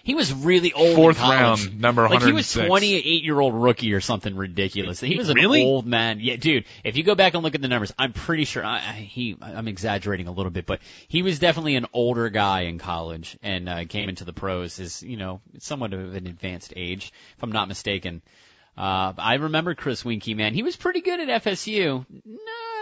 He 0.04 0.14
was 0.14 0.32
really 0.32 0.72
old. 0.72 0.96
Fourth 0.96 1.20
round, 1.20 1.80
number 1.80 2.08
Like 2.08 2.22
he 2.22 2.32
was 2.32 2.52
28 2.52 3.22
year 3.22 3.38
old 3.38 3.54
rookie 3.54 3.92
or 3.94 4.00
something 4.00 4.34
ridiculous. 4.34 5.00
He 5.00 5.16
was 5.16 5.28
an 5.28 5.36
Really? 5.36 5.62
old 5.64 5.86
man. 5.86 6.18
Yeah, 6.20 6.36
dude. 6.36 6.64
If 6.82 6.96
you 6.96 7.02
go 7.04 7.14
back 7.14 7.34
and 7.34 7.42
look 7.42 7.54
at 7.54 7.62
the 7.62 7.68
numbers, 7.68 7.92
I'm 7.98 8.12
pretty 8.12 8.44
sure 8.44 8.64
I, 8.64 8.78
I, 8.78 8.92
he. 8.92 9.36
I'm 9.40 9.68
exaggerating 9.68 10.26
a 10.28 10.32
little 10.32 10.50
bit, 10.50 10.66
but 10.66 10.80
he 11.08 11.22
was 11.22 11.38
definitely 11.38 11.76
an 11.76 11.86
older 11.92 12.28
guy 12.30 12.62
in 12.62 12.78
college 12.78 13.38
and 13.42 13.68
uh, 13.68 13.84
came 13.84 14.08
into 14.08 14.24
the 14.24 14.32
pros 14.32 14.80
as 14.80 15.02
you 15.02 15.16
know 15.16 15.40
somewhat 15.58 15.92
of 15.92 16.14
an 16.14 16.26
advanced 16.26 16.72
age, 16.76 17.12
if 17.36 17.42
I'm 17.42 17.52
not 17.52 17.68
mistaken. 17.68 18.22
Uh, 18.76 19.12
I 19.18 19.34
remember 19.34 19.74
Chris 19.74 20.02
Weinke, 20.02 20.34
man. 20.34 20.54
He 20.54 20.62
was 20.62 20.76
pretty 20.76 21.02
good 21.02 21.20
at 21.20 21.42
FSU. 21.44 22.06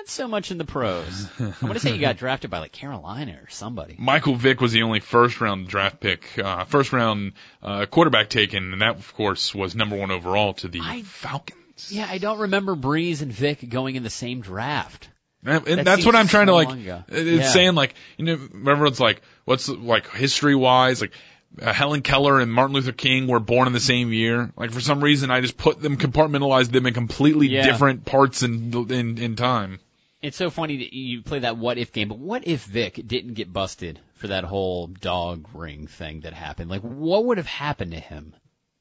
Not 0.00 0.08
so 0.08 0.28
much 0.28 0.50
in 0.50 0.56
the 0.56 0.64
pros. 0.64 1.28
I 1.38 1.44
want 1.60 1.74
to 1.74 1.78
say 1.80 1.92
he 1.92 1.98
got 1.98 2.16
drafted 2.16 2.50
by 2.50 2.58
like 2.60 2.72
Carolina 2.72 3.38
or 3.42 3.50
somebody. 3.50 3.96
Michael 3.98 4.34
Vick 4.34 4.58
was 4.62 4.72
the 4.72 4.82
only 4.82 5.00
first 5.00 5.42
round 5.42 5.68
draft 5.68 6.00
pick, 6.00 6.38
uh, 6.38 6.64
first 6.64 6.94
round 6.94 7.32
uh, 7.62 7.84
quarterback 7.84 8.30
taken, 8.30 8.72
and 8.72 8.80
that 8.80 8.96
of 8.96 9.12
course 9.14 9.54
was 9.54 9.74
number 9.76 9.96
one 9.96 10.10
overall 10.10 10.54
to 10.54 10.68
the 10.68 10.80
I- 10.82 11.02
Falcons. 11.02 11.92
Yeah, 11.92 12.06
I 12.08 12.16
don't 12.16 12.38
remember 12.40 12.74
Brees 12.76 13.20
and 13.20 13.30
Vick 13.30 13.68
going 13.68 13.94
in 13.96 14.02
the 14.02 14.08
same 14.10 14.40
draft. 14.40 15.10
And, 15.44 15.64
That 15.66 15.84
that's 15.84 16.06
what 16.06 16.14
I'm 16.16 16.28
trying 16.28 16.46
to 16.46 16.54
like. 16.54 16.68
It's 17.08 17.40
Yeah. 17.42 17.48
saying 17.50 17.74
like 17.74 17.94
you 18.16 18.24
know, 18.24 18.32
everyone's 18.70 19.00
like, 19.00 19.20
what's 19.44 19.68
like 19.68 20.10
history 20.10 20.54
wise, 20.54 21.02
like 21.02 21.12
uh, 21.60 21.72
Helen 21.74 22.00
Keller 22.00 22.40
and 22.40 22.50
Martin 22.50 22.74
Luther 22.74 22.92
King 22.92 23.26
were 23.26 23.40
born 23.40 23.66
in 23.66 23.74
the 23.74 23.80
same 23.80 24.12
year. 24.14 24.50
Like 24.56 24.70
for 24.70 24.80
some 24.80 25.02
reason, 25.04 25.30
I 25.30 25.42
just 25.42 25.58
put 25.58 25.82
them 25.82 25.98
compartmentalized 25.98 26.70
them 26.72 26.86
in 26.86 26.94
completely 26.94 27.48
Yeah. 27.48 27.66
different 27.66 28.06
parts 28.06 28.42
in 28.42 28.72
in 28.90 29.18
in 29.18 29.36
time. 29.36 29.78
It's 30.22 30.36
so 30.36 30.50
funny 30.50 30.78
that 30.78 30.92
you 30.92 31.22
play 31.22 31.40
that 31.40 31.56
what 31.56 31.78
if 31.78 31.92
game, 31.92 32.08
but 32.08 32.18
what 32.18 32.46
if 32.46 32.64
Vick 32.64 33.00
didn't 33.06 33.34
get 33.34 33.52
busted 33.52 33.98
for 34.16 34.28
that 34.28 34.44
whole 34.44 34.86
dog 34.86 35.48
ring 35.54 35.86
thing 35.86 36.20
that 36.20 36.34
happened? 36.34 36.70
Like, 36.70 36.82
what 36.82 37.24
would 37.24 37.38
have 37.38 37.46
happened 37.46 37.92
to 37.92 38.00
him? 38.00 38.34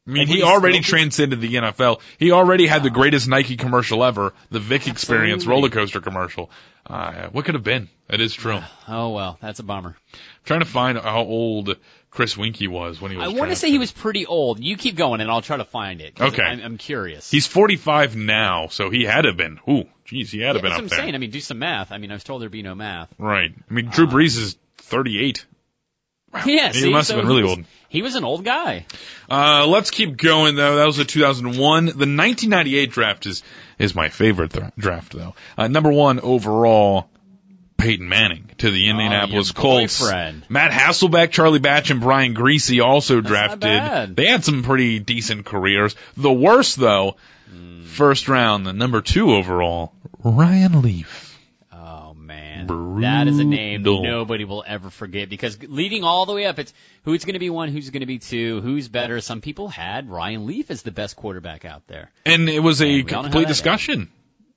I 0.05 0.11
mean, 0.11 0.27
Like, 0.27 0.35
he 0.35 0.43
already 0.43 0.79
transcended 0.81 1.39
the 1.39 1.53
NFL. 1.53 2.01
He 2.17 2.31
already 2.31 2.65
had 2.67 2.83
the 2.83 2.89
greatest 2.89 3.27
Nike 3.27 3.55
commercial 3.57 4.03
ever, 4.03 4.33
the 4.49 4.59
Vick 4.59 4.87
Experience 4.87 5.45
roller 5.45 5.69
coaster 5.69 6.01
commercial. 6.01 6.49
Uh, 6.85 7.27
what 7.31 7.45
could 7.45 7.53
have 7.53 7.63
been? 7.63 7.89
That 8.07 8.19
is 8.19 8.33
true. 8.33 8.59
Oh 8.87 9.09
well, 9.09 9.37
that's 9.39 9.59
a 9.59 9.63
bummer. 9.63 9.95
trying 10.43 10.61
to 10.61 10.65
find 10.65 10.97
how 10.97 11.21
old 11.21 11.77
Chris 12.11 12.35
Weinke 12.35 12.67
was 12.67 12.99
when 12.99 13.11
he 13.11 13.17
was. 13.17 13.25
I 13.25 13.29
want 13.37 13.51
to 13.51 13.55
say 13.55 13.69
he 13.69 13.77
was 13.77 13.91
pretty 13.91 14.25
old. 14.25 14.59
You 14.59 14.77
keep 14.77 14.95
going, 14.95 15.21
and 15.21 15.29
I'll 15.29 15.41
try 15.43 15.57
to 15.57 15.65
find 15.65 16.01
it. 16.01 16.19
Okay. 16.19 16.41
I'm, 16.41 16.59
I'm 16.61 16.77
curious. 16.77 17.29
He's 17.29 17.45
45 17.45 18.15
now, 18.15 18.67
so 18.67 18.89
he 18.89 19.03
had 19.05 19.21
to 19.21 19.29
have 19.29 19.37
been. 19.37 19.59
Ooh, 19.69 19.83
geez, 20.05 20.31
he 20.31 20.39
had 20.39 20.53
to 20.53 20.53
yeah, 20.53 20.53
have 20.53 20.61
been 20.63 20.63
that's 20.63 20.63
what 20.63 20.77
up 20.77 20.81
I'm 20.81 20.87
there. 20.89 20.97
saying. 20.99 21.15
I 21.15 21.17
mean, 21.19 21.29
do 21.29 21.39
some 21.39 21.59
math. 21.59 21.91
I 21.91 21.97
mean, 21.99 22.09
I 22.09 22.15
was 22.15 22.23
told 22.23 22.41
there'd 22.41 22.51
be 22.51 22.63
no 22.63 22.73
math. 22.75 23.13
Right. 23.19 23.51
I 23.69 23.73
mean, 23.73 23.89
Drew 23.89 24.07
Brees 24.07 24.37
is 24.37 24.57
38. 24.77 25.45
Yeah, 26.45 26.67
He 26.71 26.81
see, 26.81 26.91
must 26.91 27.09
have 27.09 27.17
been 27.19 27.27
really 27.27 27.41
was- 27.43 27.51
old. 27.57 27.65
He 27.89 28.03
was 28.03 28.13
an 28.13 28.23
old 28.23 28.45
guy. 28.45 28.85
Uh, 29.31 29.65
let's 29.65 29.89
keep 29.89 30.15
going 30.15 30.55
though. 30.55 30.75
That 30.75 30.85
was 30.85 30.97
the 30.97 31.05
2001. 31.05 31.85
The 31.85 31.91
1998 31.91 32.91
draft 32.91 33.25
is 33.25 33.41
is 33.79 33.95
my 33.95 34.09
favorite 34.09 34.53
th- 34.53 34.65
draft 34.77 35.13
though. 35.13 35.33
Uh, 35.57 35.67
number 35.69 35.91
one 35.91 36.19
overall, 36.19 37.09
Peyton 37.79 38.07
Manning 38.07 38.49
to 38.59 38.69
the 38.69 38.89
Indianapolis 38.89 39.51
Oh, 39.51 39.59
Colts. 39.59 39.99
boyfriend. 39.99 40.43
Matt 40.49 40.71
Hasselbeck, 40.71 41.31
Charlie 41.31 41.59
Batch, 41.59 41.89
and 41.89 42.01
Brian 42.01 42.35
Griese 42.35 42.83
also 42.85 43.21
not 43.21 43.25
drafted. 43.59 44.15
They 44.15 44.27
had 44.27 44.43
some 44.43 44.61
pretty 44.63 44.99
decent 44.99 45.45
careers. 45.45 45.95
The 46.15 46.31
worst 46.31 46.75
though, 46.77 47.15
Hmm. 47.51 47.81
first 47.85 48.27
round, 48.29 48.67
the 48.67 48.73
number 48.73 49.01
two 49.01 49.31
overall, 49.33 49.93
Ryan 50.23 50.81
Leaf. 50.83 51.25
Oh 51.73 52.13
man, 52.13 52.67
that 53.01 53.27
is 53.27 53.39
a 53.39 53.43
name 53.43 53.81
nobody 53.83 54.43
will 54.45 54.63
ever 54.67 54.89
forget 54.91 55.29
because 55.29 55.57
leading 55.63 56.03
all 56.03 56.25
the 56.27 56.33
way 56.33 56.45
up, 56.45 56.59
it's 56.59 56.73
who's 57.05 57.25
going 57.25 57.33
to 57.33 57.39
be 57.39 57.49
one, 57.49 57.69
who's 57.69 57.89
going 57.89 58.01
to 58.01 58.05
be 58.05 58.19
two, 58.19 58.61
who's 58.61 58.87
better. 58.87 59.19
Some 59.21 59.41
people 59.41 59.67
had 59.69 60.09
Ryan 60.09 60.45
Leaf 60.45 60.69
as 60.69 60.83
the 60.83 60.91
best 60.91 61.15
quarterback 61.15 61.65
out 61.65 61.87
there. 61.87 62.11
And 62.25 62.49
it 62.49 62.59
was 62.59 62.81
a 62.81 63.01
know 63.01 63.07
how 63.15 63.21
complete 63.23 63.47
discussion. 63.47 64.09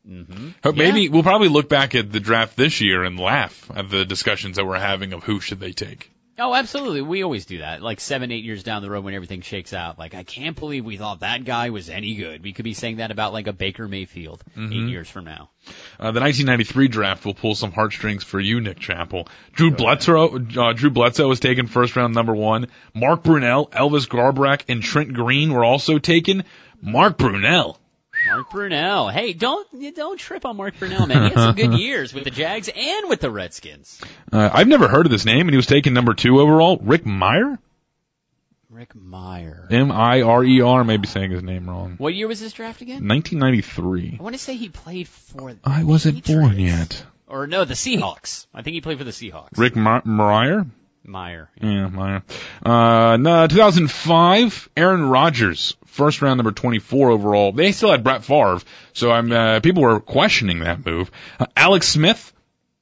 Mm-hmm. 0.09 0.49
But 0.62 0.77
Maybe 0.77 1.09
we'll 1.09 1.23
probably 1.23 1.49
look 1.49 1.69
back 1.69 1.95
at 1.95 2.11
the 2.11 2.21
draft 2.21 2.57
this 2.57 2.81
year 2.81 3.05
and 3.05 3.19
laugh 3.19 3.71
at 3.75 3.88
the 3.88 4.05
discussions 4.05 4.57
that 4.57 4.67
we're 4.67 4.79
having 4.79 5.12
of 5.12 5.23
who 5.23 5.41
should 5.41 5.61
they 5.61 5.73
take. 5.73 6.11
Oh, 6.38 6.55
absolutely. 6.55 7.03
We 7.03 7.23
always 7.23 7.45
do 7.45 7.59
that. 7.59 7.83
Like 7.83 8.01
seven, 8.01 8.33
eight 8.33 8.43
years 8.43 8.62
down 8.62 8.81
the 8.83 8.91
road 8.91 9.05
when 9.05 9.12
everything 9.15 9.43
shakes 9.43 9.75
out. 9.75 9.99
Like, 9.99 10.15
I 10.15 10.25
can't 10.25 10.59
believe 10.59 10.83
we 10.85 10.97
thought 10.97 11.21
that 11.21 11.45
guy 11.45 11.69
was 11.71 11.91
any 11.91 12.15
good. 12.15 12.43
We 12.43 12.55
could 12.55 12.65
be 12.65 12.73
saying 12.73 12.97
that 12.97 13.11
about 13.11 13.35
like 13.35 13.47
a 13.49 13.53
Baker 13.53 13.87
Mayfield 13.87 14.43
Mm-hmm. 14.57 14.73
eight 14.73 14.91
years 14.91 15.11
from 15.11 15.27
now. 15.27 15.51
Uh, 16.01 16.11
the 16.11 16.21
1993 16.21 16.88
draft 16.88 17.25
will 17.27 17.35
pull 17.35 17.55
some 17.55 17.71
heartstrings 17.71 18.25
for 18.25 18.41
you, 18.41 18.61
Nick 18.61 18.81
Chappell. 18.81 19.29
Drew 19.53 19.71
Bledsoe, 19.71 20.38
uh, 20.59 20.73
Drew 20.73 20.91
Bledsoe 20.91 21.29
was 21.29 21.38
taken 21.38 21.67
first 21.69 21.95
round 21.97 22.15
number 22.15 22.35
one. 22.35 22.69
Mark 22.95 23.23
Brunell, 23.23 23.71
Elvis 23.71 24.09
Grbac, 24.09 24.62
and 24.69 24.83
Trent 24.83 25.12
Green 25.12 25.53
were 25.53 25.65
also 25.65 25.99
taken. 25.99 26.45
Mark 26.81 27.19
Brunell. 27.19 27.77
Mark 28.26 28.50
Brunell. 28.50 29.12
Hey, 29.12 29.32
don't 29.32 29.66
don't 29.94 30.18
trip 30.18 30.44
on 30.44 30.56
Mark 30.56 30.76
Brunell, 30.76 31.06
man. 31.08 31.22
He 31.24 31.28
had 31.30 31.35
some 31.35 31.54
good 31.54 31.74
years 31.78 32.12
with 32.14 32.24
the 32.24 32.30
Jags 32.30 32.68
and 32.74 33.08
with 33.08 33.20
the 33.20 33.30
Redskins. 33.30 34.00
Uh, 34.32 34.48
I've 34.52 34.68
never 34.68 34.88
heard 34.88 35.06
of 35.06 35.12
this 35.12 35.24
name, 35.24 35.40
and 35.42 35.50
he 35.50 35.56
was 35.56 35.66
taken 35.66 35.92
number 35.94 36.14
two 36.14 36.40
overall. 36.40 36.78
Rick 36.78 37.04
Meyer? 37.06 37.58
Rick 38.70 38.94
Meyer. 38.94 39.68
M-I-R-E-R, 39.70 40.85
maybe 40.85 41.06
saying 41.06 41.30
his 41.30 41.42
name 41.42 41.68
wrong. 41.68 41.96
What 41.98 42.14
year 42.14 42.26
was 42.26 42.40
this 42.40 42.54
draft 42.54 42.80
again? 42.80 43.06
1993. 43.06 44.16
I 44.18 44.22
want 44.22 44.35
to 44.35 44.38
say 44.40 44.56
he 44.56 44.70
played 44.70 45.08
for. 45.08 45.52
the 45.52 45.58
I 45.64 45.85
wasn't 45.85 46.24
born 46.26 46.58
yet. 46.58 47.04
Or 47.26 47.46
no, 47.46 47.64
the 47.66 47.74
Seahawks. 47.74 48.46
I 48.54 48.62
think 48.62 48.74
he 48.74 48.80
played 48.80 48.96
for 48.98 49.04
the 49.04 49.11
Seahawks. 49.11 49.58
Rick 49.58 49.76
Me- 49.76 50.00
Meyer? 50.04 50.66
Meyer. 51.05 51.51
Yeah, 51.61 51.88
Meyer. 51.88 52.23
Uh, 52.65 53.17
no, 53.19 53.47
2005, 53.47 54.69
Aaron 54.77 55.09
Rodgers, 55.09 55.77
first 55.87 56.23
round 56.23 56.38
number 56.38 56.53
24 56.53 57.11
overall. 57.11 57.53
They 57.53 57.73
still 57.73 57.91
had 57.91 58.05
Brett 58.05 58.25
Favre, 58.25 58.61
so 58.93 59.11
I'm, 59.11 59.31
uh, 59.33 59.61
people 59.61 59.83
were 59.83 60.01
questioning 60.01 60.61
that 60.61 60.85
move. 60.85 61.11
Uh, 61.38 61.47
Alex 61.57 61.88
Smith, 61.88 62.33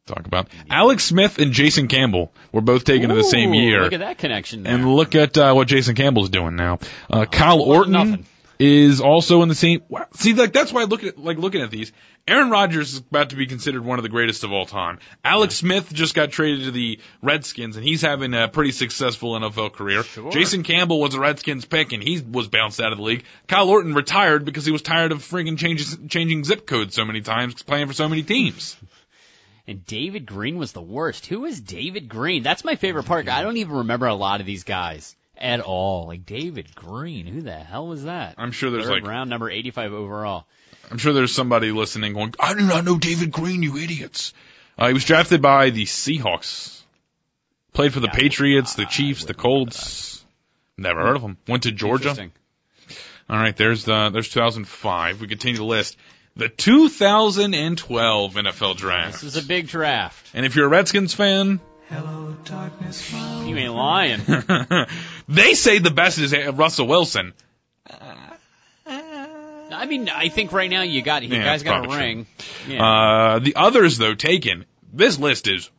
talk 0.06 0.26
about, 0.26 0.48
Alex 0.68 1.04
Smith 1.04 1.38
and 1.38 1.52
Jason 1.52 1.88
Campbell 1.88 2.32
were 2.52 2.60
both 2.60 2.84
taken 2.84 3.10
in 3.10 3.16
the 3.16 3.24
same 3.24 3.54
year. 3.54 3.82
Look 3.82 3.92
at 3.94 4.00
that 4.00 4.18
connection 4.18 4.62
there. 4.62 4.74
And 4.74 4.94
look 4.94 5.14
at 5.14 5.38
uh, 5.38 5.52
what 5.54 5.68
Jason 5.68 5.94
Campbell's 5.94 6.30
doing 6.30 6.56
now. 6.56 6.78
Uh, 7.10 7.24
Kyle 7.24 7.60
Orton. 7.60 8.26
Is 8.60 9.00
also 9.00 9.40
in 9.40 9.48
the 9.48 9.54
same. 9.54 9.82
See, 10.12 10.34
like 10.34 10.52
that's 10.52 10.70
why 10.70 10.82
I 10.82 10.84
look 10.84 11.02
at 11.02 11.18
like 11.18 11.38
looking 11.38 11.62
at 11.62 11.70
these. 11.70 11.92
Aaron 12.28 12.50
Rodgers 12.50 12.92
is 12.92 12.98
about 12.98 13.30
to 13.30 13.36
be 13.36 13.46
considered 13.46 13.82
one 13.82 13.98
of 13.98 14.02
the 14.02 14.10
greatest 14.10 14.44
of 14.44 14.52
all 14.52 14.66
time. 14.66 14.98
Alex 15.24 15.54
Smith 15.54 15.90
just 15.90 16.14
got 16.14 16.30
traded 16.30 16.66
to 16.66 16.70
the 16.70 17.00
Redskins, 17.22 17.76
and 17.76 17.84
he's 17.84 18.02
having 18.02 18.34
a 18.34 18.48
pretty 18.48 18.72
successful 18.72 19.32
NFL 19.32 19.72
career. 19.72 20.04
Jason 20.30 20.62
Campbell 20.62 21.00
was 21.00 21.14
a 21.14 21.20
Redskins 21.20 21.64
pick, 21.64 21.92
and 21.92 22.02
he 22.02 22.20
was 22.20 22.48
bounced 22.48 22.82
out 22.82 22.92
of 22.92 22.98
the 22.98 23.04
league. 23.04 23.24
Kyle 23.48 23.68
Orton 23.70 23.94
retired 23.94 24.44
because 24.44 24.66
he 24.66 24.72
was 24.72 24.82
tired 24.82 25.12
of 25.12 25.20
friggin' 25.20 25.56
changes, 25.56 25.96
changing 26.08 26.44
zip 26.44 26.66
codes 26.66 26.94
so 26.94 27.06
many 27.06 27.22
times, 27.22 27.62
playing 27.62 27.86
for 27.86 27.94
so 27.94 28.08
many 28.08 28.22
teams. 28.22 28.76
And 29.66 29.86
David 29.86 30.26
Green 30.26 30.58
was 30.58 30.72
the 30.72 30.82
worst. 30.82 31.26
Who 31.26 31.44
is 31.44 31.60
David 31.60 32.08
Green? 32.08 32.42
That's 32.42 32.64
my 32.64 32.74
favorite 32.74 33.04
part. 33.04 33.28
I 33.28 33.42
don't 33.42 33.58
even 33.58 33.76
remember 33.76 34.06
a 34.06 34.14
lot 34.14 34.40
of 34.40 34.46
these 34.46 34.64
guys 34.64 35.14
at 35.40 35.60
all. 35.60 36.06
Like 36.06 36.26
David 36.26 36.74
Green, 36.74 37.26
who 37.26 37.42
the 37.42 37.54
hell 37.54 37.86
was 37.86 38.04
that? 38.04 38.34
I'm 38.38 38.52
sure 38.52 38.70
there's 38.70 38.84
Third 38.84 39.02
like 39.02 39.06
round 39.06 39.30
number 39.30 39.50
85 39.50 39.92
overall. 39.92 40.46
I'm 40.90 40.98
sure 40.98 41.12
there's 41.12 41.34
somebody 41.34 41.70
listening 41.70 42.12
going, 42.14 42.34
I 42.40 42.54
do 42.54 42.62
not 42.62 42.84
know 42.84 42.98
David 42.98 43.30
Green, 43.30 43.62
you 43.62 43.76
idiots. 43.76 44.32
Uh, 44.76 44.88
he 44.88 44.94
was 44.94 45.04
drafted 45.04 45.40
by 45.42 45.70
the 45.70 45.84
Seahawks. 45.84 46.80
Played 47.72 47.92
for 47.92 48.00
the 48.00 48.08
Yeah, 48.08 48.18
Patriots, 48.18 48.74
the 48.74 48.86
Chiefs, 48.86 49.24
the 49.24 49.34
Colts. 49.34 50.24
Never 50.76 51.00
heard 51.00 51.16
of 51.16 51.22
him. 51.22 51.36
Went 51.46 51.62
to 51.64 51.72
Georgia. 51.72 52.08
Interesting. 52.10 52.32
All 53.28 53.36
right, 53.38 53.56
there's 53.56 53.84
the 53.84 54.10
there's 54.10 54.28
2005. 54.30 55.20
We 55.20 55.28
continue 55.28 55.58
the 55.58 55.64
list. 55.64 55.96
The 56.36 56.48
2012 56.48 58.34
NFL 58.34 58.76
Draft. 58.76 59.12
This 59.20 59.36
is 59.36 59.44
a 59.44 59.46
big 59.46 59.68
draft. 59.68 60.30
And 60.34 60.46
if 60.46 60.56
you're 60.56 60.66
a 60.66 60.68
Redskins 60.68 61.14
fan, 61.14 61.60
Hello, 61.88 62.36
darkness, 62.44 63.12
You 63.12 63.56
ain't 63.56 63.74
lying. 63.74 64.20
they 65.30 65.54
say 65.54 65.78
the 65.78 65.90
best 65.90 66.18
is 66.18 66.34
Russell 66.52 66.86
Wilson. 66.86 67.32
I 69.72 69.86
mean, 69.86 70.08
I 70.08 70.28
think 70.28 70.52
right 70.52 70.68
now 70.68 70.82
you 70.82 71.00
got, 71.02 71.22
you 71.22 71.34
Yeah, 71.34 71.44
guys 71.44 71.62
got 71.62 71.86
a 71.86 71.96
ring. 71.96 72.26
Yeah. 72.68 72.84
Uh, 72.84 73.38
the 73.38 73.56
others 73.56 73.98
though 73.98 74.14
taken. 74.14 74.66
This 74.92 75.18
list 75.18 75.46
is 75.48 75.70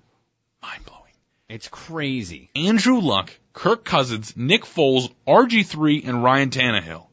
mind 0.61 0.85
blowing. 0.85 1.13
it's 1.49 1.67
crazy. 1.67 2.49
Andrew 2.55 2.99
Luck, 2.99 3.31
Kirk 3.53 3.83
Cousins, 3.83 4.35
Nick 4.35 4.63
Foles, 4.63 5.11
RG3, 5.27 6.07
and 6.07 6.23
Ryan 6.23 6.49
Tannehill. 6.49 7.05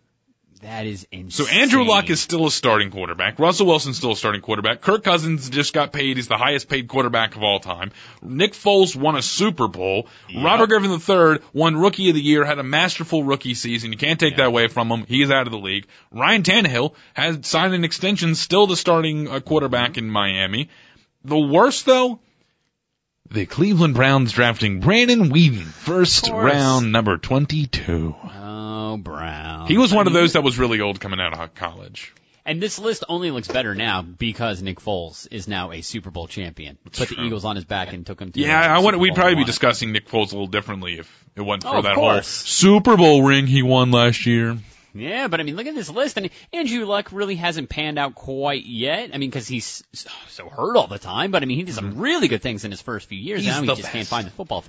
That 0.62 0.86
is 0.86 1.06
insane. 1.12 1.30
So 1.30 1.46
Andrew 1.46 1.84
Luck 1.84 2.10
is 2.10 2.20
still 2.20 2.46
a 2.46 2.50
starting 2.50 2.90
quarterback. 2.90 3.38
Russell 3.38 3.66
Wilson's 3.66 3.96
still 3.96 4.12
a 4.12 4.16
starting 4.16 4.40
quarterback. 4.40 4.80
Kirk 4.80 5.04
Cousins 5.04 5.48
just 5.50 5.72
got 5.72 5.92
paid. 5.92 6.16
He's 6.16 6.26
the 6.26 6.36
highest 6.36 6.68
paid 6.68 6.88
quarterback 6.88 7.36
of 7.36 7.44
all 7.44 7.60
time. 7.60 7.92
Nick 8.22 8.54
Foles 8.54 8.96
won 8.96 9.14
a 9.14 9.22
Super 9.22 9.68
Bowl. 9.68 10.08
Robert 10.34 10.68
Griffin 10.68 10.90
III 10.90 11.38
won 11.52 11.76
Rookie 11.76 12.08
of 12.08 12.16
the 12.16 12.20
Year, 12.20 12.44
had 12.44 12.58
a 12.58 12.64
masterful 12.64 13.22
rookie 13.22 13.54
season. 13.54 13.92
You 13.92 13.98
can't 13.98 14.18
take 14.18 14.36
that 14.36 14.46
away 14.46 14.66
from 14.68 14.90
him. 14.90 15.04
He's 15.06 15.30
out 15.30 15.46
of 15.46 15.52
the 15.52 15.58
league. 15.58 15.86
Ryan 16.10 16.42
Tannehill 16.42 16.94
has 17.14 17.46
signed 17.46 17.74
an 17.74 17.84
extension, 17.84 18.34
still 18.34 18.66
the 18.66 18.76
starting 18.76 19.28
uh, 19.28 19.40
quarterback 19.40 19.96
in 19.96 20.10
Miami. 20.10 20.70
The 21.24 21.38
worst 21.38 21.86
though, 21.86 22.18
the 23.30 23.46
Cleveland 23.46 23.94
Browns 23.94 24.32
drafting 24.32 24.80
Brandon 24.80 25.30
Weeden, 25.30 25.62
first 25.62 26.28
round 26.30 26.90
number 26.90 27.16
22. 27.18 28.14
Oh, 28.70 28.96
Brown. 28.98 29.66
He 29.66 29.78
was 29.78 29.94
one 29.94 30.06
of 30.06 30.12
those 30.12 30.34
that 30.34 30.42
was 30.42 30.58
really 30.58 30.80
old 30.80 31.00
coming 31.00 31.20
out 31.20 31.32
of 31.38 31.54
college. 31.54 32.12
And 32.44 32.62
this 32.62 32.78
list 32.78 33.04
only 33.08 33.30
looks 33.30 33.48
better 33.48 33.74
now 33.74 34.00
because 34.02 34.62
Nick 34.62 34.80
Foles 34.80 35.26
is 35.30 35.48
now 35.48 35.70
a 35.72 35.80
Super 35.82 36.10
Bowl 36.10 36.26
champion. 36.26 36.76
Put 36.92 37.08
the. 37.08 37.20
Eagles 37.20 37.44
on 37.44 37.56
his 37.56 37.64
back 37.64 37.92
and 37.92 38.06
took 38.06 38.20
him 38.20 38.32
to 38.32 38.40
Yeah, 38.40 38.60
I 38.74 38.78
want. 38.80 38.98
We'd 38.98 39.14
probably 39.14 39.34
be 39.34 39.40
won 39.40 39.46
discussing 39.46 39.92
Nick 39.92 40.08
Foles 40.08 40.32
a 40.32 40.34
little 40.34 40.46
differently 40.46 40.98
if 40.98 41.24
it 41.36 41.42
wasn't 41.42 41.64
for 41.64 41.68
Oh, 41.76 41.78
of 41.78 41.84
that 41.84 41.94
whole. 41.94 42.22
Super 42.22 42.96
Bowl 42.96 43.22
ring 43.22 43.46
he 43.46 43.62
won 43.62 43.90
last 43.90 44.24
year. 44.26 44.56
Yeah, 44.94 45.28
but 45.28 45.40
I 45.40 45.42
mean, 45.42 45.56
look 45.56 45.66
at 45.66 45.74
this 45.74 45.90
list. 45.90 46.16
And 46.16 46.30
Andrew 46.52 46.84
Luck 46.86 47.10
really 47.12 47.36
hasn't 47.36 47.68
panned 47.68 47.98
out 47.98 48.14
quite 48.14 48.64
yet. 48.64 49.10
I 49.12 49.18
mean, 49.18 49.28
because 49.28 49.46
he's 49.46 49.84
so- 49.92 50.10
so 50.28 50.48
hurt 50.48 50.76
all 50.76 50.86
the 50.86 50.98
time. 50.98 51.30
But 51.30 51.42
I 51.42 51.46
mean, 51.46 51.58
he 51.58 51.64
did 51.64 51.74
some 51.74 51.98
really 51.98 52.28
good 52.28 52.40
things 52.42 52.64
in 52.64 52.70
his 52.70 52.80
first 52.80 53.08
few 53.08 53.18
years. 53.18 53.40
Mm-hmm. 53.42 53.46
He's 53.48 53.56
now 53.56 53.60
he 53.62 53.68
just 53.68 53.82
best. 53.82 53.92
can't 53.92 54.08
find 54.08 54.26
the 54.26 54.30
football. 54.30 54.64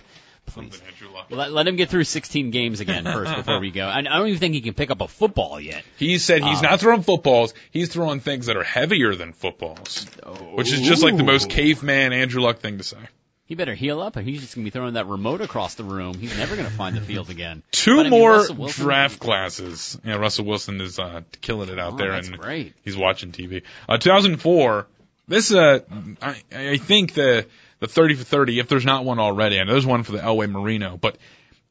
Please. 0.45 0.81
Andrew 0.87 1.13
Luck. 1.13 1.27
Let, 1.29 1.51
let 1.51 1.67
him 1.67 1.75
get 1.75 1.89
through 1.89 2.05
16 2.05 2.49
games 2.51 2.79
again 2.79 3.03
first 3.03 3.35
before 3.35 3.59
we 3.59 3.69
go. 3.71 3.87
And 3.87 4.07
I 4.07 4.17
don't 4.17 4.27
even 4.29 4.39
think 4.39 4.55
he 4.55 4.61
can 4.61 4.73
pick 4.73 4.89
up 4.89 5.01
a 5.01 5.07
football 5.07 5.59
yet. 5.59 5.83
He 5.97 6.17
said 6.17 6.43
he's 6.43 6.57
Um, 6.59 6.63
not 6.63 6.79
throwing 6.79 7.03
footballs. 7.03 7.53
He's 7.71 7.89
throwing 7.89 8.19
things 8.19 8.47
that 8.47 8.57
are 8.57 8.63
heavier 8.63 9.13
than 9.15 9.33
footballs, 9.33 10.05
which 10.53 10.71
is 10.71 10.81
just 10.81 11.03
like 11.03 11.17
the 11.17 11.23
most 11.23 11.49
caveman 11.49 12.13
Andrew 12.13 12.41
Luck 12.41 12.59
thing 12.59 12.77
to 12.79 12.83
say. 12.83 12.97
He 13.45 13.55
better 13.55 13.73
heal 13.73 13.99
up, 13.99 14.15
or 14.15 14.21
he's 14.21 14.41
just 14.41 14.53
gonna 14.53 14.63
be 14.65 14.69
throwing 14.69 14.93
that 14.93 15.07
remote 15.07 15.41
across 15.41 15.73
the 15.73 15.83
room. 15.83 16.13
He's 16.19 16.37
never 16.37 16.55
gonna 16.55 16.69
find 16.69 16.95
the 16.95 17.01
field 17.01 17.31
again. 17.31 17.63
Two 17.71 17.95
But, 17.95 17.99
I 18.05 18.09
mean, 18.09 18.19
more 18.19 18.53
Wilson- 18.53 18.83
draft 18.85 19.19
classes. 19.19 19.97
Yeah, 20.05 20.17
Russell 20.17 20.45
Wilson 20.45 20.79
is 20.81 20.99
uh, 20.99 21.21
killing 21.41 21.69
it 21.69 21.79
out 21.79 21.93
Oh, 21.93 21.97
there, 21.97 22.11
that's 22.11 22.27
and 22.27 22.37
great. 22.37 22.73
he's 22.85 22.95
watching 22.95 23.31
TV. 23.31 23.63
Uh, 23.87 23.97
2004. 23.97 24.85
This 25.27 25.51
uh, 25.53 25.79
I, 26.21 26.35
I 26.55 26.77
think 26.77 27.13
the 27.15 27.47
the 27.79 27.87
30 27.87 28.15
for 28.15 28.23
30. 28.23 28.59
If 28.59 28.67
there's 28.67 28.85
not 28.85 29.05
one 29.05 29.19
already, 29.19 29.59
I 29.59 29.63
know 29.63 29.71
there's 29.71 29.85
one 29.85 30.03
for 30.03 30.11
the 30.11 30.19
Elway 30.19 30.49
Marino, 30.49 30.97
but 30.97 31.17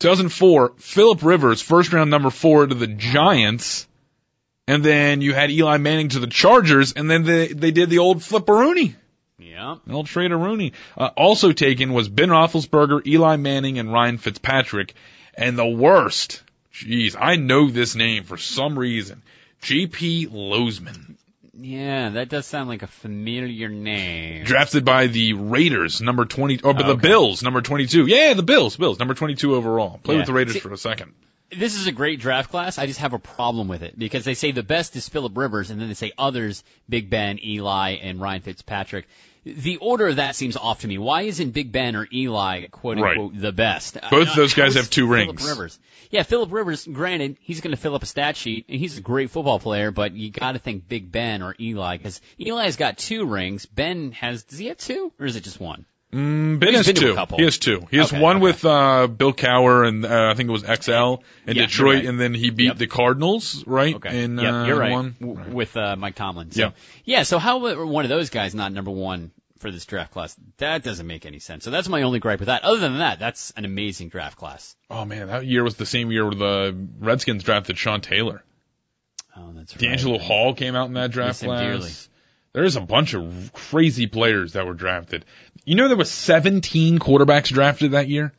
2004. 0.00 0.74
Philip 0.78 1.22
Rivers, 1.22 1.60
first 1.60 1.92
round 1.92 2.10
number 2.10 2.30
four 2.30 2.66
to 2.66 2.74
the 2.74 2.86
Giants, 2.86 3.86
and 4.66 4.84
then 4.84 5.20
you 5.20 5.34
had 5.34 5.50
Eli 5.50 5.78
Manning 5.78 6.10
to 6.10 6.20
the 6.20 6.26
Chargers, 6.26 6.92
and 6.92 7.10
then 7.10 7.24
they 7.24 7.48
they 7.48 7.70
did 7.70 7.90
the 7.90 7.98
old 7.98 8.18
flipperoonie. 8.18 8.94
Yeah. 9.38 9.76
Old 9.88 10.06
Trader 10.06 10.36
Rooney. 10.36 10.72
Uh, 10.96 11.10
also 11.16 11.52
taken 11.52 11.92
was 11.92 12.08
Ben 12.08 12.28
Roethlisberger, 12.28 13.06
Eli 13.06 13.36
Manning, 13.36 13.78
and 13.78 13.92
Ryan 13.92 14.18
Fitzpatrick. 14.18 14.94
And 15.34 15.56
the 15.56 15.66
worst, 15.66 16.42
jeez, 16.74 17.16
I 17.18 17.36
know 17.36 17.68
this 17.68 17.94
name 17.94 18.24
for 18.24 18.36
some 18.36 18.76
reason. 18.78 19.22
J.P. 19.62 20.26
Losman, 20.26 21.16
Yeah, 21.60 22.10
that 22.10 22.28
does 22.28 22.46
sound 22.46 22.68
like 22.68 22.82
a 22.82 22.86
familiar 22.86 23.68
name. 23.68 24.44
drafted 24.44 24.84
by 24.84 25.09
the 25.09 25.32
Raiders, 25.32 26.00
number 26.00 26.24
20, 26.24 26.61
or 26.62 26.72
but 26.74 26.86
the 26.86 26.92
Okay. 26.92 27.00
Bills, 27.09 27.42
number 27.42 27.61
22. 27.62 28.06
Yeah, 28.06 28.34
the 28.34 28.42
Bills, 28.44 28.76
Bills, 28.76 28.98
number 28.98 29.14
22 29.14 29.54
overall. 29.56 29.98
Play 30.02 30.14
Yeah. 30.14 30.18
with 30.20 30.26
the 30.26 30.32
Raiders 30.32 30.54
See- 30.54 30.61
for 30.61 30.72
a 30.72 30.76
second. 30.78 31.12
This 31.50 31.76
is 31.76 31.86
a 31.86 31.92
great 31.92 32.20
draft 32.20 32.50
class. 32.50 32.78
I 32.78 32.86
just 32.86 33.00
have 33.00 33.14
a 33.14 33.18
problem 33.18 33.68
with 33.68 33.82
it 33.82 33.98
because 33.98 34.24
they 34.24 34.34
say 34.34 34.52
the 34.52 34.62
best 34.62 34.94
is 34.96 35.09
Philip 35.09 35.34
Rivers, 35.36 35.70
and 35.70 35.80
then 35.80 35.88
they 35.88 35.94
say 35.94 36.12
others: 36.18 36.62
Big 36.90 37.09
Ben, 37.09 37.38
Eli, 37.42 37.92
and 38.02 38.20
Ryan 38.20 38.42
Fitzpatrick. 38.42 39.09
The 39.45 39.76
order 39.78 40.09
of 40.09 40.16
that 40.16 40.36
seems 40.36 40.57
off 40.57 40.80
to 40.80 40.89
me. 40.89 40.99
Why 40.99 41.22
isn't 41.22 41.51
Big 41.51 41.72
Ben 41.72 41.97
or 41.97 42.07
Eli 42.12 42.66
quote 42.66 42.99
Right. 42.99 43.16
unquote 43.16 43.41
the 43.41 43.53
best? 43.53 43.97
Both 44.11 44.30
Uh, 44.30 44.34
those 44.34 44.55
guys 44.55 44.74
have 44.74 44.91
two 44.91 45.07
Phillip 45.07 45.28
rings. 45.28 45.49
Rivers. 45.49 45.78
Yeah, 46.11 46.22
Philip 46.22 46.53
Rivers. 46.53 46.86
Granted, 46.86 47.36
he's 47.41 47.61
going 47.61 47.72
to 47.72 47.80
fill 47.80 47.95
up 47.95 48.03
a 48.03 48.07
stat 48.07 48.36
sheet, 48.36 48.66
and 48.68 48.78
he's 48.78 48.99
a 48.99 49.01
great 49.01 49.30
football 49.30 49.59
player. 49.59 49.91
But 49.91 50.12
you 50.12 50.30
got 50.30 50.53
to 50.53 50.59
think 50.59 50.89
Big 50.89 51.11
Ben 51.12 51.43
or 51.43 51.55
Eli 51.61 51.97
because 51.99 52.20
Eli's 52.39 52.76
got 52.76 52.99
two 52.99 53.26
rings. 53.26 53.66
Ben 53.66 54.12
has. 54.12 54.45
Does 54.45 54.59
he 54.59 54.66
have 54.66 54.78
two, 54.78 55.12
or 55.18 55.26
is 55.26 55.36
it 55.36 55.45
just 55.45 55.61
one? 55.61 55.84
Mm, 56.12 56.59
ben 56.59 56.72
has 56.72 56.86
been 56.86 56.94
to 56.96 57.22
a 57.22 57.26
two. 57.26 57.36
He 57.36 57.42
has 57.44 57.59
two. 57.59 57.86
He 57.90 57.98
has 57.98 58.11
Okay, 58.12 58.20
one 58.22 58.36
okay. 58.36 58.42
with 58.42 58.64
uh, 58.64 59.06
Bill 59.09 59.32
Cowher 59.34 59.86
and 59.86 60.06
uh, 60.06 60.30
I 60.30 60.34
think 60.34 60.48
it 60.48 60.52
was 60.52 60.62
XL 60.62 61.22
in 61.46 61.56
Yeah, 61.56 61.66
Detroit, 61.66 61.96
right. 61.96 62.04
and 62.06 62.18
then 62.18 62.32
he 62.32 62.48
beat 62.48 62.66
Yep. 62.68 62.78
the 62.78 62.86
Cardinals, 62.86 63.62
right? 63.66 63.94
Okay. 63.94 64.22
In, 64.24 64.38
yep, 64.38 64.52
uh, 64.54 64.64
you're 64.64 64.78
right. 64.78 64.90
One. 64.92 65.16
W- 65.20 65.54
With 65.54 65.76
uh, 65.76 65.96
Mike 65.96 66.14
Tomlin. 66.14 66.50
So, 66.50 66.61
Yeah. 66.62 66.70
yeah. 67.04 67.22
So 67.24 67.38
how 67.38 67.59
were 67.59 67.84
one 67.84 68.06
of 68.06 68.09
those 68.09 68.30
guys 68.30 68.54
not 68.54 68.72
number 68.72 68.90
one 68.90 69.32
for 69.59 69.70
this 69.70 69.84
draft 69.84 70.12
class. 70.12 70.34
That 70.59 70.82
doesn't 70.82 71.06
make 71.06 71.26
any 71.26 71.40
sense. 71.40 71.64
So 71.64 71.70
that's 71.70 71.88
my 71.88 72.02
only 72.02 72.20
gripe 72.20 72.38
with 72.38 72.46
that. 72.46 72.62
Other 72.64 72.78
than 72.78 72.98
that, 72.98 73.18
that's 73.18 73.50
an 73.56 73.64
amazing 73.66 74.09
draft 74.09 74.38
class. 74.38 74.76
Oh 74.88 75.04
man, 75.04 75.26
that 75.26 75.44
year 75.46 75.62
was 75.64 75.74
the 75.74 75.84
same 75.84 76.11
year 76.12 76.24
where 76.24 76.34
the 76.34 76.86
Redskins 77.00 77.42
drafted 77.42 77.76
Sean 77.76 78.00
Taylor. 78.00 78.42
Oh, 79.36 79.50
that's 79.54 79.74
right. 79.76 79.82
DeAngelo 79.98 80.20
Hall 80.20 80.54
came 80.54 80.74
out 80.74 80.86
in 80.86 80.94
that 80.94 81.11
draft 81.11 81.40
class. 81.42 81.61
dearly. 81.61 81.90
There's 82.54 82.76
a 82.76 82.80
bunch 82.80 83.14
of 83.14 83.52
crazy 83.52 84.06
players 84.06 84.54
that 84.54 84.66
were 84.66 84.74
drafted. 84.74 85.24
You 85.64 85.74
know 85.74 85.88
there 85.88 85.96
was 85.96 86.11
17 86.11 86.98
quarterbacks 86.98 87.48
drafted 87.48 87.92
that 87.92 88.09
year. 88.09 88.32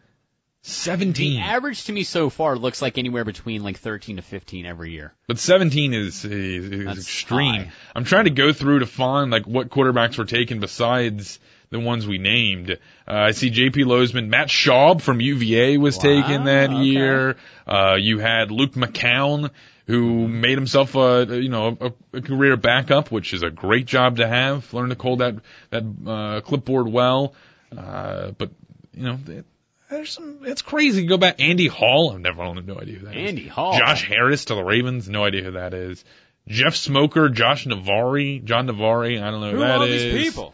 The 0.64 0.70
17. 0.72 1.40
average 1.42 1.86
to 1.86 1.94
me 1.94 2.04
so 2.04 2.30
far 2.30 2.58
looks 2.58 2.82
like 2.82 2.98
anywhere 2.98 3.24
between 3.24 3.64
like 3.64 3.78
13 3.78 4.18
to 4.18 4.22
15 4.22 4.66
every 4.66 4.92
year. 4.92 5.14
But 5.28 5.40
17 5.40 5.94
is, 5.94 6.26
is, 6.26 6.66
is 6.66 6.98
extreme. 6.98 7.56
high. 7.64 7.72
I'm 7.96 8.04
trying 8.04 8.26
to 8.26 8.30
go 8.32 8.52
through 8.52 8.80
to 8.80 8.86
find 8.86 9.32
like 9.32 9.46
what 9.48 9.70
quarterbacks 9.70 10.18
were 10.18 10.26
taken 10.26 10.60
besides 10.60 11.40
the 11.70 11.80
ones 11.80 12.06
we 12.06 12.18
named. 12.18 12.72
Uh, 12.72 12.76
I 13.14 13.32
see 13.32 13.50
J.P. 13.52 13.84
Losman, 13.86 14.28
Matt 14.28 14.50
Schaub 14.50 15.02
from 15.02 15.22
UVA 15.22 15.78
was 15.78 15.96
Wow, 15.98 16.04
taken 16.04 16.44
that 16.46 16.72
okay. 16.72 16.84
year. 16.84 17.38
Uh, 17.66 17.96
you 17.98 18.20
had 18.20 18.52
Luke 18.52 18.74
McCown, 18.74 19.52
who 19.90 20.28
made 20.28 20.56
himself 20.56 20.94
a 20.96 21.26
you 21.30 21.50
know 21.50 21.76
a, 21.82 22.18
a 22.18 22.22
career 22.22 22.56
backup, 22.58 23.12
which 23.12 23.34
is 23.34 23.42
a 23.42 23.50
great 23.50 23.88
job 23.88 24.18
to 24.18 24.28
have. 24.28 24.72
Learn 24.72 24.90
to 24.90 24.96
hold 25.02 25.20
that 25.20 25.36
that 25.72 25.84
uh, 26.08 26.42
clipboard 26.42 26.88
well. 26.88 27.34
Uh, 27.76 28.32
but 28.38 28.52
you 28.94 29.04
know. 29.04 29.18
th- 29.26 29.44
There's 29.90 30.12
some, 30.12 30.42
it's 30.44 30.62
crazy. 30.62 31.08
Go 31.08 31.18
back, 31.18 31.42
Andy 31.42 31.66
Hall. 31.68 32.12
I've 32.14 32.20
never, 32.22 32.44
have 32.44 32.66
no 32.68 32.80
idea 32.80 33.00
who 33.00 33.06
that 33.08 33.18
is. 33.18 33.30
Andy 33.30 33.48
Hall. 33.48 33.78
Josh 33.78 34.08
Harris 34.08 34.46
to 34.46 34.56
the 34.56 34.64
Ravens. 34.64 35.10
No 35.10 35.24
idea 35.24 35.44
who 35.44 35.52
that 35.52 35.74
is. 35.74 36.06
Jeff 36.48 36.76
Smoker, 36.76 37.30
Josh 37.30 37.66
Navari, 37.66 38.44
John 38.44 38.68
Navarre. 38.68 39.06
I 39.06 39.16
don't 39.32 39.42
know 39.42 39.50
who, 39.52 39.58
Who 39.58 39.64
that 39.64 39.82
are 39.82 39.88
is. 39.88 40.04
these 40.14 40.24
people? 40.26 40.54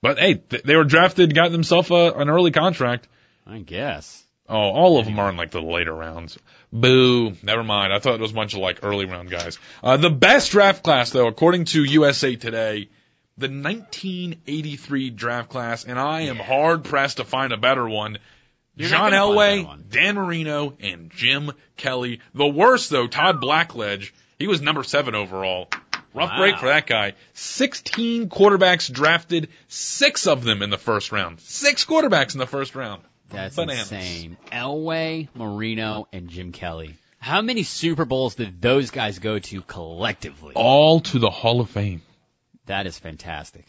But 0.00 0.18
hey, 0.18 0.34
th- 0.34 0.62
they 0.62 0.76
were 0.76 0.84
drafted, 0.84 1.34
got 1.34 1.52
themselves 1.52 1.90
a, 1.90 2.12
an 2.16 2.28
early 2.30 2.50
contract. 2.50 3.08
I 3.46 3.58
guess. 3.58 4.22
Oh, 4.48 4.56
all 4.56 4.98
of 4.98 5.04
them 5.04 5.18
are 5.18 5.28
in 5.28 5.36
like 5.36 5.50
the 5.50 5.60
later 5.60 5.92
rounds. 5.94 6.38
Boo. 6.72 7.32
Never 7.42 7.64
mind. 7.64 7.92
I 7.92 7.98
thought 7.98 8.14
it 8.14 8.20
was 8.20 8.32
a 8.32 8.34
bunch 8.34 8.54
of 8.54 8.60
like 8.60 8.80
early 8.82 9.06
round 9.06 9.30
guys. 9.30 9.58
Uh, 9.82 9.96
the 9.96 10.10
best 10.10 10.50
draft 10.52 10.82
class 10.82 11.10
though, 11.10 11.26
according 11.26 11.64
to 11.66 11.82
USA 11.84 12.36
Today, 12.36 12.88
the 13.38 13.48
1983 13.48 15.10
draft 15.10 15.48
class, 15.48 15.84
and 15.84 15.98
I 15.98 16.22
am 16.22 16.36
hard 16.36 16.84
pressed 16.84 17.18
to 17.18 17.24
find 17.24 17.52
a 17.52 17.56
better 17.56 17.88
one. 17.88 18.18
You're 18.76 18.88
John 18.90 19.10
gonna 19.10 19.22
find 19.22 19.62
a 19.62 19.62
better 19.62 19.78
Elway. 19.78 19.90
Dan 19.90 20.14
Marino, 20.16 20.74
and 20.80 21.10
Jim 21.10 21.52
Kelly. 21.76 22.20
The 22.34 22.46
worst 22.46 22.90
though, 22.90 23.06
Todd 23.06 23.40
Blackledge. 23.40 24.12
He 24.38 24.46
was 24.46 24.60
number 24.60 24.84
seven 24.84 25.14
overall. 25.14 25.68
Rough 26.14 26.30
Wow. 26.30 26.38
break 26.38 26.58
for 26.58 26.66
that 26.66 26.86
guy. 26.86 27.14
16 27.34 28.28
quarterbacks 28.28 28.90
drafted, 28.92 29.48
six 29.68 30.26
of 30.26 30.42
them 30.44 30.62
in 30.62 30.70
the 30.70 30.78
first 30.78 31.12
round. 31.12 31.40
Six 31.40 31.84
quarterbacks 31.84 32.34
in 32.34 32.38
the 32.38 32.46
first 32.46 32.74
round. 32.74 33.02
That's 33.30 33.56
Bananas. 33.56 33.92
insane. 33.92 34.36
Elway, 34.50 35.28
Marino, 35.34 36.08
and 36.12 36.28
Jim 36.28 36.52
Kelly. 36.52 36.96
How 37.18 37.42
many 37.42 37.62
Super 37.62 38.04
Bowls 38.04 38.36
did 38.36 38.60
those 38.62 38.90
guys 38.90 39.18
go 39.18 39.38
to 39.38 39.62
collectively? 39.62 40.52
All 40.54 41.00
to 41.00 41.18
the 41.18 41.30
Hall 41.30 41.60
of 41.60 41.68
Fame. 41.68 42.02
That 42.66 42.86
is 42.86 42.98
fantastic. 42.98 43.66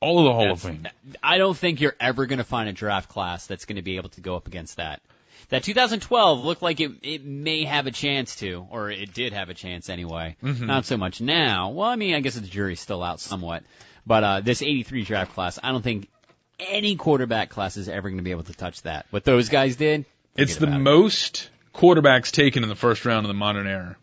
All 0.00 0.20
of 0.20 0.24
the 0.24 0.32
Hall 0.32 0.52
of 0.52 0.60
Fame. 0.60 0.86
I 1.22 1.38
don't 1.38 1.56
think 1.56 1.80
you're 1.80 1.96
ever 2.00 2.26
going 2.26 2.38
to 2.38 2.44
find 2.44 2.68
a 2.68 2.72
draft 2.72 3.08
class 3.08 3.46
that's 3.46 3.64
going 3.64 3.76
to 3.76 3.82
be 3.82 3.96
able 3.96 4.10
to 4.10 4.20
go 4.20 4.36
up 4.36 4.46
against 4.46 4.76
that. 4.76 5.00
That 5.48 5.64
2012 5.64 6.44
looked 6.44 6.62
like 6.62 6.80
it, 6.80 6.92
it 7.02 7.24
may 7.24 7.64
have 7.64 7.86
a 7.86 7.90
chance 7.90 8.36
to, 8.36 8.66
or 8.70 8.90
it 8.90 9.12
did 9.12 9.32
have 9.32 9.50
a 9.50 9.54
chance 9.54 9.90
anyway. 9.90 10.36
Mm-hmm. 10.42 10.66
Not 10.66 10.86
so 10.86 10.96
much 10.96 11.20
now. 11.20 11.70
Well, 11.70 11.88
I 11.88 11.96
mean, 11.96 12.14
I 12.14 12.20
guess 12.20 12.36
the 12.36 12.40
jury's 12.40 12.80
still 12.80 13.02
out 13.02 13.20
somewhat. 13.20 13.64
But 14.06 14.24
uh, 14.24 14.40
this 14.40 14.62
83 14.62 15.04
draft 15.04 15.34
class, 15.34 15.58
I 15.62 15.70
don't 15.70 15.82
think 15.82 16.08
any 16.68 16.96
quarterback 16.96 17.50
class 17.50 17.76
is 17.76 17.88
ever 17.88 18.08
going 18.08 18.18
to 18.18 18.22
be 18.24 18.30
able 18.30 18.44
to 18.44 18.54
touch 18.54 18.82
that. 18.82 19.06
What 19.10 19.24
those 19.24 19.48
guys 19.48 19.76
did, 19.76 20.04
It's 20.36 20.56
the 20.56 20.66
it. 20.66 20.78
most 20.78 21.50
quarterbacks 21.74 22.30
taken 22.30 22.62
in 22.62 22.68
the 22.68 22.76
first 22.76 23.04
round 23.04 23.24
of 23.24 23.28
the 23.28 23.34
modern 23.34 23.66
era. 23.66 23.96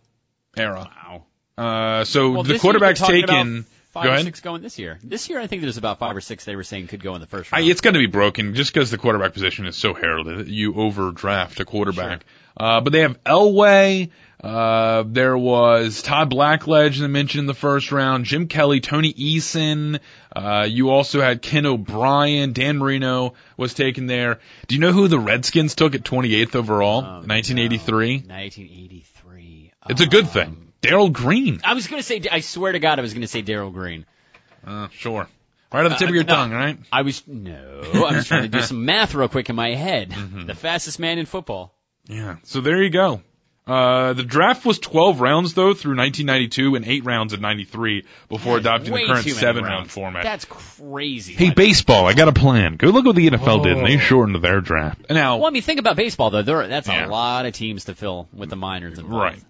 Era. 0.57 0.89
Wow. 1.07 1.24
Uh, 1.57 2.03
so 2.05 2.32
Well, 2.32 2.43
the 2.43 2.53
this 2.53 2.64
year 2.64 2.74
they're 2.74 2.82
quarterbacks 2.82 2.97
talking 2.99 3.24
about 3.24 3.36
taken. 3.36 3.66
Five 3.92 4.04
Go 4.04 4.10
or 4.10 4.14
ahead. 4.14 4.26
six 4.26 4.40
going 4.42 4.62
this 4.62 4.78
year. 4.78 5.00
This 5.04 5.30
year, 5.30 5.40
I 5.40 5.48
think 5.48 5.64
there's 5.64 5.78
about 5.78 5.98
five 5.98 6.16
or 6.16 6.22
six 6.22 6.46
they 6.46 6.56
were 6.56 6.64
saying 6.64 6.88
could 6.88 7.02
go 7.02 7.16
in 7.16 7.22
the 7.22 7.28
first 7.28 7.52
I, 7.52 7.58
round. 7.58 7.70
it's 7.72 7.82
going 7.82 7.96
to 7.96 8.00
be 8.00 8.06
broken 8.06 8.54
just 8.54 8.72
because 8.72 8.92
the 8.92 9.00
quarterback 9.00 9.34
position 9.34 9.66
is 9.66 9.76
so 9.76 9.94
heralded. 9.96 10.48
You 10.48 10.76
overdraft 10.76 11.60
a 11.60 11.66
quarterback. 11.66 12.24
Uh, 12.56 12.82
but 12.82 12.94
they 12.94 13.00
have 13.02 13.24
Elway. 13.24 14.10
Uh, 14.44 15.04
there 15.08 15.38
was 15.38 16.02
Todd 16.04 16.30
Blackledge 16.32 17.00
that 17.00 17.06
I 17.06 17.08
mentioned 17.08 17.40
in 17.42 17.46
the 17.48 17.54
first 17.56 17.92
round. 17.92 18.26
Jim 18.26 18.48
Kelly, 18.48 18.80
Tony 18.80 19.12
Eason. 19.14 20.00
Uh, 20.36 20.68
you 20.70 20.92
also 20.92 21.20
had 21.22 21.42
Ken 21.42 21.66
O'Brien. 21.66 22.54
Dan 22.54 22.78
Marino 22.78 23.34
was 23.58 23.74
taken 23.74 24.06
there. 24.06 24.40
Do 24.68 24.76
you 24.76 24.82
know 24.82 24.92
who 24.92 25.08
the 25.08 25.20
Redskins 25.20 25.74
took 25.76 25.96
at 25.96 26.04
28th 26.04 26.56
overall? 26.56 27.00
Oh, 27.00 27.24
1983. 27.26 28.24
1983. 28.28 29.72
It's 29.90 30.02
a 30.02 30.08
good 30.08 30.26
Um, 30.26 30.30
thing. 30.30 30.68
Darrell 30.82 31.09
Green. 31.09 31.61
I 31.63 31.73
was 31.73 31.88
going 31.88 31.99
to 31.99 32.05
say, 32.05 32.21
I 32.32 32.39
swear 32.41 32.71
to 32.71 32.80
God, 32.80 32.99
I 32.99 33.01
was 33.01 33.13
going 33.13 33.21
to 33.21 33.27
say 33.27 33.41
Darrell 33.41 33.71
Green. 33.71 34.05
Uh, 34.65 34.88
sure. 34.91 35.27
Right 35.71 35.86
on 35.86 35.91
the 35.91 35.97
tip 35.97 36.07
Uh, 36.07 36.09
of 36.09 36.15
your 36.15 36.23
no. 36.23 36.34
tongue, 36.34 36.51
right? 36.51 36.77
I 36.91 37.03
was, 37.03 37.23
no, 37.27 37.82
I 37.93 38.15
was 38.15 38.27
trying 38.27 38.43
to 38.43 38.47
do 38.49 38.61
some 38.61 38.86
math 38.86 39.13
real 39.13 39.27
quick 39.27 39.49
in 39.49 39.55
my 39.55 39.75
head. 39.75 40.09
Mm-hmm. 40.09 40.45
The 40.47 40.55
fastest 40.55 40.99
man 40.99 41.19
in 41.19 41.25
football. 41.25 41.73
Yeah. 42.07 42.38
So 42.43 42.61
there 42.61 42.82
you 42.82 42.89
go. 42.89 43.21
Uh, 43.67 44.13
the 44.13 44.23
draft 44.23 44.65
was 44.65 44.80
12 44.80 45.21
rounds 45.21 45.53
though 45.53 45.75
through 45.75 45.95
1992 45.95 46.73
and 46.75 46.86
8 46.88 47.05
rounds 47.05 47.34
in 47.34 47.41
93 47.41 48.03
before 48.27 48.57
adopting 48.57 48.91
the 48.91 49.05
current 49.05 49.23
7 49.30 49.63
round 49.63 49.91
format. 49.91 50.23
That's 50.23 50.45
crazy. 50.45 51.34
hey, 51.34 51.51
baseball, 51.51 52.07
I 52.07 52.13
got 52.13 52.27
a 52.27 52.34
plan. 52.34 52.77
Go 52.77 52.88
look 52.88 53.05
what 53.05 53.15
the 53.15 53.30
NFL 53.30 53.61
did 53.63 53.77
and 53.77 53.86
they 53.86 53.99
shortened 53.99 54.41
their 54.43 54.59
draft. 54.59 55.07
Now, 55.11 55.38
Well, 55.38 55.45
I 55.45 55.51
mean, 55.51 55.61
think 55.61 55.80
about 55.80 55.97
baseball 55.97 56.32
though. 56.32 56.41
There, 56.41 56.67
that's 56.67 56.88
Yeah. 56.88 57.05
a 57.05 57.09
lot 57.09 57.45
of 57.45 57.53
teams 57.53 57.86
to 57.86 57.93
fill 57.93 58.27
with 58.34 58.49
the 58.49 58.55
minors 58.55 58.97
involved. 58.97 59.21
right. 59.36 59.43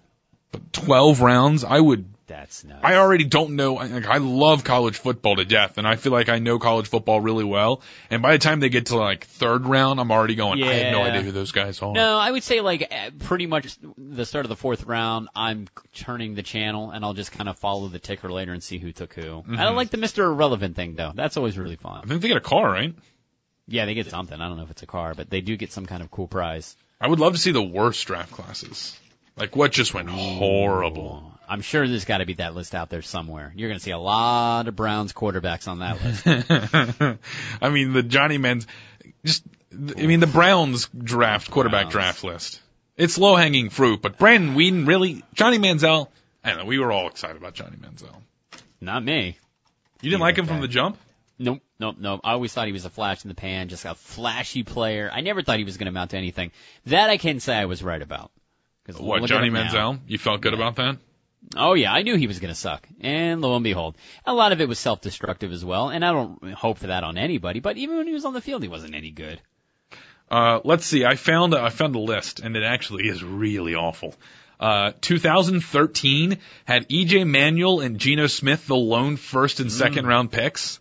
But 0.52 0.72
12 0.72 1.20
rounds, 1.20 1.64
I 1.64 1.78
would 1.78 2.06
That's 2.26 2.64
nuts. 2.64 2.80
I 2.84 2.94
already 2.96 3.24
don't 3.24 3.56
know. 3.56 3.76
I- 3.78 3.86
Like, 3.86 4.06
I 4.06 4.18
love 4.18 4.62
college 4.64 4.96
football 4.96 5.36
to 5.36 5.44
death, 5.44 5.78
and 5.78 5.86
I 5.86 5.96
feel 5.96 6.12
like 6.12 6.28
I 6.28 6.38
know 6.38 6.58
college 6.58 6.86
football 6.88 7.20
really 7.20 7.44
well. 7.44 7.82
And 8.10 8.22
by 8.22 8.32
the 8.32 8.38
time 8.38 8.60
they 8.60 8.68
get 8.68 8.86
to 8.86 8.96
like 8.96 9.24
third 9.26 9.66
round, 9.66 9.98
I'm 10.00 10.10
already 10.12 10.34
going. 10.36 10.58
Yeah. 10.60 10.66
I 10.66 10.72
have 10.74 10.92
no 10.92 11.02
idea 11.02 11.22
who 11.22 11.32
those 11.32 11.52
guys 11.52 11.82
are. 11.82 11.92
No, 11.92 12.18
I 12.18 12.30
would 12.30 12.42
say 12.44 12.60
like 12.60 12.86
eh, 12.90 13.10
pretty 13.20 13.46
much 13.46 13.76
the 13.98 14.24
start 14.26 14.44
of 14.44 14.48
the 14.48 14.56
fourth 14.56 14.84
round. 14.84 15.28
I'm 15.34 15.68
turning 15.94 16.34
the 16.34 16.42
channel 16.44 16.90
and 16.90 17.04
I'll 17.04 17.14
just 17.14 17.32
kind 17.32 17.48
of 17.48 17.58
follow 17.58 17.88
the 17.88 17.98
ticker 17.98 18.30
later 18.30 18.52
and 18.52 18.62
see 18.62 18.78
who 18.78 18.92
took 18.92 19.12
who. 19.14 19.22
Mm-hmm. 19.22 19.58
I 19.58 19.64
don't 19.64 19.76
like 19.76 19.90
the 19.90 19.98
Mr. 19.98 20.24
Irrelevant 20.24 20.76
thing 20.76 20.94
though. 20.94 21.12
That's 21.14 21.36
always 21.36 21.58
really 21.58 21.76
fun. 21.76 22.00
I 22.04 22.06
think 22.06 22.22
they 22.22 22.28
get 22.28 22.36
a 22.36 22.40
car, 22.40 22.70
right? 22.70 22.94
Yeah, 23.68 23.86
they 23.86 23.94
get 23.94 24.08
something. 24.10 24.40
I 24.40 24.48
don't 24.48 24.56
know 24.56 24.64
if 24.64 24.70
it's 24.70 24.82
a 24.82 24.86
car, 24.86 25.14
but 25.14 25.30
they 25.30 25.40
do 25.42 25.56
get 25.56 25.70
some 25.72 25.86
kind 25.86 26.02
of 26.02 26.10
cool 26.10 26.26
prize. 26.26 26.76
I 27.00 27.06
would 27.08 27.20
love 27.20 27.32
to 27.34 27.38
see 27.38 27.52
the 27.52 27.62
worst 27.62 28.04
draft 28.06 28.32
classes. 28.32 28.98
Like 29.36 29.56
what 29.56 29.72
just 29.72 29.94
went 29.94 30.08
horrible. 30.08 31.30
I'm 31.48 31.62
sure 31.62 31.86
there's 31.86 32.04
got 32.04 32.18
to 32.18 32.26
be 32.26 32.34
that 32.34 32.54
list 32.54 32.76
out 32.76 32.90
there 32.90 33.02
somewhere. 33.02 33.52
You're 33.56 33.68
going 33.68 33.78
to 33.78 33.82
see 33.84 33.90
a 33.90 33.98
lot 33.98 34.68
of 34.68 34.76
Browns 34.76 35.12
quarterbacks 35.12 35.66
on 35.66 35.80
that 35.80 36.00
list. 36.04 37.18
I 37.62 37.68
mean, 37.70 37.92
the 37.92 38.04
Johnny 38.04 38.38
Man's 38.38 38.66
just. 39.24 39.42
I 39.72 40.06
mean, 40.06 40.20
the 40.20 40.26
Browns 40.26 40.88
draft 40.96 41.50
quarterback 41.50 41.90
Browns. 41.90 41.92
draft 41.92 42.24
list. 42.24 42.60
It's 42.96 43.18
low 43.18 43.34
hanging 43.34 43.70
fruit, 43.70 44.02
but 44.02 44.18
Brandon 44.18 44.54
Weeden 44.54 44.86
really 44.86 45.24
Johnny 45.34 45.58
Manziel. 45.58 46.08
I 46.44 46.54
know. 46.54 46.64
We 46.64 46.78
were 46.78 46.92
all 46.92 47.08
excited 47.08 47.36
about 47.36 47.54
Johnny 47.54 47.76
Manziel. 47.76 48.14
Not 48.80 49.02
me. 49.02 49.38
You 50.02 50.10
didn't 50.10 50.22
like 50.22 50.38
him 50.38 50.46
from 50.46 50.60
the 50.60 50.68
jump? 50.68 50.98
Nope, 51.38 51.60
nope, 51.78 51.96
nope. 51.98 52.20
I 52.22 52.32
always 52.32 52.52
thought 52.52 52.66
he 52.66 52.72
was 52.72 52.84
a 52.84 52.90
flash 52.90 53.24
in 53.24 53.28
the 53.28 53.34
pan, 53.34 53.68
just 53.68 53.84
a 53.84 53.94
flashy 53.94 54.62
player. 54.62 55.10
I 55.12 55.22
never 55.22 55.42
thought 55.42 55.58
he 55.58 55.64
was 55.64 55.78
going 55.78 55.86
to 55.86 55.90
amount 55.90 56.10
to 56.10 56.18
anything. 56.18 56.52
That 56.86 57.10
I 57.10 57.16
can 57.16 57.40
say 57.40 57.56
I 57.56 57.64
was 57.64 57.82
right 57.82 58.00
about. 58.00 58.30
What 58.86 59.24
Johnny 59.26 59.48
him 59.48 59.54
now. 59.54 59.64
Manziel? 59.64 59.98
You 60.06 60.18
felt 60.18 60.40
good 60.40 60.54
about 60.54 60.76
that? 60.76 60.96
Oh 61.56 61.74
yeah, 61.74 61.92
I 61.92 62.02
knew 62.02 62.16
he 62.16 62.26
was 62.26 62.38
going 62.38 62.52
to 62.52 62.58
suck. 62.58 62.86
And 63.00 63.40
lo 63.40 63.54
and 63.54 63.64
behold, 63.64 63.96
a 64.26 64.34
lot 64.34 64.52
of 64.52 64.60
it 64.60 64.68
was 64.68 64.78
self-destructive 64.78 65.52
as 65.52 65.64
well. 65.64 65.88
And 65.88 66.04
I 66.04 66.12
don't 66.12 66.52
hope 66.52 66.78
for 66.78 66.88
that 66.88 67.04
on 67.04 67.16
anybody. 67.16 67.60
But 67.60 67.76
even 67.76 67.96
when 67.96 68.06
he 68.06 68.12
was 68.12 68.24
on 68.24 68.34
the 68.34 68.40
field, 68.40 68.62
he 68.62 68.68
wasn't 68.68 68.94
any 68.94 69.10
good. 69.10 69.40
Uh, 70.30 70.60
let's 70.64 70.86
see. 70.86 71.04
I 71.04 71.16
found 71.16 71.54
I 71.54 71.70
found 71.70 71.94
a 71.96 71.98
list, 71.98 72.40
and 72.40 72.56
it 72.56 72.62
actually 72.62 73.08
is 73.08 73.24
really 73.24 73.74
awful. 73.74 74.14
Uh, 74.60 74.92
2013 75.00 76.38
had 76.66 76.88
EJ 76.88 77.26
Manuel 77.26 77.80
and 77.80 77.98
Geno 77.98 78.26
Smith 78.26 78.66
the 78.66 78.76
lone 78.76 79.16
first 79.16 79.58
and 79.58 79.72
second 79.72 80.06
round 80.06 80.30
picks. 80.30 80.78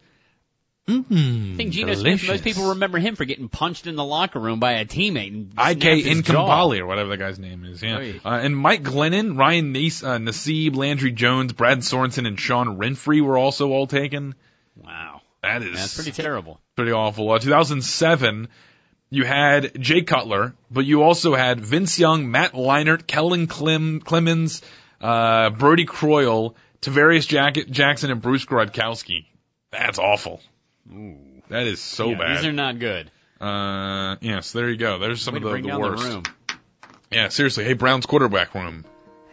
Mm, 0.90 1.54
I 1.54 1.58
think 1.58 1.72
Geno 1.74 1.94
Smith, 1.94 2.28
most 2.28 2.44
people 2.44 2.70
remember 2.70 2.98
him 2.98 3.16
for 3.16 3.24
getting 3.26 3.48
punched 3.48 3.86
in 3.86 3.96
the 3.96 4.04
locker 4.04 4.40
room 4.40 4.60
by 4.60 4.74
a 4.74 4.86
teammate. 4.86 5.28
And 5.28 5.52
IK. 5.58 6.06
Enemkpali 6.06 6.80
or 6.80 6.88
whatever 6.88 7.10
the 7.10 7.18
guy's 7.18 7.38
name 7.38 7.64
is. 7.64 7.84
Yeah. 7.84 7.98
Oy. 7.98 8.20
Uh, 8.26 8.30
and 8.42 8.58
Mike 8.58 8.82
Glennon, 8.84 9.38
Ryan 9.38 9.72
Nace, 9.72 10.04
uh, 10.04 10.18
Nassib, 10.18 10.76
Landry 10.76 11.12
Jones, 11.12 11.54
Brad 11.54 11.80
Sorensen, 11.80 12.26
and 12.26 12.40
Sean 12.40 12.78
Renfree 12.80 13.22
were 13.22 13.38
also 13.38 13.70
all 13.70 13.86
taken. 13.86 14.34
Wow, 14.76 15.22
That 15.44 15.62
is 15.62 15.76
that's 15.78 15.96
pretty 15.96 16.12
terrible. 16.12 16.60
pretty 16.76 16.92
awful. 16.92 17.30
Uh, 17.30 17.38
2007, 17.40 18.48
you 19.12 19.26
had 19.26 19.80
Jay 19.80 20.02
Cutler, 20.02 20.54
but 20.72 20.86
you 20.86 21.04
also 21.04 21.36
had 21.36 21.60
Vince 21.60 22.00
Young, 22.00 22.32
Matt 22.32 22.54
Leinart, 22.54 23.06
Kellen 23.06 23.46
Clem, 23.48 24.00
Clemens, 24.00 24.62
uh, 25.02 25.50
Brodie 25.52 25.86
Croyle, 25.86 26.56
Tarvaris 26.82 27.28
Jack- 27.28 27.68
Jackson, 27.70 28.10
and 28.10 28.22
Bruce 28.22 28.46
Gradkowski. 28.46 29.26
That's 29.72 30.00
awful. 30.00 30.42
Ooh. 30.92 31.18
That 31.50 31.68
is 31.68 31.82
so 31.82 32.10
Yeah, 32.10 32.18
bad. 32.18 32.38
These 32.38 32.46
are 32.46 32.52
not 32.54 32.80
good. 32.80 33.12
Uh, 33.42 34.18
yes, 34.22 34.52
there 34.52 34.70
you 34.70 34.78
go. 34.78 35.00
There's 35.00 35.22
some 35.22 35.34
Way 35.34 35.38
of 35.38 35.44
to 35.44 35.48
the, 35.48 35.52
bring 35.54 35.64
the 35.64 35.70
down 35.70 35.80
worst. 35.82 36.04
the 36.04 36.10
room. 36.10 36.24
Yeah, 37.12 37.30
seriously. 37.30 37.64
Hey, 37.64 37.74
Brown's 37.74 38.06
quarterback 38.06 38.54
room. 38.54 38.86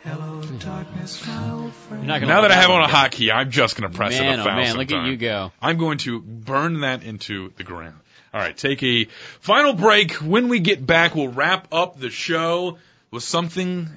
Hello, 0.04 0.40
darkness, 0.60 1.26
my 1.26 1.50
old 1.50 1.72
friend. 1.74 2.04
You're 2.04 2.20
not 2.20 2.26
Now 2.28 2.40
that 2.42 2.52
I 2.52 2.54
have 2.54 2.70
on 2.70 2.82
a 2.82 2.86
go. 2.86 2.92
hotkey, 2.92 3.32
I'm 3.34 3.50
just 3.50 3.76
going 3.76 3.90
to 3.90 3.96
press 3.96 4.18
man, 4.18 4.34
it 4.34 4.38
a 4.38 4.42
oh 4.42 4.44
foul 4.44 4.56
man, 4.56 4.76
look 4.76 4.92
at 4.92 5.06
you 5.06 5.16
go. 5.16 5.50
I'm 5.60 5.76
going 5.78 5.98
to 5.98 6.20
burn 6.20 6.80
that 6.82 7.02
into 7.02 7.52
the 7.56 7.64
ground. 7.64 7.96
All 8.32 8.40
right, 8.40 8.56
take 8.56 8.82
a 8.84 9.06
final 9.40 9.72
break. 9.72 10.12
When 10.12 10.48
we 10.48 10.60
get 10.60 10.86
back, 10.86 11.14
we'll 11.16 11.28
wrap 11.28 11.68
up 11.72 11.98
the 11.98 12.10
show 12.10 12.78
with 13.10 13.24
something 13.24 13.88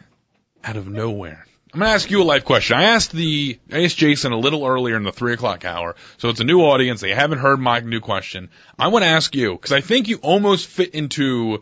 out 0.64 0.78
of 0.78 0.88
nowhere. 0.88 1.46
I'm 1.72 1.82
going 1.82 1.90
to 1.90 1.94
ask 1.94 2.10
you 2.10 2.22
a 2.22 2.24
life 2.24 2.46
question. 2.46 2.78
I 2.78 2.86
asked 2.86 3.12
the, 3.12 3.60
I 3.72 3.84
asked 3.84 3.98
Jason 3.98 4.32
a 4.32 4.38
little 4.38 4.66
earlier 4.66 4.96
in 4.96 5.04
the 5.04 5.12
three 5.12 5.34
o'clock 5.34 5.66
hour, 5.66 5.96
so 6.18 6.30
it's 6.30 6.40
a 6.40 6.44
new 6.44 6.62
audience. 6.62 7.00
They 7.00 7.14
haven't 7.14 7.38
heard 7.38 7.60
my 7.60 7.80
new 7.82 8.00
question. 8.00 8.50
I 8.80 8.88
want 8.88 9.04
to 9.04 9.10
ask 9.10 9.36
you 9.36 9.52
because 9.52 9.72
I 9.72 9.82
think 9.82 10.08
you 10.08 10.18
almost 10.18 10.68
fit 10.68 10.96
into 10.96 11.62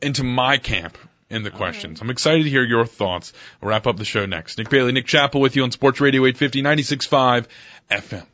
into 0.00 0.22
my 0.22 0.56
camp 0.56 0.96
in 1.28 1.42
the 1.42 1.50
questions. 1.50 2.00
I'm 2.00 2.10
excited 2.10 2.44
to 2.44 2.50
hear 2.50 2.64
your 2.64 2.86
thoughts. 2.86 3.32
We'll 3.60 3.70
wrap 3.70 3.88
up 3.88 3.96
the 3.96 4.04
show 4.04 4.24
next. 4.24 4.56
Nick 4.56 4.70
Bailey, 4.70 4.92
Nick 4.92 5.06
Chappell 5.06 5.40
with 5.40 5.56
you 5.56 5.64
on 5.64 5.72
Sports 5.72 6.00
Radio 6.00 6.24
850 6.26 6.62
96.5 6.62 7.46
FM. 7.90 8.26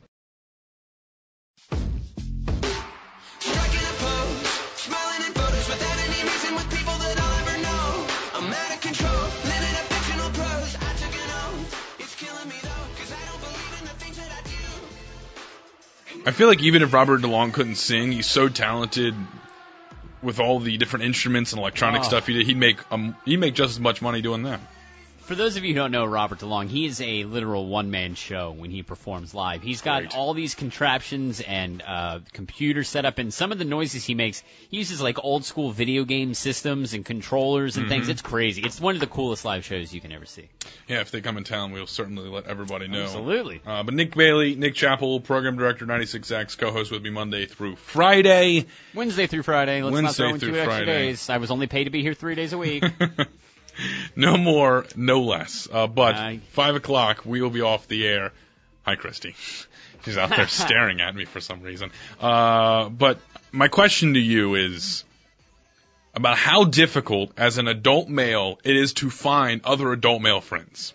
I 16.27 16.31
feel 16.31 16.47
like 16.49 16.61
even 16.61 16.81
if 16.81 16.91
Robert 16.91 17.21
DeLong 17.21 17.53
couldn't 17.53 17.75
sing, 17.75 18.11
he's 18.11 18.27
so 18.27 18.49
talented 18.49 19.15
with 20.21 20.39
all 20.41 20.59
the 20.59 20.75
different 20.77 21.05
instruments 21.05 21.53
and 21.53 21.59
electronic 21.61 22.01
Oh. 22.01 22.03
stuff 22.03 22.27
he 22.27 22.33
did. 22.33 22.45
He'd 22.45 22.57
make 22.57 22.79
um, 22.91 23.15
he'd 23.23 23.39
make 23.39 23.53
just 23.53 23.71
as 23.71 23.79
much 23.79 24.01
money 24.01 24.21
doing 24.21 24.43
that. 24.43 24.59
For 25.27 25.35
those 25.35 25.57
of 25.57 25.65
you 25.65 25.73
who 25.73 25.79
don't 25.81 25.91
know 25.91 26.05
Robert 26.05 26.39
DeLong, 26.39 26.69
he 26.69 26.85
is 26.85 27.01
a 27.01 27.25
literal 27.25 27.67
one-man 27.67 28.15
show 28.15 28.51
when 28.51 28.71
he 28.71 28.81
performs 28.81 29.33
live. 29.33 29.61
He's 29.61 29.81
got 29.81 30.03
Great. 30.03 30.15
all 30.15 30.33
these 30.33 30.55
contraptions 30.55 31.41
and 31.41 31.83
uh, 31.85 32.19
computer 32.31 32.85
setup, 32.85 33.17
and 33.17 33.33
some 33.33 33.51
of 33.51 33.57
the 33.59 33.65
noises 33.65 34.05
he 34.05 34.13
makes, 34.15 34.41
he 34.69 34.77
uses 34.77 35.01
like 35.01 35.21
old 35.21 35.43
school 35.43 35.71
video 35.71 36.05
game 36.05 36.33
systems 36.33 36.93
and 36.93 37.03
controllers 37.03 37.75
and 37.75 37.87
Mm-hmm. 37.87 37.93
things. 37.93 38.07
It's 38.09 38.21
crazy. 38.21 38.61
It's 38.61 38.79
one 38.79 38.95
of 38.95 39.01
the 39.01 39.07
coolest 39.07 39.43
live 39.43 39.65
shows 39.65 39.93
you 39.93 39.99
can 39.99 40.13
ever 40.13 40.25
see. 40.25 40.47
Yeah, 40.87 41.01
if 41.01 41.11
they 41.11 41.19
come 41.19 41.35
in 41.35 41.43
town, 41.43 41.73
we'll 41.73 41.87
certainly 41.87 42.29
let 42.29 42.45
everybody 42.47 42.87
know. 42.87 43.03
Absolutely. 43.03 43.61
Uh, 43.65 43.83
but 43.83 43.93
Nick 43.95 44.15
Bailey, 44.15 44.55
Nick 44.55 44.75
Chappell, 44.75 45.19
program 45.19 45.57
director, 45.57 45.85
96X, 45.85 46.57
co-host 46.57 46.89
with 46.89 47.03
me 47.03 47.09
Monday 47.09 47.47
through 47.47 47.75
Friday. 47.75 48.65
Wednesday 48.93 49.27
through 49.27 49.43
Friday. 49.43 49.83
Let's 49.83 49.93
not 49.93 50.03
Wednesday 50.03 50.23
throw 50.23 50.33
in 50.35 50.39
two 50.39 50.47
extra 50.47 50.65
Friday. 50.65 50.85
days. 50.85 51.29
I 51.29 51.35
was 51.37 51.51
only 51.51 51.67
paid 51.67 51.83
to 51.83 51.89
be 51.89 52.01
here 52.01 52.13
three 52.13 52.35
days 52.35 52.53
a 52.53 52.57
week. 52.57 52.81
No 54.15 54.37
more, 54.37 54.85
no 54.95 55.21
less. 55.21 55.67
Uh, 55.71 55.87
but 55.87 56.15
Aye. 56.15 56.39
five 56.51 56.75
o'clock, 56.75 57.25
we 57.25 57.41
will 57.41 57.49
be 57.49 57.61
off 57.61 57.87
the 57.87 58.07
air. 58.07 58.31
Hi, 58.83 58.95
Christy. 58.95 59.35
She's 60.05 60.17
out 60.17 60.29
there 60.29 60.47
staring 60.47 61.01
at 61.01 61.15
me 61.15 61.25
for 61.25 61.41
some 61.41 61.61
reason. 61.61 61.91
Uh, 62.19 62.89
but 62.89 63.19
my 63.51 63.67
question 63.67 64.13
to 64.13 64.19
you 64.19 64.55
is 64.55 65.03
about 66.13 66.37
how 66.37 66.63
difficult, 66.63 67.31
as 67.37 67.57
an 67.57 67.67
adult 67.67 68.09
male, 68.09 68.59
it 68.63 68.75
is 68.75 68.93
to 68.93 69.09
find 69.09 69.61
other 69.63 69.91
adult 69.91 70.21
male 70.21 70.41
friends. 70.41 70.93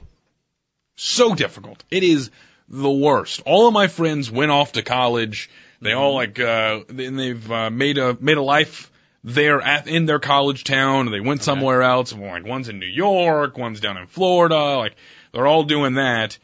So 0.97 1.35
difficult. 1.35 1.83
It 1.91 2.03
is 2.03 2.31
the 2.69 2.91
worst. 2.91 3.43
All 3.45 3.69
of 3.69 3.75
my 3.75 3.87
friends 3.87 4.31
went 4.31 4.51
off 4.51 4.73
to 4.73 4.83
college. 4.83 5.51
They 5.81 5.93
all 5.93 6.15
like, 6.15 6.39
uh, 6.39 6.81
and 6.89 7.19
they've 7.19 7.51
uh, 7.53 7.71
made 7.71 7.99
a 7.99 8.17
made 8.21 8.37
a 8.37 8.43
life 8.43 8.92
there 9.25 9.61
at 9.61 9.87
in 9.87 10.07
their 10.07 10.19
college 10.19 10.65
town. 10.65 11.11
They 11.11 11.21
went 11.21 11.43
somewhere 11.43 11.83
else. 11.83 12.13
Like 12.13 12.45
one's 12.45 12.69
in 12.69 12.79
New 12.79 12.87
York, 12.87 13.57
one's 13.57 13.81
down 13.81 13.97
in 13.97 14.07
Florida. 14.07 14.77
Like 14.77 14.97
they're 15.33 15.47
all 15.47 15.65
doing 15.65 15.95
that. 15.95 16.39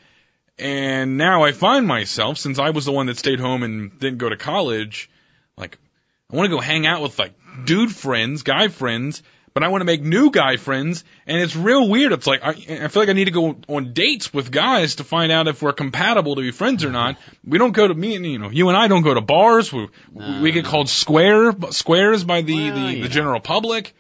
And 0.59 1.17
now 1.17 1.45
I 1.45 1.53
find 1.53 1.87
myself, 1.87 2.37
since 2.39 2.59
I 2.59 2.71
was 2.71 2.85
the 2.85 2.93
one 2.93 3.07
that 3.07 3.17
stayed 3.17 3.39
home 3.39 3.63
and 3.63 3.99
didn't 3.99 4.19
go 4.19 4.29
to 4.29 4.37
college, 4.37 5.09
like 5.57 5.79
I 6.33 6.37
want 6.37 6.51
to 6.51 6.57
go 6.57 6.61
hang 6.61 6.87
out 6.87 7.03
with 7.03 7.19
like 7.19 7.33
dude 7.65 7.95
friends, 7.95 8.43
guy 8.43 8.69
friends, 8.69 9.23
but 9.59 9.65
I 9.65 9.71
want 9.71 9.81
to 9.81 9.87
make 9.87 10.03
new 10.05 10.31
guy 10.31 10.57
friends, 10.57 11.03
and 11.27 11.43
it's 11.43 11.57
real 11.57 11.89
weird. 11.89 12.13
It's 12.13 12.29
like 12.29 12.45
I, 12.45 12.51
I 12.51 12.87
feel 12.87 13.03
like 13.03 13.09
I 13.09 13.13
need 13.13 13.25
to 13.25 13.33
go 13.33 13.57
on 13.67 13.93
dates 13.93 14.33
with 14.33 14.53
guys 14.53 14.95
to 14.97 15.05
find 15.05 15.33
out 15.33 15.49
if 15.49 15.61
we're 15.61 15.73
compatible 15.73 16.37
to 16.37 16.43
be 16.43 16.53
friends 16.53 16.85
or 16.85 16.93
not. 16.93 17.17
We 17.45 17.59
don't 17.59 17.73
go 17.73 17.89
to 17.89 17.93
me 17.93 18.15
and 18.15 18.25
you 18.25 18.39
know 18.39 18.51
you 18.51 18.69
and 18.69 18.77
I 18.77 18.87
don't 18.87 19.03
go 19.03 19.15
to 19.15 19.21
bars. 19.21 19.73
We 19.73 19.89
we 20.15 20.53
get 20.53 20.65
called 20.65 20.89
square 20.89 21.53
squares 21.71 22.23
by 22.23 22.43
the 22.43 22.71
Well, 22.71 22.87
the, 22.87 22.93
you 22.99 23.03
the 23.03 23.09
general 23.09 23.41
public. 23.41 23.97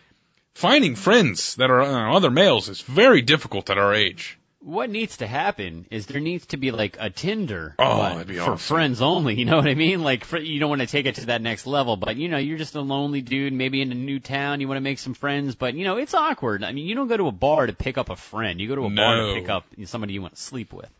Finding 0.55 0.95
friends 0.95 1.57
that 1.57 1.71
are 1.71 1.83
uh, 1.83 2.15
other 2.15 2.31
males 2.31 2.69
is 2.69 2.81
very 2.81 3.21
difficult 3.21 3.69
at 3.69 3.79
our 3.79 3.93
age. 3.93 4.38
What 4.69 4.91
needs 4.91 5.17
to 5.17 5.27
happen 5.27 5.87
is 5.91 6.05
there 6.07 6.21
needs 6.21 6.45
to 6.47 6.59
be 6.59 6.71
like 6.71 6.99
a 7.01 7.09
Tinder 7.09 7.75
Oh, 7.79 8.23
for 8.25 8.41
awesome. 8.41 8.57
friends 8.59 9.01
only. 9.01 9.35
You 9.37 9.47
know 9.47 9.57
what 9.57 9.67
I 9.67 9.75
mean? 9.75 10.03
Like 10.03 10.25
for, 10.25 10.39
you 10.39 10.61
don't 10.61 10.69
want 10.69 10.83
to 10.83 10.87
take 10.87 11.07
it 11.07 11.15
to 11.17 11.27
that 11.27 11.41
next 11.41 11.67
level, 11.67 11.97
but 11.97 12.17
you 12.17 12.29
know 12.29 12.37
you're 12.37 12.59
just 12.59 12.75
a 12.75 12.81
lonely 12.83 13.23
dude, 13.23 13.55
maybe 13.55 13.81
in 13.81 13.91
a 13.93 13.95
new 13.95 14.21
town. 14.21 14.61
You 14.61 14.69
want 14.69 14.77
to 14.77 14.83
make 14.83 14.99
some 14.99 15.15
friends, 15.15 15.55
but 15.55 15.75
you 15.75 15.85
know 15.85 15.97
it's 15.97 16.13
awkward. 16.13 16.63
I 16.63 16.73
mean, 16.73 16.87
you 16.87 16.95
don't 16.95 17.09
go 17.09 17.17
to 17.17 17.29
a 17.29 17.33
bar 17.33 17.67
to 17.67 17.73
pick 17.73 17.97
up 17.97 18.11
a 18.11 18.17
friend. 18.17 18.61
You 18.61 18.69
go 18.69 18.75
to 18.77 18.85
a 18.85 18.91
bar 18.91 19.17
to 19.17 19.35
pick 19.41 19.49
up 19.49 19.65
somebody 19.87 20.13
you 20.13 20.21
want 20.21 20.35
to 20.37 20.41
sleep 20.43 20.73
with. 20.75 20.91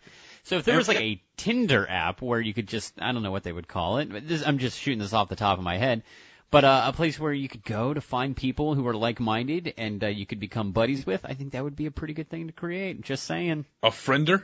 So 0.45 0.57
if 0.57 0.65
there 0.65 0.79
was 0.79 0.89
like 0.89 1.01
a 1.01 1.21
Tinder 1.37 1.87
app 1.87 2.23
where 2.23 2.41
you 2.41 2.55
could 2.55 2.69
just, 2.69 2.95
I 2.99 3.13
don't 3.13 3.23
know 3.23 3.31
what 3.31 3.43
they 3.43 3.53
would 3.53 3.69
call 3.69 3.99
it. 3.99 4.11
But 4.11 4.27
this, 4.27 4.47
I'm 4.47 4.57
just 4.57 4.79
shooting 4.81 4.99
this 4.99 5.13
off 5.13 5.29
the 5.29 5.37
top 5.37 5.59
of 5.59 5.65
my 5.65 5.77
head. 5.77 6.03
But 6.51 6.65
uh, 6.65 6.85
a 6.87 6.93
place 6.95 7.19
where 7.21 7.33
you 7.33 7.49
could 7.49 7.65
go 7.65 7.93
to 7.93 8.01
find 8.01 8.35
people 8.37 8.75
who 8.75 8.87
are 8.89 8.95
like-minded 8.95 9.75
and 9.77 10.03
uh, 10.03 10.07
you 10.07 10.25
could 10.25 10.41
become 10.41 10.73
buddies 10.73 11.05
with, 11.05 11.21
I 11.25 11.35
think 11.35 11.53
that 11.53 11.63
would 11.63 11.77
be 11.77 11.87
a 11.87 11.91
pretty 11.91 12.15
good 12.15 12.31
thing 12.31 12.47
to 12.47 12.53
create. 12.55 13.03
Just 13.03 13.25
saying. 13.25 13.67
A 13.83 13.91
friender. 13.91 14.43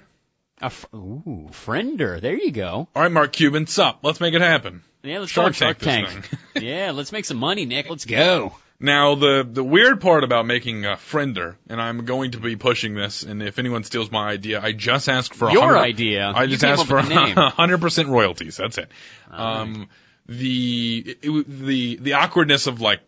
A 0.61 0.69
fr- 0.71 0.95
ooh, 0.95 1.49
friender. 1.51 2.21
There 2.21 2.37
you 2.37 2.51
go. 2.53 2.89
All 2.95 3.03
right, 3.03 3.11
Mark 3.11 3.33
Cuban, 3.33 3.67
sup? 3.67 4.01
Let's 4.03 4.21
make 4.21 4.35
it 4.35 4.43
happen. 4.43 4.83
Yeah, 5.03 5.19
let's 5.21 5.33
Shark 5.33 5.55
Shark 5.55 5.79
Tank 5.79 6.29
this 6.55 6.63
yeah, 6.63 6.93
let's 6.93 7.13
make 7.13 7.25
some 7.25 7.37
money, 7.39 7.65
Nick. 7.67 7.89
Let's 7.91 8.05
go. 8.05 8.55
Now, 8.81 9.15
the 9.15 9.49
the 9.51 9.63
weird 9.63 10.01
part 10.01 10.25
about 10.25 10.47
making 10.47 10.85
a 10.85 10.97
friender, 10.97 11.55
and 11.71 11.81
I'm 11.81 12.05
going 12.05 12.33
to 12.33 12.39
be 12.41 12.57
pushing 12.57 12.95
this, 12.95 13.23
and 13.23 13.41
if 13.41 13.61
anyone 13.61 13.85
steals 13.85 14.11
my 14.11 14.29
idea, 14.29 14.61
I 14.61 14.73
just 14.73 15.09
ask 15.09 15.33
for 15.33 15.49
a 15.49 15.53
Your 15.53 15.63
hundred- 15.63 15.79
idea. 15.79 16.33
I 16.35 16.47
just 16.47 16.65
ask 16.65 16.85
for 16.85 16.97
with 16.97 17.09
the 17.09 17.15
name. 17.15 17.37
100% 17.37 18.09
royalties. 18.09 18.57
That's 18.57 18.77
it. 18.77 18.91
Um, 19.31 19.89
the 20.27 21.17
it, 21.23 21.45
the 21.49 21.97
the 21.97 22.13
awkwardness 22.15 22.67
of 22.67 22.81
like. 22.81 23.01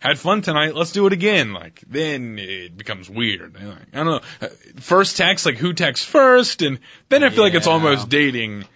Had 0.00 0.18
fun 0.18 0.42
tonight. 0.42 0.74
Let's 0.74 0.92
do 0.92 1.06
it 1.06 1.14
again. 1.14 1.54
Like 1.54 1.82
then 1.86 2.38
it 2.38 2.76
becomes 2.76 3.08
weird. 3.08 3.54
Like, 3.54 3.78
I 3.94 3.96
don't 4.04 4.06
know. 4.06 4.20
Uh, 4.42 4.48
First 4.80 5.16
text, 5.16 5.46
like 5.46 5.56
who 5.56 5.72
texts 5.72 6.04
first, 6.04 6.60
and 6.60 6.78
then 7.08 7.24
I 7.24 7.30
feel 7.30 7.42
like 7.42 7.54
it's 7.54 7.66
almost 7.66 8.10
dating. 8.10 8.66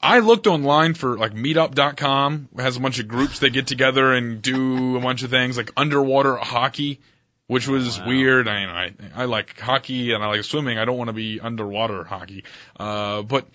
I 0.00 0.18
looked 0.18 0.48
online 0.48 0.94
for 0.94 1.16
like 1.16 1.34
meetup.com 1.34 2.48
has 2.58 2.76
a 2.76 2.80
bunch 2.80 2.98
of 2.98 3.06
groups 3.06 3.38
that 3.40 3.50
get 3.50 3.68
together 3.68 4.12
and 4.12 4.42
do 4.42 4.96
a 4.96 5.00
bunch 5.00 5.22
of 5.22 5.30
things 5.30 5.56
like 5.56 5.70
underwater 5.76 6.34
hockey, 6.36 6.98
which 7.46 7.68
was 7.68 8.00
Wow. 8.00 8.08
weird. 8.08 8.48
I, 8.48 8.64
I 8.64 9.22
I 9.22 9.24
like 9.26 9.60
hockey 9.60 10.14
and 10.14 10.24
I 10.24 10.26
like 10.26 10.42
swimming. 10.42 10.78
I 10.78 10.84
don't 10.84 10.98
want 10.98 11.08
to 11.08 11.14
be 11.14 11.38
underwater 11.38 12.02
hockey. 12.02 12.42
Uh, 12.76 13.22
but 13.22 13.46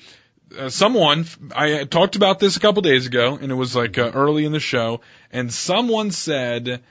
uh, 0.58 0.70
someone 0.70 1.26
I 1.56 1.84
talked 1.86 2.16
about 2.16 2.40
this 2.40 2.58
a 2.58 2.60
couple 2.60 2.82
days 2.82 3.06
ago 3.06 3.38
and 3.42 3.52
it 3.52 3.56
was 3.56 3.76
like 3.76 3.98
uh, 3.98 4.12
early 4.14 4.46
in 4.46 4.52
the 4.52 4.60
show 4.60 5.02
and 5.32 5.54
someone 5.54 6.12
said 6.12 6.82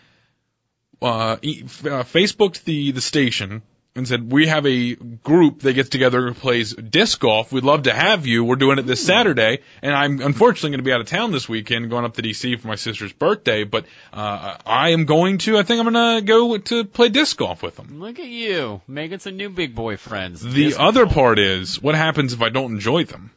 uh, 1.02 1.36
e- 1.42 1.62
uh 1.64 2.04
Facebooked 2.04 2.64
the 2.64 2.92
the 2.92 3.00
station 3.00 3.62
and 3.96 4.06
said 4.06 4.30
we 4.30 4.46
have 4.46 4.66
a 4.66 4.94
group 4.94 5.60
that 5.60 5.72
gets 5.72 5.88
together 5.88 6.26
and 6.26 6.36
plays 6.36 6.74
disc 6.74 7.18
golf. 7.20 7.52
We'd 7.52 7.64
love 7.64 7.84
to 7.84 7.92
have 7.92 8.26
you. 8.26 8.44
We're 8.44 8.56
doing 8.56 8.78
it 8.78 8.86
this 8.86 9.04
Saturday, 9.04 9.60
and 9.82 9.94
I'm 9.94 10.20
unfortunately 10.20 10.70
going 10.70 10.78
to 10.78 10.84
be 10.84 10.92
out 10.92 11.00
of 11.00 11.08
town 11.08 11.32
this 11.32 11.48
weekend, 11.48 11.90
going 11.90 12.04
up 12.04 12.14
to 12.14 12.22
DC 12.22 12.60
for 12.60 12.68
my 12.68 12.76
sister's 12.76 13.12
birthday. 13.12 13.64
But 13.64 13.86
uh, 14.12 14.56
I 14.64 14.90
am 14.90 15.06
going 15.06 15.38
to. 15.38 15.58
I 15.58 15.64
think 15.64 15.80
I'm 15.84 15.92
going 15.92 16.20
to 16.20 16.26
go 16.26 16.56
to 16.58 16.84
play 16.84 17.08
disc 17.08 17.36
golf 17.36 17.62
with 17.62 17.76
them. 17.76 18.00
Look 18.00 18.18
at 18.20 18.28
you, 18.28 18.80
making 18.86 19.18
some 19.18 19.36
new 19.36 19.50
big 19.50 19.74
boy 19.74 19.96
friends. 19.96 20.40
The 20.40 20.66
Disc 20.66 20.78
other 20.78 21.04
golf. 21.04 21.14
part 21.14 21.38
is 21.38 21.80
what 21.82 21.94
happens 21.94 22.32
if 22.32 22.42
I 22.42 22.48
don't 22.48 22.72
enjoy 22.72 23.04
them. 23.04 23.32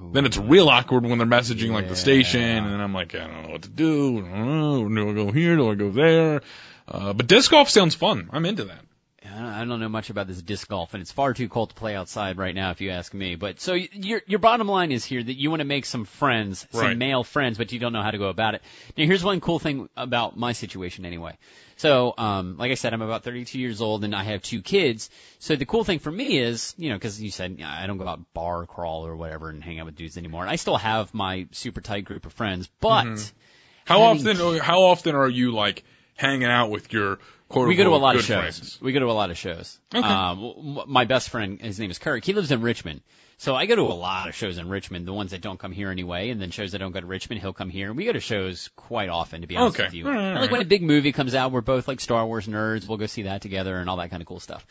Then 0.00 0.24
it's 0.24 0.38
real 0.38 0.68
awkward 0.68 1.04
when 1.04 1.18
they're 1.18 1.26
messaging 1.26 1.70
like 1.70 1.88
the 1.88 1.96
station, 1.96 2.40
Yeah. 2.40 2.64
and 2.72 2.82
I'm 2.82 2.94
like, 2.94 3.14
I 3.14 3.26
don't 3.26 3.42
know 3.44 3.50
what 3.50 3.62
to 3.62 3.68
do. 3.68 4.18
I 4.26 4.30
don't 4.38 4.94
know. 4.94 5.04
Do 5.04 5.10
I 5.10 5.14
go 5.26 5.30
here? 5.32 5.56
Do 5.56 5.70
I 5.70 5.74
go 5.74 5.90
there? 5.90 6.40
Uh, 6.88 7.12
but 7.12 7.26
disc 7.26 7.50
golf 7.50 7.68
sounds 7.68 7.94
fun. 7.94 8.28
I'm 8.32 8.44
into 8.46 8.64
that. 8.64 8.80
I 9.24 9.60
I 9.62 9.64
don't 9.64 9.78
know 9.80 9.88
much 9.88 10.10
about 10.10 10.26
this 10.26 10.42
disc 10.42 10.66
golf, 10.68 10.94
and 10.94 11.00
it's 11.00 11.12
far 11.12 11.32
too 11.34 11.48
cold 11.48 11.68
to 11.70 11.74
play 11.76 11.94
outside 11.94 12.36
right 12.38 12.54
now, 12.54 12.70
if 12.70 12.80
you 12.80 12.90
ask 12.90 13.14
me. 13.14 13.36
But 13.36 13.60
so 13.60 13.74
y- 13.74 13.88
your 13.92 14.22
your 14.26 14.38
bottom 14.40 14.66
line 14.66 14.90
is 14.92 15.04
here 15.04 15.22
that 15.22 15.34
you 15.38 15.48
want 15.50 15.60
to 15.60 15.64
make 15.66 15.84
some 15.84 16.04
friends, 16.06 16.66
some 16.72 16.80
Right. 16.80 16.96
male 16.96 17.22
friends, 17.22 17.56
but 17.58 17.70
you 17.72 17.78
don't 17.78 17.92
know 17.92 18.02
how 18.02 18.10
to 18.10 18.18
go 18.18 18.28
about 18.28 18.54
it. 18.54 18.62
Now, 18.96 19.04
here's 19.04 19.22
one 19.22 19.40
cool 19.40 19.58
thing 19.60 19.88
about 19.96 20.36
my 20.36 20.52
situation, 20.52 21.04
anyway. 21.06 21.36
So, 21.82 22.14
um, 22.16 22.56
like 22.58 22.70
I 22.70 22.74
said, 22.74 22.94
I'm 22.94 23.02
about 23.02 23.24
32 23.24 23.58
years 23.58 23.80
old 23.80 24.04
and 24.04 24.14
I 24.14 24.22
have 24.22 24.40
two 24.40 24.62
kids. 24.62 25.10
So 25.40 25.56
the 25.56 25.66
cool 25.66 25.82
thing 25.82 25.98
for 25.98 26.12
me 26.12 26.38
is, 26.38 26.74
you 26.78 26.90
know, 26.90 26.94
because 26.96 27.20
you 27.20 27.32
said 27.32 27.60
I 27.60 27.88
don't 27.88 27.98
go 27.98 28.06
out 28.06 28.20
bar 28.32 28.66
crawl 28.66 29.04
or 29.04 29.16
whatever 29.16 29.48
and 29.48 29.64
hang 29.64 29.80
out 29.80 29.86
with 29.86 29.96
dudes 29.96 30.16
anymore. 30.16 30.42
And 30.42 30.50
I 30.50 30.56
still 30.56 30.76
have 30.76 31.12
my 31.12 31.48
super 31.50 31.80
tight 31.80 32.04
group 32.04 32.24
of 32.24 32.32
friends, 32.32 32.70
but 32.80 33.06
Mm-hmm. 33.06 33.36
How 33.84 34.02
often? 34.02 34.58
How 34.60 34.82
often 34.82 35.16
are 35.16 35.28
you 35.28 35.52
like 35.52 35.82
hanging 36.14 36.44
out 36.44 36.70
with 36.70 36.92
your 36.92 37.18
quote 37.48 37.66
we 37.66 37.74
go 37.74 37.84
to 37.84 37.90
a 37.90 37.96
lot 37.96 38.14
of 38.14 38.22
shows. 38.22 38.38
friends? 38.38 38.78
We 38.80 38.92
go 38.92 39.00
to 39.00 39.10
a 39.10 39.12
lot 39.12 39.30
of 39.30 39.38
shows. 39.38 39.78
Okay. 39.92 40.06
Um, 40.06 40.84
my 40.86 41.04
best 41.04 41.30
friend, 41.30 41.60
his 41.60 41.80
name 41.80 41.90
is 41.90 41.98
Kirk. 41.98 42.24
He 42.24 42.32
lives 42.32 42.52
in 42.52 42.62
Richmond. 42.62 43.00
So 43.42 43.56
I 43.56 43.66
go 43.66 43.74
to 43.74 43.82
a 43.82 43.98
lot 44.08 44.28
of 44.28 44.36
shows 44.36 44.56
in 44.56 44.68
Richmond, 44.68 45.04
the 45.04 45.12
ones 45.12 45.32
that 45.32 45.40
don't 45.40 45.58
come 45.58 45.72
here 45.72 45.90
anyway, 45.90 46.30
and 46.30 46.40
then 46.40 46.52
shows 46.52 46.70
that 46.72 46.78
don't 46.78 46.92
go 46.92 47.00
to 47.00 47.06
Richmond, 47.06 47.40
he'll 47.40 47.52
come 47.52 47.70
here. 47.70 47.88
And 47.88 47.96
we 47.96 48.04
go 48.04 48.12
to 48.12 48.20
shows 48.20 48.70
quite 48.76 49.08
often, 49.08 49.40
to 49.40 49.48
be 49.48 49.56
honest 49.56 49.74
Okay. 49.80 49.86
with 49.88 49.94
you. 49.94 50.08
Right, 50.08 50.34
like 50.42 50.52
when 50.52 50.60
a 50.60 50.64
big 50.64 50.80
movie 50.82 51.10
comes 51.10 51.34
out, 51.34 51.50
we're 51.50 51.60
both 51.60 51.88
like 51.88 51.98
Star 52.00 52.24
Wars 52.24 52.46
nerds. 52.46 52.86
We'll 52.86 52.98
go 52.98 53.06
see 53.06 53.22
that 53.22 53.42
together 53.42 53.76
and 53.78 53.90
all 53.90 53.96
that 53.96 54.10
kind 54.10 54.22
of 54.22 54.28
cool 54.28 54.38
stuff. 54.38 54.64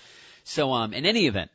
So, 0.45 0.71
um, 0.71 0.93
in 0.93 1.05
any 1.05 1.27
event, 1.27 1.51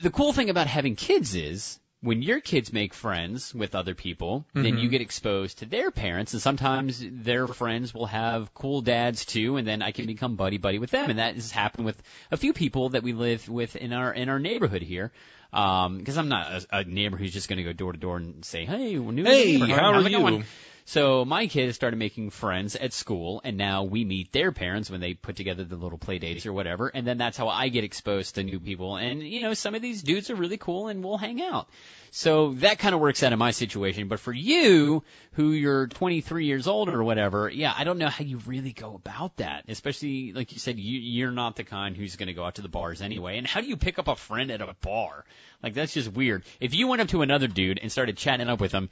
the 0.00 0.08
cool 0.08 0.32
thing 0.32 0.48
about 0.48 0.66
having 0.66 0.96
kids 0.96 1.34
is 1.34 1.78
when 2.00 2.22
your 2.22 2.40
kids 2.40 2.72
make 2.72 2.94
friends 2.94 3.54
with 3.54 3.74
other 3.74 3.94
people, 3.94 4.46
then 4.54 4.64
Mm-hmm. 4.64 4.78
you 4.78 4.88
get 4.88 5.02
exposed 5.02 5.58
to 5.58 5.66
their 5.66 5.90
parents, 5.90 6.32
and 6.32 6.40
sometimes 6.40 7.04
their 7.04 7.46
friends 7.48 7.92
will 7.92 8.06
have 8.06 8.54
cool 8.54 8.80
dads 8.80 9.26
too, 9.26 9.58
and 9.58 9.68
then 9.68 9.82
I 9.82 9.90
can 9.90 10.06
become 10.06 10.36
buddy 10.36 10.56
buddy 10.56 10.78
with 10.78 10.90
them, 10.90 11.10
and 11.10 11.18
that 11.18 11.34
has 11.34 11.50
happened 11.50 11.84
with 11.84 12.02
a 12.30 12.38
few 12.38 12.54
people 12.54 12.90
that 12.90 13.02
we 13.02 13.12
live 13.12 13.46
with 13.46 13.76
in 13.76 13.92
our 13.92 14.10
in 14.10 14.30
our 14.30 14.38
neighborhood 14.38 14.80
here. 14.80 15.12
Um, 15.52 15.98
because 15.98 16.18
I'm 16.18 16.28
not 16.28 16.64
a, 16.70 16.78
a 16.78 16.84
neighbor 16.84 17.16
who's 17.16 17.32
just 17.32 17.48
going 17.48 17.56
to 17.56 17.64
go 17.64 17.72
door 17.72 17.92
to 17.92 17.98
door 17.98 18.16
and 18.18 18.44
say, 18.44 18.64
"Hey, 18.66 18.96
new 18.96 19.24
Hey, 19.24 19.52
neighborhood, 19.52 19.78
how 19.78 19.92
are 19.94 20.06
it 20.06 20.10
going?" 20.10 20.34
you? 20.38 20.44
So 20.88 21.26
my 21.26 21.48
kids 21.48 21.76
started 21.76 21.98
making 21.98 22.30
friends 22.30 22.74
at 22.74 22.94
school, 22.94 23.42
and 23.44 23.58
now 23.58 23.82
we 23.84 24.06
meet 24.06 24.32
their 24.32 24.52
parents 24.52 24.88
when 24.88 25.00
they 25.00 25.12
put 25.12 25.36
together 25.36 25.62
the 25.62 25.76
little 25.76 25.98
play 25.98 26.18
dates 26.18 26.46
or 26.46 26.54
whatever, 26.54 26.88
and 26.88 27.06
then 27.06 27.18
that's 27.18 27.36
how 27.36 27.48
I 27.48 27.68
get 27.68 27.84
exposed 27.84 28.36
to 28.36 28.42
new 28.42 28.58
people. 28.58 28.96
And 28.96 29.22
you 29.22 29.42
know, 29.42 29.52
some 29.52 29.74
of 29.74 29.82
these 29.82 30.02
dudes 30.02 30.30
are 30.30 30.34
really 30.34 30.56
cool, 30.56 30.88
and 30.88 31.04
we'll 31.04 31.18
hang 31.18 31.42
out. 31.42 31.68
So 32.10 32.54
that 32.54 32.78
kind 32.78 32.94
of 32.94 33.02
works 33.02 33.22
out 33.22 33.34
in 33.34 33.38
my 33.38 33.50
situation. 33.50 34.08
But 34.08 34.18
for 34.18 34.32
you, 34.32 35.02
who 35.32 35.50
you're 35.50 35.88
23 35.88 36.46
years 36.46 36.66
old 36.66 36.88
or 36.88 37.04
whatever, 37.04 37.50
yeah, 37.50 37.74
I 37.76 37.84
don't 37.84 37.98
know 37.98 38.08
how 38.08 38.24
you 38.24 38.38
really 38.46 38.72
go 38.72 38.94
about 38.94 39.36
that. 39.36 39.64
Especially 39.68 40.32
like 40.32 40.52
you 40.52 40.58
said, 40.58 40.78
you, 40.78 40.98
you're 40.98 41.30
not 41.30 41.56
the 41.56 41.64
kind 41.64 41.98
who's 41.98 42.16
going 42.16 42.28
to 42.28 42.32
go 42.32 42.44
out 42.44 42.54
to 42.54 42.62
the 42.62 42.68
bars 42.70 43.02
anyway. 43.02 43.36
And 43.36 43.46
how 43.46 43.60
do 43.60 43.66
you 43.66 43.76
pick 43.76 43.98
up 43.98 44.08
a 44.08 44.16
friend 44.16 44.50
at 44.50 44.62
a 44.62 44.74
bar? 44.80 45.26
Like 45.62 45.74
that's 45.74 45.92
just 45.92 46.10
weird. 46.10 46.44
If 46.60 46.74
you 46.74 46.88
went 46.88 47.02
up 47.02 47.08
to 47.08 47.20
another 47.20 47.46
dude 47.46 47.78
and 47.78 47.92
started 47.92 48.16
chatting 48.16 48.48
up 48.48 48.58
with 48.58 48.72
him. 48.72 48.88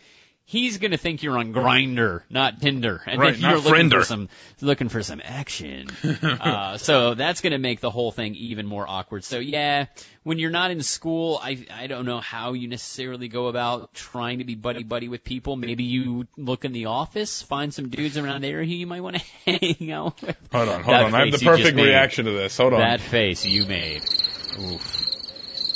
He's 0.49 0.79
gonna 0.79 0.97
think 0.97 1.25
you're 1.25 1.37
on 1.37 1.53
Grindr, 1.53 2.23
not 2.31 2.61
Tinder, 2.61 3.03
and 3.05 3.21
Right, 3.21 3.37
you're 3.37 3.59
looking 3.59 3.91
for 3.91 4.05
some 4.05 4.29
looking 4.61 4.89
for 4.89 5.03
some 5.03 5.21
action. 5.25 5.89
uh, 6.23 6.79
so 6.79 7.15
that's 7.15 7.41
going 7.41 7.51
to 7.51 7.59
make 7.59 7.81
the 7.81 7.91
whole 7.91 8.13
thing 8.13 8.37
even 8.37 8.65
more 8.65 8.89
awkward. 8.89 9.25
So 9.25 9.41
yeah, 9.41 9.87
when 10.23 10.39
you're 10.39 10.53
not 10.53 10.71
in 10.71 10.83
school, 10.83 11.41
I 11.43 11.67
I 11.75 11.89
don't 11.89 12.07
know 12.07 12.21
how 12.21 12.53
you 12.53 12.69
necessarily 12.69 13.27
go 13.27 13.49
about 13.49 13.93
trying 13.93 14.39
to 14.39 14.45
be 14.45 14.55
buddy 14.55 14.85
buddy 14.85 15.09
with 15.09 15.25
people. 15.25 15.57
Maybe 15.57 15.83
you 15.83 16.29
look 16.37 16.65
in 16.65 16.73
the 16.73 16.87
office, 16.87 17.43
find 17.43 17.75
some 17.75 17.89
dudes 17.89 18.17
around 18.17 18.43
there 18.45 18.63
who 18.63 18.71
you 18.71 18.87
might 18.87 19.01
want 19.01 19.17
to 19.17 19.23
hang 19.59 19.91
out 19.91 20.23
with. 20.23 20.37
Hold 20.53 20.69
on, 20.69 20.83
hold 20.85 20.95
That 20.95 21.05
on. 21.07 21.15
I 21.15 21.19
have 21.25 21.33
the 21.33 21.39
face 21.39 21.43
you 21.43 21.49
just 21.49 21.59
perfect 21.59 21.77
made. 21.77 21.87
reaction 21.87 22.25
to 22.27 22.31
this. 22.31 22.57
Hold 22.57 22.73
on. 22.73 22.79
That 22.79 23.01
face 23.01 23.45
you 23.45 23.67
made. 23.67 24.05
Oof. 24.61 25.06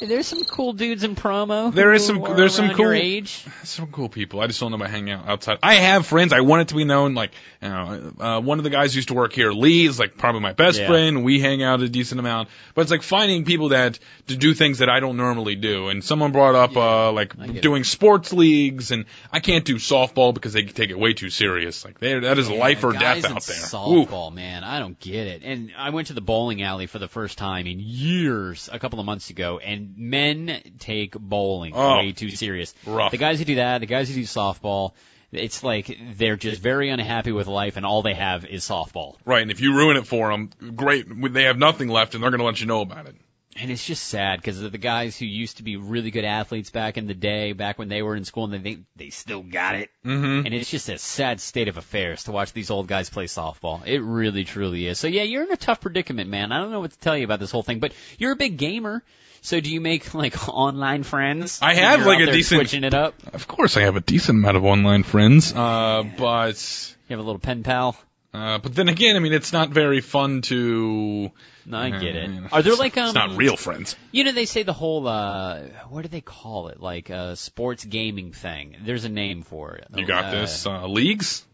There's 0.00 0.26
some 0.26 0.44
cool 0.44 0.72
dudes 0.72 1.04
in 1.04 1.14
promo. 1.14 1.72
There 1.72 1.92
is 1.92 2.06
some- 2.06 2.22
are 2.22 2.34
there's 2.34 2.54
some 2.54 2.70
cool- 2.70 2.92
age. 2.92 3.44
some 3.64 3.88
cool 3.88 4.08
people. 4.08 4.40
I 4.40 4.46
just 4.46 4.58
don't 4.60 4.70
know 4.70 4.76
about 4.76 4.90
hanging 4.90 5.12
out 5.12 5.28
outside. 5.28 5.58
I 5.62 5.74
have 5.74 6.06
friends. 6.06 6.32
I 6.32 6.40
want 6.40 6.62
it 6.62 6.68
to 6.68 6.74
be 6.74 6.84
known. 6.84 7.14
Like, 7.14 7.32
you 7.62 7.68
know, 7.68 8.12
uh, 8.18 8.40
one 8.40 8.58
of 8.58 8.64
the 8.64 8.70
guys 8.70 8.92
who 8.94 8.96
used 8.98 9.08
to 9.08 9.14
work 9.14 9.32
here, 9.32 9.52
Lee, 9.52 9.86
is 9.86 9.98
like 9.98 10.16
probably 10.16 10.40
my 10.40 10.52
best 10.52 10.80
Yeah. 10.80 10.86
friend. 10.88 11.22
We 11.24 11.40
hang 11.40 11.62
out 11.62 11.80
a 11.82 11.88
decent 11.88 12.18
amount. 12.18 12.48
But 12.74 12.82
it's 12.82 12.90
like 12.90 13.02
finding 13.02 13.44
people 13.44 13.70
that 13.70 13.98
to 14.28 14.36
do 14.36 14.54
things 14.54 14.78
that 14.78 14.88
I 14.88 15.00
don't 15.00 15.16
normally 15.16 15.54
do. 15.56 15.88
And 15.88 16.02
someone 16.02 16.32
brought 16.32 16.54
up 16.54 16.76
uh 16.76 17.12
like 17.12 17.34
I 17.38 17.46
get 17.48 17.56
it. 17.56 17.62
doing 17.62 17.84
sports 17.84 18.32
leagues, 18.32 18.90
and 18.90 19.04
I 19.32 19.40
can't 19.40 19.64
do 19.64 19.76
softball 19.76 20.32
because 20.32 20.52
they 20.54 20.62
take 20.62 20.90
it 20.90 20.98
way 20.98 21.12
too 21.12 21.30
serious. 21.30 21.84
Like, 21.84 21.98
they, 22.00 22.18
that 22.18 22.38
is 22.38 22.50
life 22.50 22.82
or 22.84 22.92
death 22.92 23.24
out 23.24 23.42
there. 23.42 23.56
Ooh. 23.56 24.06
Softball, 24.06 24.32
man, 24.32 24.64
I 24.64 24.78
don't 24.78 24.98
get 24.98 25.26
it. 25.26 25.42
And 25.44 25.72
I 25.76 25.90
went 25.90 26.08
to 26.08 26.14
the 26.14 26.20
bowling 26.20 26.62
alley 26.62 26.86
for 26.86 26.98
the 26.98 27.08
first 27.08 27.38
time 27.38 27.66
in 27.66 27.80
years, 27.80 28.68
a 28.72 28.78
couple 28.78 28.98
of 29.00 29.06
months 29.06 29.30
ago, 29.30 29.58
and 29.58 29.89
men 29.96 30.60
take 30.78 31.12
bowling 31.12 31.72
Oh, 31.74 31.98
way 31.98 32.12
too 32.12 32.30
serious. 32.30 32.74
rough. 32.86 33.10
The 33.10 33.16
guys 33.18 33.38
who 33.38 33.44
do 33.44 33.54
that, 33.56 33.78
the 33.78 33.86
guys 33.86 34.08
who 34.08 34.14
do 34.14 34.22
softball, 34.22 34.92
it's 35.32 35.62
like 35.62 35.96
they're 36.16 36.36
just 36.36 36.60
very 36.60 36.90
unhappy 36.90 37.32
with 37.32 37.46
life, 37.46 37.76
and 37.76 37.86
all 37.86 38.02
they 38.02 38.14
have 38.14 38.44
is 38.44 38.64
softball. 38.64 39.16
Right, 39.24 39.42
and 39.42 39.50
if 39.50 39.60
you 39.60 39.74
ruin 39.76 39.96
it 39.96 40.06
for 40.06 40.30
them, 40.30 40.50
great. 40.74 41.06
They 41.32 41.44
have 41.44 41.58
nothing 41.58 41.88
left, 41.88 42.14
and 42.14 42.22
they're 42.22 42.30
going 42.30 42.40
to 42.40 42.46
let 42.46 42.60
you 42.60 42.66
know 42.66 42.80
about 42.80 43.06
it. 43.06 43.14
And 43.56 43.70
it's 43.70 43.84
just 43.84 44.04
sad 44.04 44.38
because 44.38 44.60
the 44.60 44.78
guys 44.78 45.18
who 45.18 45.26
used 45.26 45.56
to 45.56 45.64
be 45.64 45.76
really 45.76 46.12
good 46.12 46.24
athletes 46.24 46.70
back 46.70 46.96
in 46.96 47.08
the 47.08 47.14
day, 47.14 47.52
back 47.52 47.78
when 47.80 47.88
they 47.88 48.00
were 48.00 48.14
in 48.14 48.24
school, 48.24 48.44
and 48.52 48.64
they 48.64 48.78
they 48.94 49.10
still 49.10 49.42
got 49.42 49.74
it. 49.74 49.90
Mm-hmm. 50.06 50.46
And 50.46 50.54
it's 50.54 50.70
just 50.70 50.88
a 50.88 50.96
sad 50.98 51.40
state 51.40 51.66
of 51.68 51.76
affairs 51.76 52.24
to 52.24 52.32
watch 52.32 52.52
these 52.52 52.70
old 52.70 52.86
guys 52.86 53.10
play 53.10 53.26
softball. 53.26 53.84
It 53.84 54.00
really, 54.00 54.44
truly 54.44 54.86
is. 54.86 54.98
So 55.00 55.08
yeah, 55.08 55.24
you're 55.24 55.42
in 55.42 55.50
a 55.52 55.56
tough 55.56 55.80
predicament, 55.80 56.30
man. 56.30 56.52
I 56.52 56.58
don't 56.60 56.70
know 56.70 56.80
what 56.80 56.92
to 56.92 56.98
tell 56.98 57.16
you 57.16 57.24
about 57.24 57.40
this 57.40 57.50
whole 57.50 57.64
thing, 57.64 57.80
but 57.80 57.92
you're 58.18 58.32
a 58.32 58.36
big 58.36 58.56
gamer. 58.56 59.02
So 59.42 59.60
do 59.60 59.70
you 59.70 59.80
make 59.80 60.12
like 60.14 60.48
online 60.48 61.02
friends? 61.02 61.60
I 61.62 61.74
have, 61.74 62.04
like, 62.06 62.20
a 62.20 62.26
decent- 62.32 62.58
switching 62.60 62.84
it 62.84 62.94
up. 62.94 63.14
Of 63.32 63.48
course, 63.48 63.76
I 63.76 63.82
have 63.82 63.96
a 63.96 64.00
decent 64.00 64.38
amount 64.38 64.56
of 64.56 64.64
online 64.64 65.02
friends, 65.02 65.52
uh, 65.54 66.02
but 66.18 66.94
You 67.08 67.16
have 67.16 67.20
a 67.20 67.26
little 67.26 67.38
pen 67.40 67.62
pal. 67.62 67.96
uh, 68.34 68.58
but 68.58 68.74
then 68.74 68.88
again, 68.88 69.16
I 69.16 69.18
mean, 69.18 69.32
it's 69.32 69.52
not 69.52 69.70
very 69.70 70.00
fun 70.00 70.42
to. 70.42 71.30
No, 71.66 71.78
I 71.78 71.90
get 71.90 72.16
it. 72.16 72.30
Uh, 72.30 72.48
Are 72.52 72.62
there 72.62 72.74
like 72.74 72.96
um? 72.96 73.06
It's 73.06 73.14
not 73.14 73.36
real 73.36 73.56
friends. 73.56 73.96
You 74.12 74.24
know, 74.24 74.32
they 74.32 74.46
say 74.46 74.62
the 74.62 74.72
whole 74.72 75.06
uh, 75.08 75.60
what 75.88 76.02
do 76.02 76.08
they 76.08 76.20
call 76.22 76.68
it? 76.68 76.80
Like 76.80 77.10
a 77.10 77.36
sports 77.36 77.84
gaming 77.84 78.32
thing. 78.32 78.76
There's 78.84 79.04
a 79.04 79.08
name 79.10 79.42
for 79.42 79.74
it. 79.76 79.86
You 79.94 80.06
got 80.06 80.26
Uh, 80.26 80.30
this. 80.32 80.66
Uh, 80.66 80.86
leagues? 80.86 81.44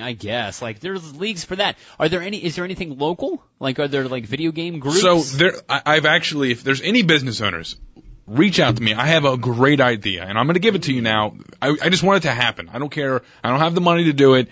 I 0.00 0.12
guess. 0.12 0.62
Like 0.62 0.80
there's 0.80 1.16
leagues 1.16 1.44
for 1.44 1.56
that. 1.56 1.76
Are 1.98 2.08
there 2.08 2.22
any? 2.22 2.42
Is 2.42 2.56
there 2.56 2.64
anything 2.64 2.98
local? 2.98 3.42
Like 3.58 3.78
are 3.78 3.88
there 3.88 4.08
like 4.08 4.26
video 4.26 4.52
game 4.52 4.78
groups? 4.78 5.00
So 5.00 5.20
there, 5.20 5.54
I, 5.68 5.82
I've 5.86 6.06
actually, 6.06 6.50
if 6.50 6.62
there's 6.62 6.80
any 6.80 7.02
business 7.02 7.40
owners, 7.40 7.76
reach 8.26 8.60
out 8.60 8.76
to 8.76 8.82
me. 8.82 8.94
I 8.94 9.06
have 9.06 9.24
a 9.24 9.36
great 9.36 9.80
idea, 9.80 10.24
and 10.24 10.38
I'm 10.38 10.46
going 10.46 10.54
to 10.54 10.60
give 10.60 10.74
it 10.74 10.84
to 10.84 10.92
you 10.92 11.02
now. 11.02 11.36
I, 11.60 11.76
I 11.82 11.88
just 11.88 12.02
want 12.02 12.18
it 12.18 12.28
to 12.28 12.34
happen. 12.34 12.68
I 12.72 12.78
don't 12.78 12.90
care. 12.90 13.22
I 13.42 13.50
don't 13.50 13.60
have 13.60 13.74
the 13.74 13.80
money 13.80 14.04
to 14.04 14.12
do 14.12 14.34
it, 14.34 14.48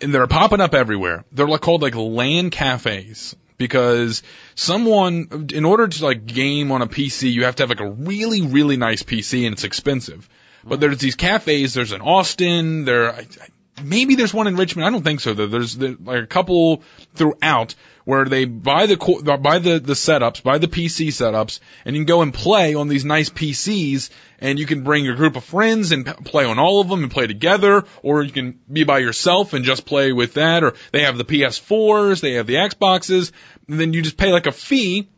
and 0.00 0.14
they're 0.14 0.26
popping 0.26 0.60
up 0.60 0.74
everywhere. 0.74 1.24
They're 1.32 1.48
like 1.48 1.60
called 1.60 1.82
like 1.82 1.94
LAN 1.94 2.50
cafes 2.50 3.36
because 3.58 4.22
someone, 4.54 5.48
in 5.52 5.64
order 5.64 5.88
to 5.88 6.04
like 6.04 6.26
game 6.26 6.72
on 6.72 6.82
a 6.82 6.86
PC, 6.86 7.32
you 7.32 7.44
have 7.44 7.56
to 7.56 7.62
have 7.62 7.70
like 7.70 7.80
a 7.80 7.90
really 7.90 8.42
really 8.42 8.76
nice 8.76 9.02
PC, 9.02 9.44
and 9.44 9.54
it's 9.54 9.64
expensive. 9.64 10.28
But 10.64 10.80
there's 10.80 10.98
these 10.98 11.14
cafes. 11.14 11.74
There's 11.74 11.92
in 11.92 12.00
Austin. 12.00 12.84
There, 12.84 13.12
I, 13.12 13.20
I, 13.20 13.48
maybe 13.82 14.14
there's 14.14 14.34
one 14.34 14.46
in 14.46 14.56
Richmond. 14.56 14.86
I 14.86 14.90
don't 14.90 15.02
think 15.02 15.20
so. 15.20 15.34
Though. 15.34 15.46
There's 15.46 15.76
there, 15.76 15.96
like 16.02 16.22
a 16.22 16.26
couple 16.26 16.82
throughout 17.14 17.74
where 18.04 18.24
they 18.24 18.44
buy 18.44 18.86
the 18.86 18.96
buy 19.40 19.58
the 19.58 19.78
the 19.78 19.94
setups, 19.94 20.42
buy 20.42 20.58
the 20.58 20.68
PC 20.68 21.08
setups, 21.08 21.60
and 21.84 21.96
you 21.96 22.02
can 22.02 22.06
go 22.06 22.22
and 22.22 22.32
play 22.32 22.74
on 22.74 22.88
these 22.88 23.04
nice 23.04 23.30
PCs. 23.30 24.10
And 24.38 24.58
you 24.58 24.66
can 24.66 24.84
bring 24.84 25.04
your 25.04 25.14
group 25.14 25.36
of 25.36 25.44
friends 25.44 25.92
and 25.92 26.04
play 26.06 26.44
on 26.44 26.58
all 26.58 26.82
of 26.82 26.88
them 26.88 27.02
and 27.02 27.10
play 27.10 27.26
together, 27.26 27.84
or 28.02 28.22
you 28.22 28.32
can 28.32 28.60
be 28.70 28.84
by 28.84 28.98
yourself 28.98 29.54
and 29.54 29.64
just 29.64 29.86
play 29.86 30.12
with 30.12 30.34
that. 30.34 30.62
Or 30.62 30.74
they 30.92 31.02
have 31.02 31.16
the 31.16 31.24
PS4s, 31.24 32.20
they 32.20 32.32
have 32.32 32.46
the 32.46 32.56
Xboxes, 32.56 33.32
and 33.66 33.80
then 33.80 33.94
you 33.94 34.02
just 34.02 34.18
pay 34.18 34.32
like 34.32 34.46
a 34.46 34.52
fee 34.52 35.08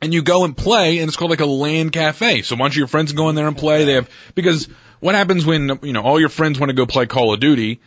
and 0.00 0.12
you 0.12 0.22
go 0.22 0.44
and 0.44 0.56
play, 0.56 0.98
and 0.98 1.08
it's 1.08 1.16
called 1.16 1.30
like 1.30 1.40
a 1.40 1.46
LAN 1.46 1.90
cafe. 1.90 2.42
So 2.42 2.54
a 2.54 2.58
bunch 2.58 2.74
of 2.74 2.78
your 2.78 2.86
friends 2.86 3.12
go 3.12 3.28
in 3.28 3.34
there 3.34 3.48
and 3.48 3.56
play. 3.56 3.84
They 3.84 3.94
have 3.94 4.10
because 4.34 4.68
what 5.00 5.14
happens 5.14 5.44
when 5.46 5.78
you 5.82 5.92
know 5.92 6.02
all 6.02 6.18
your 6.20 6.28
friends 6.28 6.58
want 6.58 6.70
to 6.70 6.74
go 6.74 6.86
play 6.86 7.06
Call 7.06 7.32
of 7.34 7.40
Duty, 7.40 7.80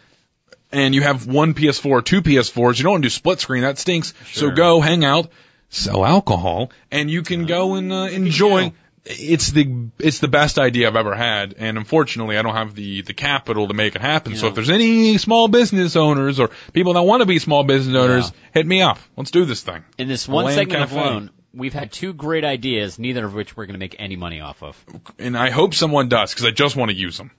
and 0.72 0.93
you 0.93 1.01
have 1.01 1.28
one 1.28 1.53
PS4 1.53 2.03
two 2.03 2.22
PS4s. 2.22 2.78
You 2.78 2.84
don't 2.84 2.93
want 2.93 3.03
to 3.03 3.05
do 3.07 3.12
split 3.12 3.39
screen. 3.39 3.64
That 3.64 3.78
stinks. 3.78 4.14
So 4.34 4.51
go 4.51 4.82
hang 4.82 5.03
out, 5.03 5.32
sell 5.70 6.05
alcohol, 6.05 6.72
and 6.91 7.10
you 7.10 7.22
can 7.24 7.45
go 7.45 7.76
and 7.76 7.91
uh, 7.91 8.07
enjoy. 8.12 8.74
It's 9.05 9.51
the 9.51 9.88
it's 9.97 10.20
the 10.20 10.28
best 10.28 10.60
idea 10.60 10.88
I've 10.88 10.95
ever 10.95 11.16
had, 11.16 11.55
and 11.57 11.78
unfortunately, 11.78 12.38
I 12.38 12.41
don't 12.43 12.53
have 12.53 12.76
the 12.76 13.01
the 13.01 13.14
capital 13.14 13.68
to 13.70 13.74
make 13.74 13.95
it 13.95 14.01
happen. 14.01 14.36
So 14.36 14.47
if 14.47 14.55
there's 14.55 14.70
any 14.70 15.18
small 15.18 15.47
business 15.47 15.95
owners 15.95 16.39
or 16.39 16.49
people 16.74 16.93
that 16.93 17.01
want 17.01 17.22
to 17.22 17.26
be 17.26 17.39
small 17.39 17.64
business 17.64 17.95
owners, 17.95 18.26
Yeah. 18.30 18.36
hit 18.53 18.68
me 18.68 18.82
up. 18.82 18.99
Let's 19.16 19.32
do 19.32 19.45
this 19.45 19.62
thing. 19.64 19.84
in 19.97 20.10
this 20.10 20.28
one 20.28 20.45
LAN 20.45 20.53
segment 20.53 20.89
cafe. 20.89 20.99
alone, 20.99 21.30
we've 21.53 21.73
had 21.73 21.91
two 21.91 22.13
great 22.13 22.45
ideas, 22.45 22.99
neither 22.99 23.25
of 23.25 23.33
which 23.33 23.55
we're 23.57 23.65
going 23.65 23.73
to 23.75 23.79
make 23.79 23.95
any 23.99 24.15
money 24.15 24.41
off 24.41 24.61
of. 24.63 24.83
and 25.17 25.37
I 25.37 25.49
hope 25.49 25.73
someone 25.73 26.09
does 26.09 26.31
because 26.33 26.45
I 26.45 26.51
just 26.51 26.75
want 26.75 26.91
to 26.91 26.97
use 26.97 27.17
them. 27.17 27.31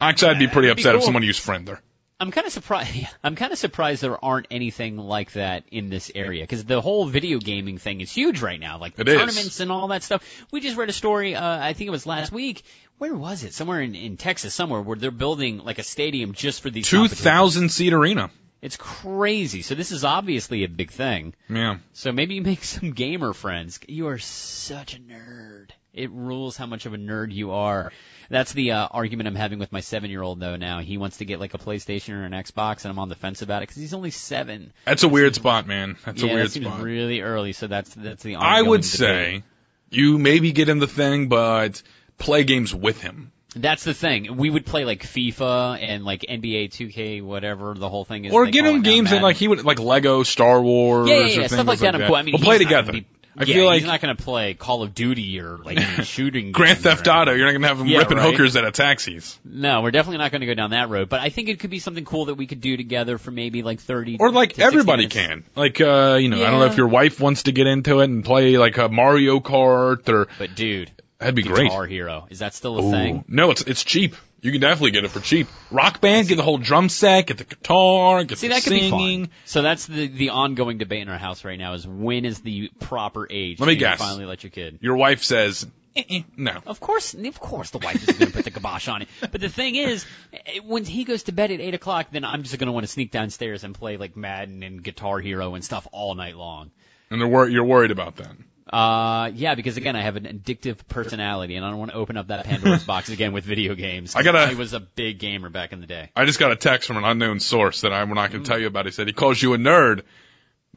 Actually, 0.00 0.32
I'd 0.32 0.38
be 0.38 0.46
pretty 0.46 0.68
That'd 0.68 0.76
be 0.78 0.82
upset 0.82 0.96
if 0.96 1.04
someone 1.04 1.22
used 1.22 1.44
Friendler. 1.44 1.78
I'm 2.18 2.30
kind 2.30 2.46
of 2.46 2.52
surprised. 2.52 3.06
I'm 3.24 3.34
kind 3.34 3.52
of 3.52 3.58
surprised 3.58 4.02
there 4.02 4.22
aren't 4.22 4.46
anything 4.50 4.98
like 4.98 5.32
that 5.32 5.64
in 5.70 5.88
this 5.88 6.10
area 6.14 6.42
because 6.42 6.64
the 6.64 6.80
whole 6.80 7.06
video 7.06 7.38
gaming 7.38 7.78
thing 7.78 8.00
is 8.00 8.12
huge 8.12 8.42
right 8.42 8.60
now. 8.60 8.78
Like 8.78 8.94
the 8.94 9.02
It 9.02 9.08
is. 9.08 9.16
tournaments 9.18 9.60
and 9.60 9.72
all 9.72 9.88
that 9.88 10.02
stuff. 10.02 10.22
We 10.50 10.60
just 10.60 10.76
read 10.76 10.88
a 10.90 10.92
story. 10.92 11.34
Uh, 11.34 11.58
I 11.66 11.72
think 11.72 11.88
it 11.88 11.92
was 11.92 12.06
last 12.06 12.30
week. 12.30 12.62
Where 12.98 13.14
was 13.14 13.44
it? 13.44 13.54
Somewhere 13.54 13.80
in, 13.80 13.94
in 13.94 14.18
Texas, 14.18 14.54
somewhere 14.54 14.82
where 14.82 14.96
they're 14.96 15.10
building 15.10 15.58
like 15.58 15.78
a 15.78 15.82
stadium 15.82 16.34
just 16.34 16.60
for 16.60 16.68
these. 16.68 16.86
two 16.86 17.08
thousand 17.08 17.70
seat 17.70 17.94
arena. 17.94 18.30
It's 18.62 18.76
crazy. 18.76 19.62
So 19.62 19.74
this 19.74 19.90
is 19.90 20.04
obviously 20.04 20.64
a 20.64 20.68
big 20.68 20.90
thing. 20.90 21.34
Yeah. 21.48 21.78
So 21.94 22.12
maybe 22.12 22.34
you 22.34 22.42
make 22.42 22.64
some 22.64 22.92
gamer 22.92 23.32
friends. 23.32 23.80
You 23.88 24.08
are 24.08 24.18
such 24.18 24.94
a 24.94 24.98
nerd. 24.98 25.70
It 25.92 26.10
rules 26.10 26.56
how 26.56 26.66
much 26.66 26.86
of 26.86 26.94
a 26.94 26.96
nerd 26.96 27.32
you 27.32 27.50
are. 27.50 27.90
That's 28.28 28.52
the 28.52 28.72
uh, 28.72 28.86
argument 28.88 29.26
I'm 29.26 29.34
having 29.34 29.58
with 29.58 29.72
my 29.72 29.80
seven-year-old 29.80 30.38
though. 30.38 30.54
Now 30.54 30.78
he 30.80 30.98
wants 30.98 31.16
to 31.16 31.24
get 31.24 31.40
like 31.40 31.54
a 31.54 31.58
PlayStation 31.58 32.14
or 32.14 32.24
an 32.24 32.32
Xbox, 32.32 32.84
and 32.84 32.92
I'm 32.92 32.98
on 33.00 33.08
the 33.08 33.16
fence 33.16 33.42
about 33.42 33.62
it 33.62 33.68
because 33.68 33.82
he's 33.82 33.94
only 33.94 34.12
seven. 34.12 34.72
That's 34.84 35.02
a 35.02 35.08
weird 35.08 35.34
spot, 35.34 35.66
man. 35.66 35.96
That's 36.04 36.22
yeah, 36.22 36.30
a 36.30 36.34
weird 36.34 36.46
that 36.46 36.62
spot. 36.62 36.80
really 36.80 37.22
early. 37.22 37.52
So 37.52 37.66
that's 37.66 37.92
that's 37.92 38.22
the. 38.22 38.36
I 38.36 38.62
would 38.62 38.82
debate. 38.82 38.84
say 38.84 39.42
you 39.90 40.18
maybe 40.18 40.52
get 40.52 40.68
him 40.68 40.78
the 40.78 40.86
thing, 40.86 41.28
but 41.28 41.82
play 42.18 42.44
games 42.44 42.72
with 42.72 43.00
him. 43.00 43.32
That's 43.54 43.84
the 43.84 43.94
thing. 43.94 44.36
We 44.36 44.50
would 44.50 44.64
play 44.66 44.84
like 44.84 45.02
FIFA 45.02 45.78
and 45.82 46.04
like 46.04 46.22
NBA 46.28 46.70
2K, 46.70 47.22
whatever 47.22 47.74
the 47.74 47.88
whole 47.88 48.04
thing 48.04 48.24
is. 48.24 48.32
Or 48.32 48.46
get 48.46 48.64
him 48.64 48.82
games 48.82 49.10
that 49.10 49.22
like 49.22 49.36
he 49.36 49.48
would 49.48 49.64
like 49.64 49.78
Lego, 49.80 50.22
Star 50.22 50.60
Wars, 50.62 51.08
Yeah, 51.08 51.14
yeah, 51.16 51.20
or 51.20 51.26
yeah, 51.26 51.34
things 51.36 51.52
stuff 51.52 51.66
like 51.66 51.78
that. 51.80 51.94
I'm 51.94 52.00
that. 52.02 52.12
I 52.12 52.22
mean, 52.22 52.34
we'll 52.34 52.44
play 52.44 52.58
together. 52.58 52.92
be- 52.92 53.06
I 53.36 53.44
yeah, 53.44 53.54
feel 53.54 53.66
like 53.66 53.78
he's 53.80 53.86
not 53.86 54.00
going 54.00 54.14
to 54.14 54.20
play 54.22 54.54
Call 54.54 54.82
of 54.82 54.92
Duty 54.92 55.40
or 55.40 55.58
like 55.58 55.78
shooting. 56.02 56.50
Grand 56.50 56.78
Theft 56.80 57.06
Auto. 57.06 57.32
You're 57.32 57.46
not 57.46 57.52
gonna 57.52 57.68
have 57.68 57.80
him 57.80 57.86
Yeah, 57.86 57.98
ripping 57.98 58.18
right. 58.18 58.28
hookers 58.32 58.56
out 58.56 58.64
of 58.64 58.72
taxis, 58.72 59.38
No, 59.44 59.82
we're 59.82 59.92
definitely 59.92 60.18
not 60.18 60.32
going 60.32 60.40
to 60.40 60.48
go 60.48 60.54
down 60.54 60.70
that 60.70 60.88
road. 60.90 61.08
But 61.08 61.20
I 61.20 61.28
think 61.30 61.48
it 61.48 61.60
could 61.60 61.70
be 61.70 61.78
something 61.78 62.04
cool 62.04 62.24
that 62.26 62.34
we 62.34 62.48
could 62.48 62.60
do 62.60 62.76
together 62.76 63.18
for 63.18 63.30
maybe 63.30 63.62
like 63.62 63.80
30 63.80 64.16
or 64.18 64.32
like 64.32 64.54
to 64.54 64.62
everybody 64.62 65.06
can. 65.06 65.44
Like 65.54 65.80
uh, 65.80 66.18
you 66.20 66.28
know, 66.28 66.44
I 66.44 66.50
don't 66.50 66.58
know 66.58 66.66
if 66.66 66.76
your 66.76 66.88
wife 66.88 67.20
wants 67.20 67.44
to 67.44 67.52
get 67.52 67.68
into 67.68 68.00
it 68.00 68.04
and 68.10 68.24
play 68.24 68.58
like 68.58 68.78
a 68.78 68.88
Mario 68.88 69.38
Kart 69.38 70.08
or 70.08 70.26
But 70.38 70.56
dude, 70.56 70.90
that'd 71.20 71.34
be 71.34 71.42
great. 71.42 71.68
Guitar 71.68 71.86
Hero 71.86 72.26
is 72.30 72.40
that 72.40 72.54
still 72.54 72.78
a 72.78 72.84
Ooh. 72.84 72.90
thing? 72.90 73.24
No, 73.28 73.50
it's 73.50 73.62
it's 73.62 73.84
cheap. 73.84 74.16
You 74.42 74.52
can 74.52 74.60
definitely 74.62 74.92
get 74.92 75.04
it 75.04 75.10
for 75.10 75.20
cheap. 75.20 75.48
Rock 75.70 76.00
band, 76.00 76.26
get 76.28 76.36
the 76.36 76.42
whole 76.42 76.56
drum 76.56 76.88
set, 76.88 77.26
get 77.26 77.36
the 77.36 77.44
guitar, 77.44 78.24
get 78.24 78.38
See, 78.38 78.48
the 78.48 78.54
that 78.54 78.62
could 78.62 78.70
be 78.70 78.88
singing. 78.88 79.26
fun. 79.26 79.32
So 79.44 79.60
that's 79.62 79.86
the 79.86 80.06
the 80.06 80.30
ongoing 80.30 80.78
debate 80.78 81.02
in 81.02 81.08
our 81.10 81.18
house 81.18 81.44
right 81.44 81.58
now: 81.58 81.74
is 81.74 81.86
when 81.86 82.24
is 82.24 82.40
the 82.40 82.70
proper 82.80 83.26
age? 83.30 83.60
Let 83.60 83.66
me 83.66 83.74
to 83.74 83.78
guess. 83.78 83.98
Finally, 83.98 84.24
let 84.24 84.42
your 84.42 84.50
kid. 84.50 84.78
Your 84.80 84.96
wife 84.96 85.22
says, 85.22 85.66
eh, 85.94 86.02
eh, 86.08 86.22
no. 86.38 86.58
Of 86.66 86.80
course, 86.80 87.12
of 87.12 87.38
course, 87.38 87.68
the 87.70 87.78
wife 87.78 88.08
is 88.08 88.16
going 88.16 88.30
to 88.30 88.36
put 88.36 88.44
the 88.44 88.50
kibosh 88.50 88.88
on 88.88 89.02
it. 89.02 89.08
But 89.20 89.42
the 89.42 89.50
thing 89.50 89.76
is, 89.76 90.06
eh, 90.32 90.60
when 90.64 90.84
he 90.86 91.04
goes 91.04 91.24
to 91.24 91.32
bed 91.32 91.50
at 91.50 91.60
eight 91.60 91.74
o'clock, 91.74 92.06
then 92.10 92.24
I'm 92.24 92.42
just 92.42 92.56
going 92.58 92.66
to 92.68 92.72
want 92.72 92.84
to 92.84 92.92
sneak 92.92 93.10
downstairs 93.10 93.62
and 93.62 93.74
play 93.74 93.98
like 93.98 94.16
Madden 94.16 94.62
and 94.62 94.82
Guitar 94.82 95.18
Hero 95.18 95.54
and 95.54 95.62
stuff 95.62 95.86
all 95.92 96.14
night 96.14 96.36
long. 96.36 96.70
And 97.10 97.20
they're 97.20 97.28
wor- 97.28 97.48
you're 97.48 97.64
worried 97.64 97.90
about 97.90 98.16
that. 98.16 98.32
Uh, 98.68 99.30
yeah, 99.34 99.54
because 99.54 99.76
again, 99.76 99.96
I 99.96 100.02
have 100.02 100.16
an 100.16 100.24
addictive 100.24 100.78
personality, 100.88 101.56
and 101.56 101.64
I 101.64 101.70
don't 101.70 101.78
want 101.78 101.90
to 101.90 101.96
open 101.96 102.16
up 102.16 102.28
that 102.28 102.44
Pandora's 102.44 102.84
box 102.84 103.08
again 103.08 103.32
with 103.32 103.44
video 103.44 103.74
games. 103.74 104.14
I 104.14 104.22
gotta- 104.22 104.38
I 104.38 104.54
was 104.54 104.72
a 104.74 104.80
big 104.80 105.18
gamer 105.18 105.48
back 105.48 105.72
in 105.72 105.80
the 105.80 105.86
day. 105.86 106.10
I 106.14 106.24
just 106.24 106.38
got 106.38 106.52
a 106.52 106.56
text 106.56 106.86
from 106.86 106.96
an 106.96 107.04
unknown 107.04 107.40
source 107.40 107.80
that 107.82 107.92
I'm 107.92 108.08
not 108.10 108.30
going 108.30 108.44
to 108.44 108.48
tell 108.48 108.58
you 108.58 108.66
about. 108.68 108.86
He 108.86 108.92
said 108.92 109.06
he 109.06 109.12
calls 109.12 109.42
you 109.42 109.54
a 109.54 109.58
nerd, 109.58 110.02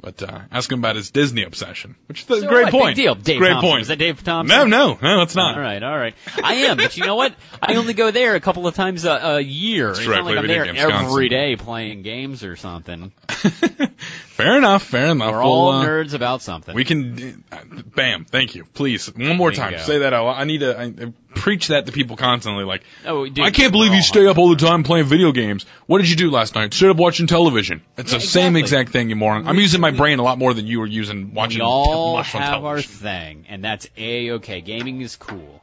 but 0.02 0.22
uh, 0.24 0.40
ask 0.52 0.72
him 0.72 0.80
about 0.80 0.96
his 0.98 1.12
Disney 1.12 1.44
obsession, 1.44 1.96
which 2.08 2.24
is 2.24 2.30
a 2.30 2.42
So 2.42 2.48
great 2.50 2.64
what? 2.66 2.72
point. 2.72 2.96
Big 2.98 3.04
deal. 3.06 3.16
Dave 3.16 3.38
great 3.40 3.52
Thompson. 3.52 3.70
point. 3.70 3.82
Is 3.84 3.88
that 3.90 4.00
Dave 4.00 4.24
Thompson? 4.24 4.58
no, 4.58 4.66
no, 4.66 4.98
no, 5.02 5.22
it's 5.22 5.36
not. 5.36 5.56
All 5.56 5.62
right, 5.62 5.82
all 5.82 5.98
right. 5.98 6.14
I 6.44 6.54
am, 6.56 6.78
but 6.78 6.98
you 6.98 7.06
know 7.06 7.16
what? 7.16 7.34
I 7.62 7.76
only 7.76 7.94
go 7.94 8.12
there 8.12 8.36
a 8.36 8.40
couple 8.42 8.68
of 8.68 8.76
times 8.76 9.06
a, 9.06 9.12
a 9.12 9.40
year. 9.40 9.92
It's 9.92 10.06
right, 10.06 10.18
not 10.18 10.26
like 10.26 10.38
I'm 10.38 10.48
there 10.48 10.66
every 10.66 10.82
constantly. 10.92 11.30
day 11.30 11.56
playing 11.56 12.02
games 12.02 12.44
or 12.44 12.56
something. 12.56 13.12
Fair 13.28 14.58
enough. 14.58 14.84
Fair 14.84 15.08
enough. 15.08 15.32
We're 15.32 15.42
We'll, 15.44 15.52
all 15.52 15.72
uh, 15.74 15.86
nerds 15.86 16.14
about 16.14 16.42
something. 16.42 16.74
We 16.76 16.84
can, 16.86 17.44
uh, 17.52 17.60
bam, 17.96 18.26
thank 18.26 18.56
you. 18.56 18.66
Please, 18.74 19.08
one 19.16 19.38
more 19.38 19.52
time. 19.52 19.78
Say 19.80 20.00
that 20.00 20.14
out. 20.14 20.28
I 20.28 20.44
need 20.46 20.60
to 20.60 20.78
I 20.80 21.14
preach 21.36 21.68
that 21.68 21.86
to 21.86 21.92
people 21.92 22.16
constantly. 22.16 22.64
Like, 22.64 22.84
oh, 23.06 23.26
dude, 23.28 23.46
I 23.46 23.52
can't 23.52 23.72
believe 23.72 23.92
you 23.92 24.00
oh. 24.00 24.02
stay 24.02 24.28
up 24.28 24.38
all 24.38 24.50
the 24.50 24.56
time 24.56 24.84
playing 24.84 25.06
video 25.06 25.32
games. 25.32 25.66
What 25.86 26.00
did 26.00 26.10
you 26.10 26.16
do 26.16 26.32
last 26.32 26.56
night? 26.56 26.74
Stayed 26.74 26.90
up 26.90 26.98
watching 26.98 27.28
television. 27.28 27.82
It's 27.98 28.12
Yeah, 28.12 28.20
the 28.20 28.26
same 28.26 28.56
exact 28.56 28.92
thing, 28.92 29.10
you 29.10 29.16
moron. 29.16 29.48
I'm 29.48 29.58
using 29.58 29.82
my 29.82 29.92
brain 29.92 30.20
a 30.20 30.24
lot 30.24 30.38
more 30.38 30.54
than 30.54 30.68
you 30.68 30.80
were 30.80 30.88
using 30.88 31.34
watching 31.34 31.60
We 31.60 31.66
all 31.66 32.18
on 32.18 32.24
have 32.24 32.64
our 32.64 32.82
thing, 32.82 33.46
and 33.50 33.64
that's 33.64 33.88
a 33.98 34.32
okay. 34.32 34.62
Gaming 34.62 35.02
is 35.02 35.16
cool. 35.16 35.62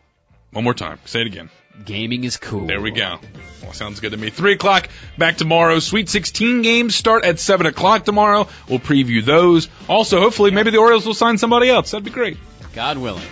One 0.53 0.65
more 0.65 0.75
time. 0.75 0.99
Say 1.05 1.21
it 1.21 1.27
again. 1.27 1.51
Gaming 1.85 2.25
is 2.25 2.37
cool. 2.37 2.67
There 2.67 2.81
we 2.81 2.91
go. 2.91 3.19
Well, 3.63 3.73
sounds 3.73 4.01
good 4.01 4.11
to 4.11 4.17
me. 4.17 4.31
Three 4.31 4.55
o'clock 4.55 4.89
back 5.17 5.37
tomorrow. 5.37 5.79
Sweet 5.79 6.09
16 6.09 6.63
games 6.63 6.95
start 6.95 7.25
at 7.25 7.39
seven 7.39 7.67
o'clock 7.67 8.05
tomorrow. 8.05 8.49
We'll 8.69 8.81
preview 8.81 9.25
those. 9.25 9.69
Also, 9.89 10.21
hopefully, 10.21 10.51
maybe 10.51 10.71
the 10.71 10.79
Orioles 10.79 11.07
will 11.07 11.15
sign 11.15 11.39
somebody 11.39 11.71
else. 11.71 11.93
That'd 11.93 12.05
be 12.05 12.11
great. 12.11 12.37
God 12.75 12.99
willing. 12.99 13.23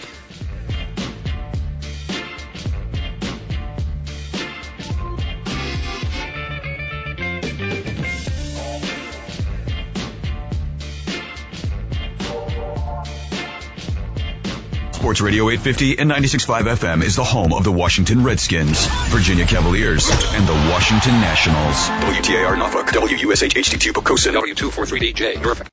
Sports 15.09 15.23
Radio 15.23 15.49
850 15.49 16.01
and 16.01 16.11
96.5 16.11 16.77
FM 16.77 17.03
is 17.03 17.17
the 17.17 17.25
home 17.25 17.55
of 17.55 17.65
the 17.65 17.73
Washington 17.73 18.23
Redskins, 18.23 18.85
Virginia 19.09 19.47
Cavaliers, 19.47 20.11
and 20.11 20.47
the 20.47 20.53
Washington 20.71 21.13
Nationals. 21.13 21.89
WTAR 22.05 22.59
Norfolk, 22.59 22.93
WUSH 22.93 23.55
HD2 23.55 23.93
Poquoson, 23.93 24.35
W243DJ, 24.35 25.41
Norfolk. 25.41 25.67